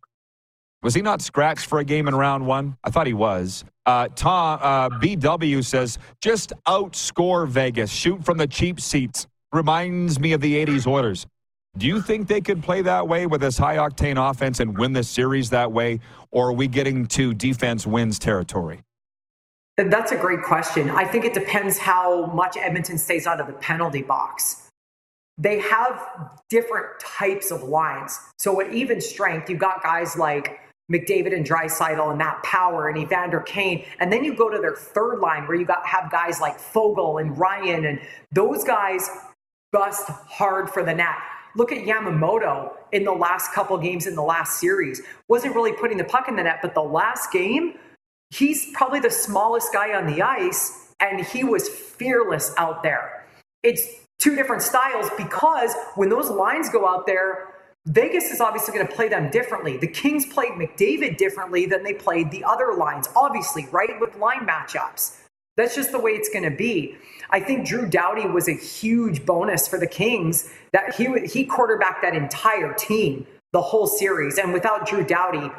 Was 0.83 0.95
he 0.95 1.03
not 1.03 1.21
scratched 1.21 1.66
for 1.66 1.79
a 1.79 1.85
game 1.85 2.09
in 2.09 2.14
round 2.14 2.47
one? 2.47 2.77
I 2.85 2.91
thought 2.91 3.07
he 3.07 3.12
was. 3.12 3.64
Uh, 3.85 4.09
Tom 4.14 4.59
uh, 4.62 4.89
BW 4.89 5.64
says, 5.64 5.99
just 6.23 6.53
outscore 6.66 7.47
Vegas. 7.47 7.91
Shoot 7.91 8.25
from 8.25 8.39
the 8.39 8.47
cheap 8.47 8.81
seats. 8.81 9.27
Reminds 9.53 10.18
me 10.18 10.33
of 10.33 10.41
the 10.41 10.64
80s 10.64 10.87
Oilers. 10.87 11.27
Do 11.77 11.87
you 11.87 12.03
think 12.03 12.29
they 12.29 12.41
could 12.41 12.62
play 12.62 12.83
that 12.83 13.07
way 13.07 13.27
with 13.27 13.41
this 13.41 13.57
high 13.57 13.77
octane 13.77 14.16
offense 14.31 14.61
and 14.61 14.77
win 14.77 14.93
this 14.93 15.09
series 15.09 15.51
that 15.51 15.71
way? 15.73 16.01
Or 16.31 16.49
are 16.49 16.53
we 16.53 16.68
getting 16.68 17.07
to 17.07 17.33
defense 17.33 17.87
wins 17.87 18.18
territory? 18.18 18.81
That's 19.77 20.12
a 20.12 20.16
great 20.16 20.43
question. 20.43 20.91
I 20.91 21.05
think 21.05 21.25
it 21.25 21.33
depends 21.33 21.79
how 21.79 22.27
much 22.27 22.57
Edmonton 22.57 22.99
stays 22.99 23.27
out 23.27 23.41
of 23.41 23.47
the 23.47 23.55
penalty 23.55 24.03
box 24.03 24.71
they 25.41 25.59
have 25.59 26.07
different 26.51 26.87
types 27.01 27.51
of 27.51 27.62
lines. 27.62 28.18
So 28.39 28.61
at 28.61 28.73
even 28.75 29.01
strength, 29.01 29.49
you've 29.49 29.59
got 29.59 29.83
guys 29.83 30.16
like 30.16 30.61
McDavid 30.93 31.35
and 31.35 31.47
Draisaitl 31.47 32.12
and 32.12 32.21
that 32.21 32.43
power 32.43 32.89
and 32.89 32.99
Evander 32.99 33.41
Kane. 33.41 33.87
And 34.01 34.12
then 34.12 34.23
you 34.23 34.35
go 34.35 34.51
to 34.51 34.59
their 34.59 34.77
third 34.77 35.21
line 35.21 35.47
where 35.47 35.57
you 35.57 35.64
got 35.64 35.87
have 35.87 36.11
guys 36.11 36.41
like 36.41 36.59
Foegele 36.59 37.23
and 37.23 37.39
Ryan 37.39 37.87
and 37.87 38.01
those 38.33 38.64
guys 38.64 39.09
bust 39.73 40.09
hard 40.09 40.68
for 40.68 40.85
the 40.85 40.93
net. 40.93 41.16
Look 41.57 41.73
at 41.73 41.85
Yamamoto 41.85 42.73
in 42.93 43.05
the 43.05 43.13
last 43.13 43.53
couple 43.53 43.77
games 43.79 44.07
in 44.07 44.15
the 44.15 44.23
last 44.23 44.61
series. 44.61 45.03
Wasn't 45.29 45.55
really 45.55 45.73
putting 45.73 45.99
the 45.99 46.05
puck 46.05 46.29
in 46.29 46.37
the 46.37 46.43
net, 46.43 46.61
but 46.63 46.75
the 46.75 46.83
last 46.83 47.33
game, 47.33 47.75
he's 48.31 48.71
probably 48.73 49.01
the 49.01 49.11
smallest 49.11 49.73
guy 49.73 49.95
on 49.95 50.07
the 50.07 50.23
ice 50.23 50.95
and 51.01 51.25
he 51.25 51.45
was 51.45 51.69
fearless 51.69 52.53
out 52.57 52.83
there. 52.83 53.25
It's 53.63 53.85
two 54.19 54.37
different 54.37 54.63
styles 54.63 55.11
because 55.17 55.75
when 55.97 56.09
those 56.09 56.31
lines 56.31 56.69
go 56.69 56.87
out 56.87 57.07
there, 57.07 57.49
Vegas 57.87 58.25
is 58.31 58.41
obviously 58.41 58.75
going 58.75 58.87
to 58.87 58.93
play 58.93 59.09
them 59.09 59.31
differently. 59.31 59.79
The 59.79 59.87
Kings 59.87 60.27
played 60.27 60.53
McDavid 60.53 61.17
differently 61.17 61.65
than 61.67 61.83
they 61.83 61.95
played 61.95 62.31
the 62.31 62.45
other 62.45 62.75
lines, 62.75 63.09
obviously, 63.17 63.67
right? 63.73 63.99
With 63.99 64.17
line 64.17 64.47
matchups. 64.47 65.17
That's 65.57 65.75
just 65.75 65.93
the 65.93 65.99
way 65.99 66.13
it's 66.13 66.29
going 66.29 66.45
to 66.45 66.57
be. 66.57 66.97
I 67.31 67.41
think 67.41 67.67
Drew 67.67 67.87
Doughty 67.87 68.27
was 68.27 68.49
a 68.49 68.55
huge 68.55 69.25
bonus 69.25 69.69
for 69.69 69.79
the 69.79 69.87
Kings 69.87 70.51
that 70.73 70.95
he 70.95 71.07
he 71.27 71.45
quarterbacked 71.45 72.03
that 72.03 72.15
entire 72.15 72.73
team 72.75 73.27
the 73.53 73.61
whole 73.61 73.87
series, 73.87 74.39
and 74.39 74.53
without 74.53 74.87
Drew 74.87 75.05
Doughty, 75.05 75.51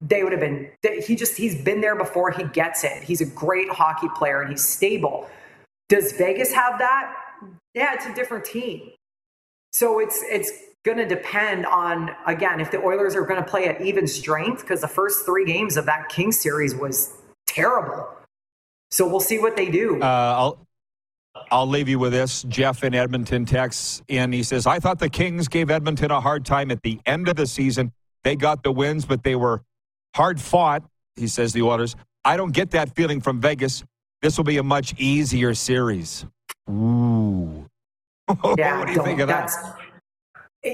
they 0.00 0.22
would 0.22 0.32
have 0.32 0.40
been. 0.40 0.70
He 1.04 1.16
just 1.16 1.36
he's 1.36 1.60
been 1.62 1.80
there 1.80 1.96
before. 1.96 2.30
He 2.30 2.44
gets 2.44 2.84
it. 2.84 3.02
He's 3.02 3.20
a 3.20 3.26
great 3.26 3.68
hockey 3.70 4.08
player 4.16 4.42
and 4.42 4.50
he's 4.50 4.66
stable. 4.66 5.28
Does 5.88 6.12
Vegas 6.12 6.52
have 6.52 6.78
that? 6.78 7.14
Yeah, 7.74 7.94
it's 7.94 8.06
a 8.06 8.14
different 8.14 8.44
team. 8.44 8.90
So 9.72 9.98
it's 10.00 10.22
it's 10.30 10.50
going 10.84 10.98
to 10.98 11.06
depend 11.06 11.66
on 11.66 12.10
again 12.26 12.60
if 12.60 12.70
the 12.70 12.78
Oilers 12.78 13.14
are 13.16 13.26
going 13.26 13.42
to 13.42 13.48
play 13.48 13.66
at 13.66 13.80
even 13.80 14.06
strength 14.06 14.62
because 14.62 14.80
the 14.80 14.88
first 14.88 15.24
three 15.24 15.44
games 15.44 15.76
of 15.76 15.86
that 15.86 16.08
King 16.08 16.32
series 16.32 16.74
was 16.74 17.14
terrible. 17.46 18.08
So 18.90 19.06
we'll 19.08 19.20
see 19.20 19.38
what 19.38 19.56
they 19.56 19.70
do. 19.70 20.00
Uh, 20.00 20.04
I'll 20.06 20.66
I'll 21.50 21.66
leave 21.66 21.88
you 21.88 21.98
with 21.98 22.12
this. 22.12 22.42
Jeff 22.44 22.82
in 22.82 22.94
Edmonton 22.94 23.44
texts 23.44 24.02
in. 24.08 24.32
He 24.32 24.42
says, 24.42 24.66
"I 24.66 24.78
thought 24.78 24.98
the 24.98 25.10
Kings 25.10 25.48
gave 25.48 25.70
Edmonton 25.70 26.10
a 26.10 26.20
hard 26.20 26.44
time 26.44 26.70
at 26.70 26.82
the 26.82 27.00
end 27.06 27.28
of 27.28 27.36
the 27.36 27.46
season. 27.46 27.92
They 28.24 28.36
got 28.36 28.62
the 28.62 28.72
wins, 28.72 29.04
but 29.04 29.22
they 29.22 29.36
were 29.36 29.62
hard 30.14 30.40
fought." 30.40 30.82
He 31.16 31.28
says 31.28 31.52
the 31.52 31.62
Oilers. 31.62 31.96
I 32.24 32.36
don't 32.36 32.52
get 32.52 32.72
that 32.72 32.94
feeling 32.94 33.20
from 33.20 33.40
Vegas. 33.40 33.84
This 34.22 34.36
will 34.36 34.44
be 34.44 34.58
a 34.58 34.62
much 34.62 34.94
easier 34.98 35.54
series. 35.54 36.26
Ooh. 36.68 37.66
Yeah, 38.56 38.78
what 38.78 38.88
do 38.88 38.94
you 38.94 39.02
think 39.02 39.20
of 39.20 39.28
that? 39.28 39.50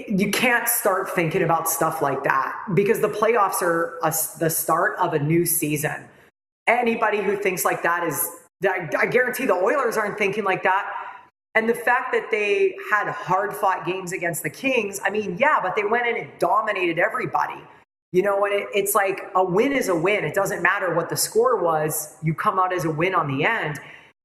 you 0.08 0.30
can't 0.30 0.68
start 0.68 1.10
thinking 1.10 1.42
about 1.42 1.68
stuff 1.68 2.00
like 2.00 2.24
that 2.24 2.56
because 2.74 3.00
the 3.00 3.08
playoffs 3.08 3.60
are 3.62 3.98
a, 4.02 4.14
the 4.38 4.48
start 4.48 4.96
of 4.98 5.12
a 5.14 5.18
new 5.18 5.44
season. 5.44 6.08
Anybody 6.66 7.22
who 7.22 7.36
thinks 7.36 7.64
like 7.64 7.82
that 7.82 8.04
is, 8.04 8.30
I, 8.64 8.88
I 8.98 9.06
guarantee 9.06 9.46
the 9.46 9.54
Oilers 9.54 9.96
aren't 9.96 10.18
thinking 10.18 10.44
like 10.44 10.62
that. 10.62 10.86
And 11.54 11.68
the 11.68 11.74
fact 11.74 12.12
that 12.12 12.30
they 12.30 12.76
had 12.90 13.10
hard 13.10 13.54
fought 13.54 13.84
games 13.84 14.12
against 14.12 14.42
the 14.42 14.50
Kings, 14.50 15.00
I 15.04 15.10
mean, 15.10 15.36
yeah, 15.38 15.58
but 15.62 15.76
they 15.76 15.84
went 15.84 16.06
in 16.06 16.16
and 16.16 16.30
dominated 16.38 16.98
everybody. 16.98 17.60
You 18.12 18.22
know, 18.22 18.44
and 18.44 18.54
it, 18.54 18.68
it's 18.74 18.94
like 18.94 19.22
a 19.34 19.42
win 19.44 19.72
is 19.72 19.88
a 19.88 19.94
win. 19.94 20.24
It 20.24 20.34
doesn't 20.34 20.62
matter 20.62 20.94
what 20.94 21.08
the 21.08 21.16
score 21.16 21.62
was, 21.62 22.16
you 22.22 22.34
come 22.34 22.58
out 22.58 22.72
as 22.72 22.84
a 22.84 22.90
win 22.90 23.14
on 23.14 23.26
the 23.26 23.44
end. 23.44 23.80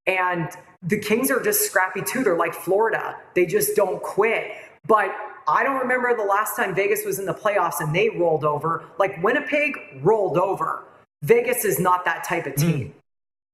And 0.06 0.50
the 0.82 1.00
Kings 1.00 1.32
are 1.32 1.42
just 1.42 1.62
scrappy 1.66 2.02
too. 2.02 2.24
They're 2.24 2.38
like 2.38 2.54
Florida, 2.54 3.18
they 3.34 3.46
just 3.46 3.76
don't 3.76 4.02
quit. 4.02 4.52
But 4.86 5.14
I 5.48 5.64
don't 5.64 5.80
remember 5.80 6.16
the 6.16 6.24
last 6.24 6.56
time 6.56 6.76
Vegas 6.76 7.06
was 7.06 7.20
in 7.20 7.26
the 7.26 7.34
playoffs 7.34 7.80
and 7.80 7.96
they 7.96 8.10
rolled 8.10 8.44
over. 8.44 8.86
Like 9.00 9.22
Winnipeg 9.24 9.74
rolled 10.02 10.38
over. 10.38 10.84
Vegas 11.22 11.66
is 11.66 11.80
not 11.80 12.06
that 12.06 12.24
type 12.24 12.46
of 12.46 12.56
team. 12.56 12.94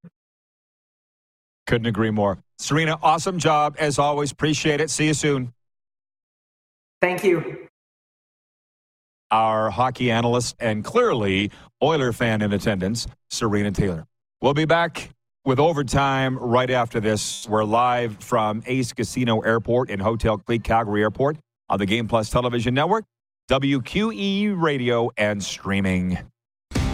Mm. 0.05 0.09
Couldn't 1.65 1.87
agree 1.87 2.11
more. 2.11 2.37
Sarina, 2.59 2.99
awesome 3.01 3.39
job 3.39 3.75
as 3.79 3.97
always. 3.99 4.31
Appreciate 4.31 4.81
it. 4.81 4.89
See 4.89 5.07
you 5.07 5.13
soon. 5.13 5.53
Thank 7.01 7.23
you. 7.23 7.67
Our 9.31 9.69
hockey 9.69 10.11
analyst 10.11 10.55
and 10.59 10.83
clearly 10.83 11.51
Oiler 11.81 12.13
fan 12.13 12.41
in 12.41 12.53
attendance, 12.53 13.07
Sarina 13.31 13.73
Taylor. 13.73 14.05
We'll 14.41 14.53
be 14.53 14.65
back 14.65 15.09
with 15.45 15.59
overtime 15.59 16.37
right 16.37 16.69
after 16.69 16.99
this. 16.99 17.47
We're 17.49 17.63
live 17.63 18.17
from 18.19 18.61
Ace 18.65 18.93
Casino 18.93 19.39
Airport 19.41 19.89
in 19.89 19.99
Hotel 19.99 20.37
Clique, 20.37 20.63
Calgary 20.63 21.01
Airport 21.01 21.37
on 21.69 21.79
the 21.79 21.85
Game 21.85 22.07
Plus 22.07 22.29
Television 22.29 22.73
Network, 22.73 23.05
WQE 23.49 24.61
Radio, 24.61 25.09
and 25.17 25.43
streaming. 25.43 26.19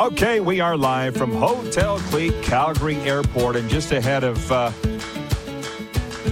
Okay. 0.00 0.40
We 0.40 0.60
are 0.60 0.76
live 0.76 1.16
from 1.16 1.32
Hotel 1.32 1.98
Clique, 1.98 2.42
Calgary 2.42 2.96
Airport, 2.96 3.56
and 3.56 3.68
just 3.70 3.92
ahead 3.92 4.22
of 4.22 4.52
uh, 4.52 4.70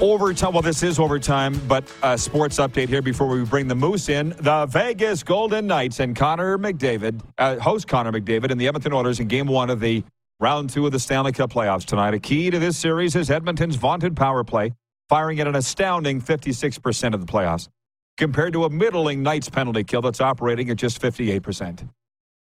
overtime. 0.01 0.53
Well, 0.53 0.63
this 0.63 0.83
is 0.83 0.99
overtime, 0.99 1.59
but 1.67 1.91
a 2.03 2.19
sports 2.19 2.59
update 2.59 2.89
here 2.89 3.03
before 3.03 3.29
we 3.29 3.45
bring 3.45 3.67
the 3.67 3.75
Moose 3.75 4.09
in. 4.09 4.35
The 4.41 4.67
Vegas 4.67 5.23
Golden 5.23 5.67
Knights 5.67 6.01
and 6.01 6.15
Connor 6.15 6.59
McDavid, 6.59 7.21
uh, 7.39 7.59
host 7.59 7.89
Connor 7.89 8.13
McDavid, 8.13 8.51
and 8.51 8.61
the 8.61 8.67
Edmonton 8.67 8.93
Oilers 8.93 9.21
in 9.21 9.29
Game 9.29 9.47
One 9.47 9.71
of 9.71 9.81
the 9.81 10.05
round 10.41 10.71
two 10.71 10.87
of 10.87 10.93
the 10.93 11.01
Stanley 11.01 11.33
Cup 11.33 11.53
playoffs 11.53 11.85
tonight. 11.85 12.15
A 12.15 12.19
key 12.21 12.51
to 12.51 12.59
this 12.59 12.77
series 12.77 13.17
is 13.17 13.31
Edmonton's 13.31 13.77
vaunted 13.77 14.17
power 14.17 14.45
play, 14.45 14.73
firing 15.09 15.41
at 15.41 15.49
an 15.49 15.57
astounding 15.57 16.21
56% 16.21 17.15
of 17.15 17.21
the 17.21 17.31
playoffs, 17.31 17.69
compared 18.17 18.53
to 18.53 18.65
a 18.65 18.71
middling 18.71 19.23
Knights 19.23 19.49
penalty 19.49 19.83
kill 19.83 20.01
that's 20.01 20.21
operating 20.21 20.71
at 20.71 20.77
just 20.77 21.01
58%. 21.03 21.89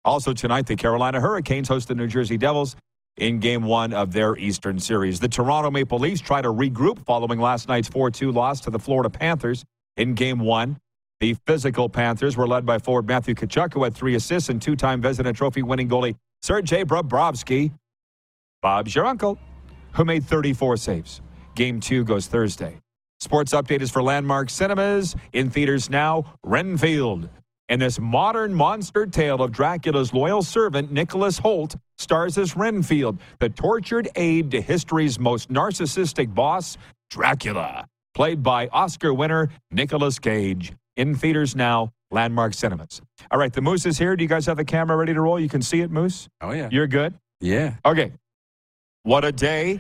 Also 0.06 0.34
tonight, 0.34 0.66
the 0.66 0.76
Carolina 0.76 1.22
Hurricanes 1.22 1.68
host 1.68 1.88
the 1.88 1.96
New 1.96 2.08
Jersey 2.08 2.38
Devils 2.38 2.76
in 3.18 3.40
game 3.40 3.64
one 3.64 3.94
of 3.94 4.12
their 4.12 4.36
Eastern 4.38 4.80
Series. 4.80 5.20
The 5.20 5.30
Toronto 5.30 5.70
Maple 5.70 6.00
Leafs 6.00 6.20
try 6.20 6.42
to 6.42 6.50
regroup 6.50 7.06
following 7.06 7.40
last 7.40 7.68
night's 7.68 7.88
4 7.88 8.10
2 8.10 8.32
loss 8.32 8.60
to 8.62 8.72
the 8.72 8.80
Florida 8.80 9.10
Panthers 9.10 9.64
in 9.98 10.16
game 10.16 10.40
one. 10.40 10.78
The 11.20 11.36
physical 11.46 11.88
Panthers 11.90 12.36
were 12.36 12.48
led 12.48 12.66
by 12.66 12.80
forward 12.80 13.08
Matthew 13.08 13.36
Tkachuk, 13.36 13.74
who 13.76 13.84
had 13.84 13.94
three 13.94 14.16
assists, 14.16 14.50
and 14.50 14.60
two 14.60 14.76
time 14.76 15.02
Vezina 15.02 15.34
Trophy 15.34 15.62
winning 15.62 15.88
goalie 15.88 16.16
Sergei 16.42 16.84
Bobrovsky. 16.84 17.72
Bob's 18.64 18.96
your 18.96 19.06
uncle, 19.06 19.38
who 19.92 20.06
made 20.06 20.24
34 20.24 20.78
saves. 20.78 21.22
Game 21.54 21.82
two 21.82 22.06
goes 22.06 22.28
Thursday. 22.28 22.80
Sports 23.20 23.54
update 23.54 23.82
is 23.82 23.92
for 23.92 24.02
Landmark 24.02 24.50
Cinemas 24.50 25.18
in 25.34 25.50
theaters 25.50 25.90
now. 25.90 26.24
Renfield, 26.46 27.28
in 27.68 27.80
this 27.80 28.00
modern 28.00 28.54
monster 28.54 29.06
tale 29.06 29.42
of 29.44 29.52
Dracula's 29.52 30.14
loyal 30.14 30.42
servant, 30.42 30.94
Nicholas 30.94 31.42
Hoult, 31.42 31.76
stars 31.98 32.38
as 32.38 32.56
Renfield, 32.56 33.18
the 33.40 33.50
tortured 33.50 34.08
aide 34.16 34.50
to 34.52 34.62
history's 34.62 35.20
most 35.20 35.52
narcissistic 35.52 36.34
boss, 36.34 36.78
Dracula, 37.10 37.86
played 38.16 38.44
by 38.44 38.68
Oscar 38.70 39.14
winner 39.14 39.50
Nicolas 39.72 40.20
Cage. 40.20 40.72
In 40.96 41.16
theaters 41.16 41.54
now, 41.54 41.92
Landmark 42.12 42.54
Cinemas. 42.54 43.02
All 43.30 43.40
right, 43.40 43.52
the 43.52 43.62
Moose 43.62 43.86
is 43.86 43.98
here. 43.98 44.16
Do 44.16 44.24
you 44.24 44.30
guys 44.30 44.46
have 44.46 44.56
the 44.56 44.66
camera 44.66 44.96
ready 44.96 45.14
to 45.14 45.20
roll? 45.20 45.38
You 45.38 45.50
can 45.50 45.62
see 45.62 45.82
it, 45.82 45.92
Moose? 45.92 46.30
Oh, 46.40 46.52
yeah. 46.52 46.70
You're 46.72 46.88
good? 46.88 47.14
Yeah. 47.42 47.76
Okay. 47.86 48.14
What 49.04 49.26
a 49.26 49.32
day. 49.32 49.80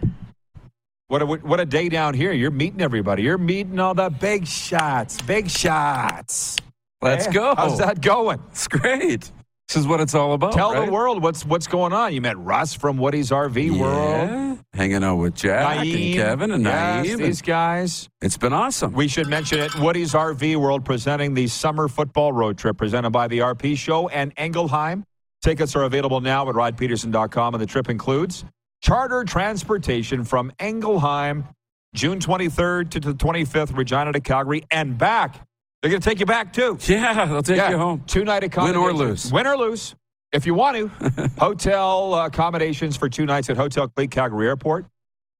What 1.07 1.21
a, 1.21 1.25
what 1.25 1.59
a 1.59 1.65
day 1.65 1.89
down 1.89 2.13
here. 2.13 2.31
You're 2.33 2.51
meeting 2.51 2.81
everybody. 2.81 3.23
You're 3.23 3.37
meeting 3.37 3.79
all 3.79 3.93
the 3.93 4.09
big 4.09 4.45
shots. 4.47 5.21
Big 5.21 5.49
shots. 5.49 6.57
Let's 7.01 7.27
Eh? 7.27 7.31
go. 7.31 7.55
How's 7.55 7.77
that 7.77 8.01
going? 8.01 8.39
It's 8.51 8.67
great. 8.67 9.31
This 9.69 9.77
is 9.77 9.87
what 9.87 10.01
it's 10.01 10.13
all 10.13 10.33
about. 10.33 10.51
Tell 10.53 10.73
right? 10.73 10.85
the 10.85 10.91
world 10.91 11.23
what's 11.23 11.45
what's 11.45 11.67
going 11.67 11.93
on. 11.93 12.13
You 12.13 12.19
met 12.21 12.37
Russ 12.37 12.73
from 12.73 12.97
Woody's 12.97 13.31
RV 13.31 13.79
World. 13.79 14.29
Yeah. 14.29 14.55
Hanging 14.73 15.03
out 15.03 15.15
with 15.17 15.35
Jack 15.35 15.85
and 15.85 16.15
Kevin 16.15 16.51
and 16.51 16.63
yes, 16.63 17.07
Naeem. 17.07 17.17
these 17.19 17.41
guys. 17.41 18.09
It's 18.21 18.37
been 18.37 18.51
awesome. 18.53 18.91
We 18.91 19.07
should 19.07 19.27
mention 19.27 19.59
it. 19.59 19.73
Woody's 19.79 20.13
RV 20.13 20.57
World 20.57 20.83
presenting 20.83 21.33
the 21.33 21.47
summer 21.47 21.87
football 21.87 22.33
road 22.33 22.57
trip 22.57 22.77
presented 22.77 23.11
by 23.11 23.27
the 23.29 23.39
RP 23.39 23.77
Show 23.77 24.09
and 24.09 24.35
Engelheim. 24.35 25.03
Tickets 25.41 25.75
are 25.75 25.83
available 25.83 26.19
now 26.21 26.47
at 26.49 26.55
rodpeterson.com, 26.55 27.53
and 27.55 27.61
the 27.61 27.65
trip 27.67 27.89
includes 27.89 28.43
charter 28.83 29.23
transportation 29.23 30.23
from 30.23 30.51
Engelheim, 30.59 31.47
June 31.95 32.19
23rd 32.19 32.91
to 32.91 32.99
the 32.99 33.13
25th, 33.13 33.75
Regina 33.75 34.11
to 34.11 34.19
Calgary, 34.19 34.65
and 34.69 34.97
back. 34.97 35.47
They're 35.81 35.89
going 35.89 36.01
to 36.01 36.09
take 36.09 36.19
you 36.19 36.25
back 36.25 36.53
too. 36.53 36.77
yeah, 36.81 37.25
they'll 37.25 37.41
take 37.41 37.69
you 37.69 37.77
home. 37.77 38.03
Two 38.05 38.23
night 38.23 38.43
accommodations. 38.43 38.85
Win 38.85 38.95
or 38.95 39.07
lose. 39.07 39.31
Win 39.31 39.47
or 39.47 39.57
lose. 39.57 39.95
If 40.31 40.45
you 40.45 40.53
want 40.53 40.77
to, 40.77 41.31
hotel 41.37 42.13
uh, 42.13 42.27
accommodations 42.27 42.97
for 42.97 43.07
two 43.07 43.25
nights 43.25 43.49
at 43.49 43.57
Hotel 43.57 43.87
Clique 43.87 44.11
Calgary 44.11 44.47
Airport. 44.47 44.85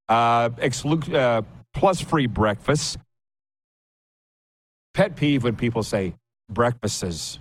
Uh, 0.07 0.49
exclu- 0.49 1.13
uh, 1.13 1.41
plus 1.73 1.99
free 1.99 2.27
breakfast. 2.27 2.97
Pet 4.93 5.15
peeve 5.15 5.43
when 5.43 5.55
people 5.55 5.81
say 5.81 6.13
breakfasts. 6.49 7.39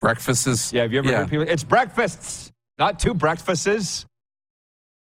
Breakfasts. 0.00 0.72
Yeah, 0.72 0.82
have 0.82 0.92
you 0.92 0.98
ever 0.98 1.08
yeah. 1.08 1.16
heard 1.18 1.30
people? 1.30 1.46
It's 1.48 1.62
breakfasts, 1.62 2.50
not 2.78 2.98
two 2.98 3.14
breakfasts. 3.14 4.06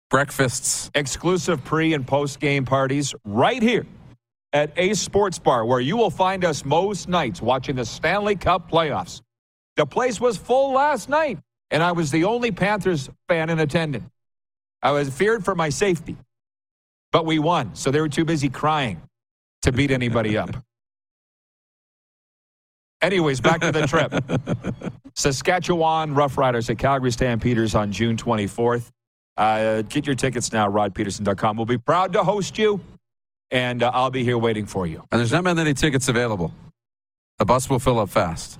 Breakfasts. 0.09 0.91
Exclusive 0.95 1.63
pre 1.63 1.93
and 1.93 2.05
post 2.05 2.39
game 2.39 2.65
parties 2.65 3.13
right 3.25 3.61
here 3.61 3.85
at 4.53 4.71
Ace 4.77 5.01
Sports 5.01 5.39
Bar, 5.39 5.65
where 5.65 5.79
you 5.79 5.97
will 5.97 6.09
find 6.09 6.45
us 6.45 6.63
most 6.63 7.09
nights 7.09 7.41
watching 7.41 7.75
the 7.75 7.85
Stanley 7.85 8.35
Cup 8.35 8.71
playoffs. 8.71 9.21
The 9.75 9.85
place 9.85 10.21
was 10.21 10.37
full 10.37 10.73
last 10.73 11.09
night, 11.09 11.39
and 11.71 11.83
I 11.83 11.91
was 11.91 12.11
the 12.11 12.23
only 12.23 12.51
Panthers 12.51 13.09
fan 13.27 13.49
in 13.49 13.59
attendance. 13.59 14.09
I 14.81 14.91
was 14.91 15.09
feared 15.09 15.43
for 15.43 15.55
my 15.55 15.69
safety, 15.69 16.15
but 17.11 17.25
we 17.25 17.39
won, 17.39 17.75
so 17.75 17.91
they 17.91 17.99
were 17.99 18.07
too 18.07 18.23
busy 18.23 18.49
crying 18.49 19.01
to 19.63 19.71
beat 19.71 19.91
anybody 19.91 20.37
up. 20.37 20.51
Anyways, 23.01 23.41
back 23.41 23.61
to 23.61 23.71
the 23.71 23.85
trip. 23.85 24.13
Saskatchewan 25.15 26.15
Roughriders 26.15 26.69
at 26.69 26.77
Calgary 26.77 27.11
Stampeders 27.11 27.75
on 27.75 27.91
June 27.91 28.15
24th. 28.15 28.89
Uh, 29.37 29.81
get 29.83 30.05
your 30.05 30.15
tickets 30.15 30.53
now, 30.53 30.69
rodpeterson.com. 30.69 31.57
We'll 31.57 31.65
be 31.65 31.77
proud 31.77 32.13
to 32.13 32.23
host 32.23 32.57
you, 32.57 32.79
and 33.51 33.83
uh, 33.83 33.91
I'll 33.93 34.11
be 34.11 34.23
here 34.23 34.37
waiting 34.37 34.65
for 34.65 34.87
you. 34.87 35.03
And 35.11 35.19
there's 35.19 35.31
not 35.31 35.43
many 35.43 35.73
tickets 35.73 36.07
available. 36.07 36.53
The 37.37 37.45
bus 37.45 37.69
will 37.69 37.79
fill 37.79 37.99
up 37.99 38.09
fast. 38.09 38.59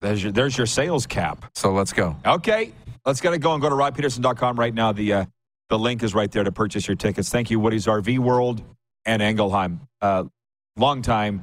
There's 0.00 0.22
your, 0.22 0.32
there's 0.32 0.56
your 0.56 0.66
sales 0.66 1.06
cap. 1.06 1.44
So 1.54 1.72
let's 1.72 1.92
go. 1.92 2.16
Okay, 2.24 2.72
let's 3.04 3.20
get 3.20 3.32
it 3.32 3.38
going. 3.38 3.60
Go 3.60 3.68
to 3.68 3.74
rodpeterson.com 3.74 4.58
right 4.58 4.72
now. 4.72 4.92
The, 4.92 5.12
uh, 5.12 5.24
the 5.68 5.78
link 5.78 6.02
is 6.02 6.14
right 6.14 6.30
there 6.30 6.44
to 6.44 6.52
purchase 6.52 6.86
your 6.88 6.96
tickets. 6.96 7.28
Thank 7.28 7.50
you, 7.50 7.60
Woody's 7.60 7.86
RV 7.86 8.18
World 8.18 8.62
and 9.04 9.20
Engelheim. 9.20 9.80
Uh, 10.00 10.24
longtime 10.76 11.42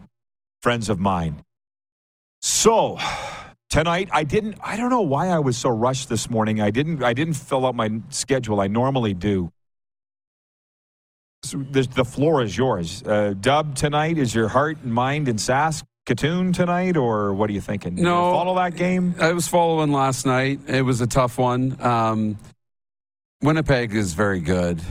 friends 0.61 0.89
of 0.89 0.99
mine. 0.99 1.43
So 2.41 2.97
tonight 3.69 4.09
I 4.11 4.23
didn't 4.23 4.57
I 4.63 4.77
don't 4.77 4.89
know 4.89 5.01
why 5.01 5.29
I 5.29 5.39
was 5.39 5.57
so 5.57 5.69
rushed 5.69 6.09
this 6.09 6.29
morning. 6.29 6.61
I 6.61 6.71
didn't 6.71 7.03
I 7.03 7.13
didn't 7.13 7.35
fill 7.35 7.65
out 7.65 7.75
my 7.75 8.01
schedule. 8.09 8.59
I 8.61 8.67
normally 8.67 9.13
do. 9.13 9.51
So 11.43 11.57
the, 11.57 11.83
the 11.83 12.05
floor 12.05 12.41
is 12.41 12.57
yours. 12.57 13.03
Uh, 13.03 13.33
Dub 13.39 13.75
tonight 13.75 14.17
is 14.17 14.33
your 14.33 14.47
heart 14.47 14.79
and 14.83 14.93
mind 14.93 15.27
in 15.27 15.37
Saskatoon 15.37 16.51
tonight, 16.51 16.97
or 16.97 17.33
what 17.33 17.49
are 17.49 17.53
you 17.53 17.61
thinking? 17.61 17.95
No. 17.95 18.03
gonna 18.03 18.33
follow 18.33 18.55
that 18.55 18.75
game. 18.75 19.15
I 19.19 19.31
was 19.33 19.47
following 19.47 19.91
last 19.91 20.25
night. 20.25 20.61
It 20.67 20.81
was 20.81 20.99
a 20.99 21.07
tough 21.07 21.37
one. 21.37 21.77
Um, 21.79 22.37
Winnipeg 23.41 23.93
is 23.93 24.13
very 24.13 24.39
good, 24.39 24.81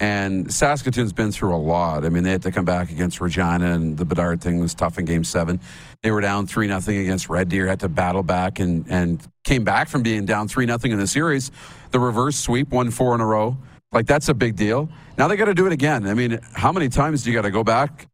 and 0.00 0.52
Saskatoon's 0.52 1.12
been 1.12 1.32
through 1.32 1.54
a 1.54 1.58
lot. 1.58 2.04
I 2.04 2.08
mean, 2.08 2.22
they 2.22 2.30
had 2.30 2.42
to 2.42 2.52
come 2.52 2.64
back 2.64 2.90
against 2.90 3.20
Regina, 3.20 3.72
and 3.72 3.96
the 3.96 4.04
Bedard 4.04 4.40
thing 4.40 4.60
was 4.60 4.74
tough 4.74 4.98
in 4.98 5.04
Game 5.04 5.24
Seven. 5.24 5.60
They 6.02 6.10
were 6.10 6.20
down 6.20 6.46
three 6.46 6.68
nothing 6.68 6.98
against 6.98 7.28
Red 7.28 7.48
Deer, 7.48 7.66
had 7.66 7.80
to 7.80 7.88
battle 7.88 8.22
back, 8.22 8.60
and 8.60 8.86
and 8.88 9.20
came 9.44 9.64
back 9.64 9.88
from 9.88 10.02
being 10.02 10.24
down 10.24 10.46
three 10.46 10.66
nothing 10.66 10.92
in 10.92 10.98
the 10.98 11.06
series. 11.06 11.50
The 11.90 11.98
reverse 11.98 12.36
sweep, 12.36 12.68
won 12.68 12.90
four 12.90 13.14
in 13.14 13.20
a 13.20 13.26
row. 13.26 13.56
Like 13.90 14.06
that's 14.06 14.28
a 14.28 14.34
big 14.34 14.54
deal. 14.54 14.88
Now 15.16 15.28
they 15.28 15.36
got 15.36 15.46
to 15.46 15.54
do 15.54 15.66
it 15.66 15.72
again. 15.72 16.06
I 16.06 16.14
mean, 16.14 16.38
how 16.52 16.72
many 16.72 16.88
times 16.88 17.24
do 17.24 17.30
you 17.30 17.36
got 17.36 17.42
to 17.42 17.50
go 17.50 17.64
back 17.64 18.08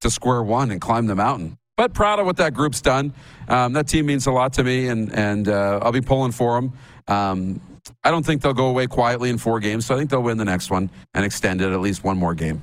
to 0.00 0.10
square 0.10 0.42
one 0.42 0.70
and 0.70 0.80
climb 0.80 1.06
the 1.06 1.16
mountain? 1.16 1.58
But 1.76 1.92
proud 1.92 2.18
of 2.18 2.24
what 2.24 2.38
that 2.38 2.54
group's 2.54 2.80
done. 2.80 3.12
Um, 3.48 3.74
that 3.74 3.88
team 3.88 4.06
means 4.06 4.26
a 4.26 4.30
lot 4.30 4.54
to 4.54 4.64
me, 4.64 4.88
and 4.88 5.12
and 5.12 5.48
uh, 5.48 5.80
I'll 5.82 5.92
be 5.92 6.00
pulling 6.00 6.32
for 6.32 6.58
them. 6.58 6.72
Um, 7.08 7.60
I 8.04 8.10
don't 8.10 8.24
think 8.24 8.42
they'll 8.42 8.54
go 8.54 8.66
away 8.66 8.86
quietly 8.86 9.30
in 9.30 9.38
four 9.38 9.60
games, 9.60 9.86
so 9.86 9.94
I 9.94 9.98
think 9.98 10.10
they'll 10.10 10.22
win 10.22 10.38
the 10.38 10.44
next 10.44 10.70
one 10.70 10.90
and 11.14 11.24
extend 11.24 11.60
it 11.60 11.72
at 11.72 11.80
least 11.80 12.04
one 12.04 12.18
more 12.18 12.34
game. 12.34 12.62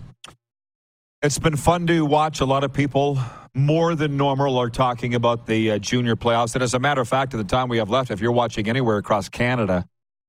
It's 1.22 1.40
been 1.40 1.56
fun 1.56 1.88
to 1.88 2.06
watch. 2.06 2.42
A 2.42 2.46
lot 2.46 2.66
of 2.66 2.74
people, 2.74 3.18
more 3.54 3.96
than 3.96 4.18
normal, 4.18 4.58
are 4.58 4.70
talking 4.70 5.16
about 5.16 5.46
the 5.46 5.72
uh, 5.72 5.78
junior 5.80 6.18
playoffs. 6.18 6.54
And 6.54 6.62
as 6.62 6.74
a 6.74 6.80
matter 6.80 7.00
of 7.00 7.08
fact, 7.08 7.34
at 7.34 7.38
the 7.38 7.46
time 7.46 7.70
we 7.70 7.78
have 7.78 7.90
left, 7.90 8.12
if 8.12 8.20
you're 8.20 8.34
watching 8.34 8.68
anywhere 8.68 8.98
across 8.98 9.30
Canada, 9.30 9.86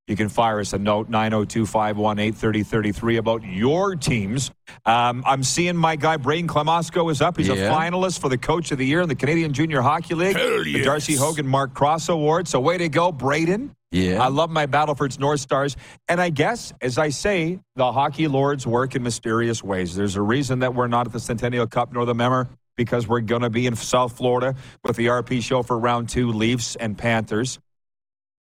you 0.07 0.17
can 0.17 0.29
fire 0.29 0.61
us 0.61 0.73
a 0.73 0.79
note 0.79 1.09
902 1.09 1.65
518 1.65 2.35
3033 2.35 3.17
about 3.17 3.43
your 3.43 3.97
teams. 3.97 4.51
Um, 4.85 5.23
I'm 5.27 5.43
seeing 5.43 5.77
my 5.77 5.97
guy 5.97 6.19
Braden 6.19 6.49
Klimosko 6.49 7.11
is 7.11 7.23
up. 7.23 7.39
He's 7.39 7.49
a 7.49 7.57
finalist 7.57 8.21
for 8.21 8.29
the 8.29 8.37
Coach 8.37 8.71
of 8.71 8.79
the 8.79 8.87
Year 8.87 9.01
in 9.01 9.09
the 9.09 9.15
Canadian 9.15 9.53
Junior 9.53 9.81
Hockey 9.81 10.15
League, 10.15 10.37
Hell 10.37 10.63
the. 10.63 10.83
Darcy 10.83 11.15
Hogan 11.15 11.47
Mark 11.47 11.73
Cross 11.73 12.11
Award. 12.11 12.49
So 12.49 12.61
way 12.61 12.77
to 12.79 12.89
go, 12.89 13.13
Braden. 13.13 13.75
Yeah. 13.95 14.23
I 14.23 14.29
love 14.29 14.51
my 14.51 14.67
Battleford's 14.67 15.19
North 15.19 15.41
Stars. 15.41 15.77
And 16.09 16.21
I 16.21 16.29
guess, 16.31 16.73
as 16.83 16.99
I 16.99 17.11
say, 17.11 17.61
the 17.77 17.93
hockey 17.93 18.29
lords 18.29 18.67
work 18.67 18.97
in 18.97 19.03
mysterious 19.03 19.63
ways. 19.63 19.95
There's 19.95 20.17
a 20.17 20.23
reason 20.23 20.59
that 20.59 20.75
we're 20.75 20.89
not 20.89 21.07
at 21.07 21.13
the 21.13 21.21
Centennial 21.21 21.67
Cup 21.67 21.93
nor 21.93 22.05
the 22.05 22.15
Memmer 22.15 22.49
because 22.77 23.07
we're 23.07 23.21
going 23.21 23.43
to 23.43 23.51
be 23.51 23.67
in 23.67 23.77
South 23.77 24.17
Florida 24.17 24.57
with 24.83 24.97
the 24.97 25.07
RP 25.07 25.43
show 25.43 25.63
for 25.63 25.79
round 25.79 26.09
two, 26.09 26.33
Leafs 26.33 26.77
and 26.77 26.99
Panthers. 26.99 27.61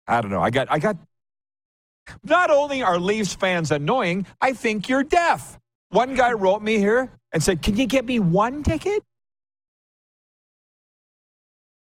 I 0.07 0.21
don't 0.21 0.31
know. 0.31 0.41
I 0.41 0.49
got, 0.49 0.67
I 0.71 0.79
got, 0.79 0.97
not 2.23 2.49
only 2.49 2.81
are 2.83 2.99
Leafs 2.99 3.33
fans 3.33 3.71
annoying, 3.71 4.25
I 4.41 4.53
think 4.53 4.89
you're 4.89 5.03
deaf. 5.03 5.59
One 5.89 6.15
guy 6.15 6.31
wrote 6.33 6.61
me 6.61 6.77
here 6.77 7.11
and 7.31 7.41
said, 7.43 7.61
Can 7.61 7.77
you 7.77 7.85
get 7.85 8.05
me 8.05 8.19
one 8.19 8.63
ticket? 8.63 9.03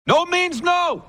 No 0.06 0.24
means 0.26 0.62
no. 0.62 1.04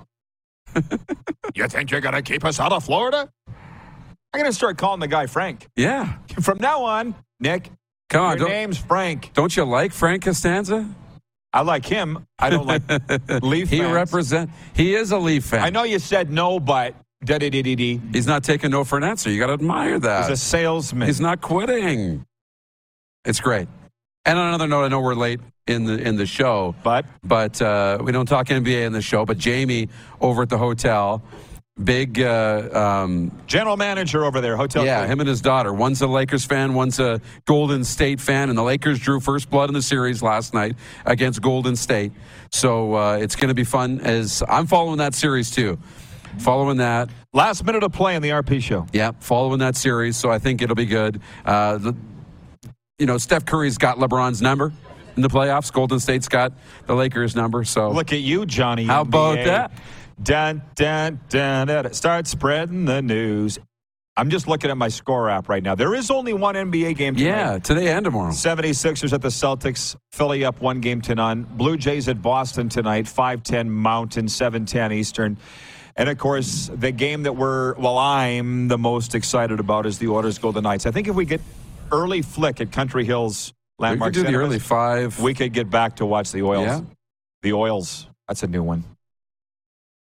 you 1.56 1.68
think 1.68 1.92
you're 1.92 2.02
going 2.02 2.16
to 2.16 2.22
keep 2.22 2.44
us 2.44 2.60
out 2.60 2.72
of 2.72 2.84
Florida? 2.84 3.30
I'm 3.48 4.42
going 4.42 4.46
to 4.46 4.54
start 4.54 4.78
calling 4.78 5.00
the 5.00 5.08
guy 5.08 5.26
Frank. 5.28 5.68
Yeah. 5.76 6.18
From 6.42 6.58
now 6.60 6.84
on, 6.84 7.16
Nick, 7.40 7.72
Come 8.10 8.26
on. 8.26 8.38
your 8.38 8.50
name's 8.50 8.78
Frank. 8.78 9.32
don't 9.34 9.56
you 9.56 9.64
like 9.66 9.92
Frank 9.94 10.24
Costanza? 10.24 10.90
I 11.54 11.62
like 11.62 11.86
him. 11.86 12.26
I 12.38 12.50
don't 12.50 12.68
like 12.68 12.84
Leaf 13.44 13.70
He 13.70 13.80
fans. 13.80 13.94
represent. 13.94 14.50
He 14.74 14.96
is 14.96 15.12
a 15.12 15.18
Leaf 15.18 15.46
fan. 15.46 15.62
I 15.64 15.70
know 15.70 15.84
you 15.84 15.98
said 16.00 16.32
no, 16.32 16.60
but 16.60 16.94
da 17.24 17.38
da 17.38 17.50
da 17.50 17.62
da 17.62 17.76
da. 17.76 18.00
He's 18.14 18.28
not 18.28 18.44
taking 18.44 18.72
no 18.72 18.84
for 18.84 18.98
an 18.98 19.04
answer. 19.04 19.30
You 19.30 19.40
got 19.40 19.48
to 19.48 19.54
admire 19.54 20.00
that. 20.00 20.30
He's 20.30 20.40
a 20.40 20.44
salesman. 20.44 21.08
He's 21.08 21.20
not 21.22 21.42
quitting. 21.42 22.26
It's 23.26 23.40
great. 23.40 23.68
And 24.26 24.38
on 24.38 24.48
another 24.48 24.68
note, 24.68 24.84
I 24.84 24.88
know 24.90 25.00
we're 25.02 25.16
late 25.16 25.40
in 25.68 25.86
the 25.86 25.98
in 25.98 26.16
the 26.16 26.26
show, 26.26 26.76
But 26.84 27.06
but 27.24 27.62
uh, 27.62 28.00
we 28.02 28.12
don't 28.12 28.26
talk 28.26 28.48
NBA 28.48 28.86
in 28.86 28.94
the 28.94 29.02
show. 29.02 29.26
But 29.26 29.38
Jamie 29.38 29.90
over 30.22 30.44
at 30.44 30.50
the 30.50 30.58
hotel, 30.58 31.22
big, 31.82 32.22
uh, 32.22 32.70
um, 32.74 33.32
general 33.48 33.78
manager 33.78 34.24
over 34.26 34.40
there, 34.42 34.56
hotel. 34.58 34.86
yeah, 34.86 35.06
him 35.06 35.20
and 35.20 35.28
his 35.30 35.42
daughter. 35.42 35.74
One's 35.74 36.02
a 36.02 36.08
Lakers 36.08 36.46
fan, 36.46 36.74
one's 36.74 37.00
a 37.00 37.22
Golden 37.46 37.84
State 37.84 38.20
fan, 38.22 38.50
and 38.50 38.58
the 38.58 38.64
Lakers 38.64 39.00
drew 39.00 39.20
first 39.20 39.50
blood 39.50 39.70
in 39.70 39.74
the 39.74 39.82
series 39.82 40.22
last 40.22 40.54
night 40.54 40.76
against 41.06 41.42
Golden 41.42 41.76
State. 41.76 42.12
So 42.52 42.96
uh, 42.96 43.18
it's 43.18 43.36
going 43.36 43.50
to 43.50 43.56
be 43.56 43.66
fun. 43.66 44.00
As 44.02 44.44
I'm 44.48 44.68
following 44.68 44.98
that 45.00 45.14
series 45.16 45.52
too, 45.52 45.78
following 46.40 46.78
that. 46.78 47.10
Last 47.34 47.66
minute 47.66 47.84
of 47.84 47.92
play 47.92 48.16
in 48.16 48.22
the 48.22 48.30
RP 48.30 48.62
show. 48.62 48.86
Yeah, 48.94 49.12
following 49.20 49.60
that 49.60 49.76
series, 49.76 50.16
so 50.18 50.30
I 50.32 50.40
think 50.40 50.62
it'll 50.62 50.76
be 50.76 50.86
good. 50.86 51.22
Uh, 51.46 51.78
the, 51.78 51.96
you 53.00 53.06
know, 53.06 53.18
Steph 53.18 53.46
Curry's 53.46 53.78
got 53.78 53.98
LeBron's 53.98 54.42
number 54.42 54.72
in 55.16 55.22
the 55.22 55.30
playoffs. 55.30 55.72
Golden 55.72 56.00
State's 56.00 56.28
got 56.28 56.54
the 56.86 56.96
Lakers' 56.96 57.36
number. 57.36 57.64
So 57.64 57.92
Look 57.92 58.12
at 58.14 58.20
you, 58.20 58.46
Johnny. 58.46 58.86
How 58.86 59.02
about 59.02 59.36
that? 59.46 59.72
Dun, 60.22 60.64
dun, 60.76 61.20
dun, 61.30 61.68
dun. 61.68 61.94
Start 61.94 62.26
spreading 62.26 62.86
the 62.86 63.02
news. 63.02 63.60
I'm 64.20 64.32
just 64.32 64.48
looking 64.48 64.72
at 64.72 64.78
my 64.78 64.88
score 64.88 65.30
app 65.30 65.48
right 65.48 65.62
now. 65.62 65.76
There 65.76 65.94
is 65.94 66.10
only 66.10 66.34
one 66.34 66.56
NBA 66.56 66.96
game 66.98 67.16
tonight. 67.16 67.30
yeah, 67.30 67.60
today 67.60 67.90
and 67.90 68.04
tomorrow. 68.04 68.32
76ers 68.32 69.14
at 69.14 69.22
the 69.22 69.28
Celtics. 69.28 69.96
Philly 70.12 70.44
up 70.44 70.60
one 70.60 70.82
game 70.82 71.02
to 71.02 71.14
none. 71.14 71.44
Blue 71.44 71.78
Jays 71.78 72.10
at 72.10 72.20
Boston 72.20 72.68
tonight, 72.68 73.06
5-10 73.06 73.68
Mountain, 73.68 74.26
7-10 74.26 74.92
Eastern. 74.92 75.38
And 75.98 76.10
of 76.10 76.18
course, 76.20 76.70
the 76.74 76.92
game 76.92 77.24
that 77.24 77.34
we're, 77.36 77.74
well, 77.76 77.98
I'm 77.98 78.68
the 78.68 78.78
most 78.78 79.16
excited 79.16 79.60
about 79.60 79.88
is 79.88 79.98
the 79.98 80.08
Oilers 80.10 80.38
Golden 80.38 80.64
Knights. 80.64 80.86
I 80.86 80.92
think 80.92 81.08
if 81.08 81.16
we 81.16 81.26
get 81.26 81.42
early 81.92 82.22
flick 82.22 82.62
at 82.62 82.72
Country 82.72 83.04
Hills 83.04 83.52
We 83.80 83.84
Landmark 83.88 84.14
could 84.14 84.26
do 84.26 84.32
the 84.32 84.38
early 84.38 84.60
five. 84.60 85.20
we 85.20 85.34
could 85.34 85.54
get 85.54 85.72
back 85.72 85.96
to 85.96 86.06
watch 86.06 86.32
the 86.32 86.44
Oils. 86.44 86.66
Yeah. 86.68 86.82
The 87.42 87.54
Oils. 87.54 88.08
That's 88.28 88.44
a 88.44 88.48
new 88.48 88.62
one. 88.62 88.84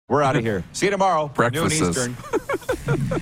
We're 0.08 0.22
out 0.22 0.36
of 0.36 0.44
here. 0.50 0.64
See 0.72 0.86
you 0.86 0.92
tomorrow. 0.92 1.30
Breakfasts. 1.30 1.80
Noon 1.82 1.90
Eastern. 1.90 3.22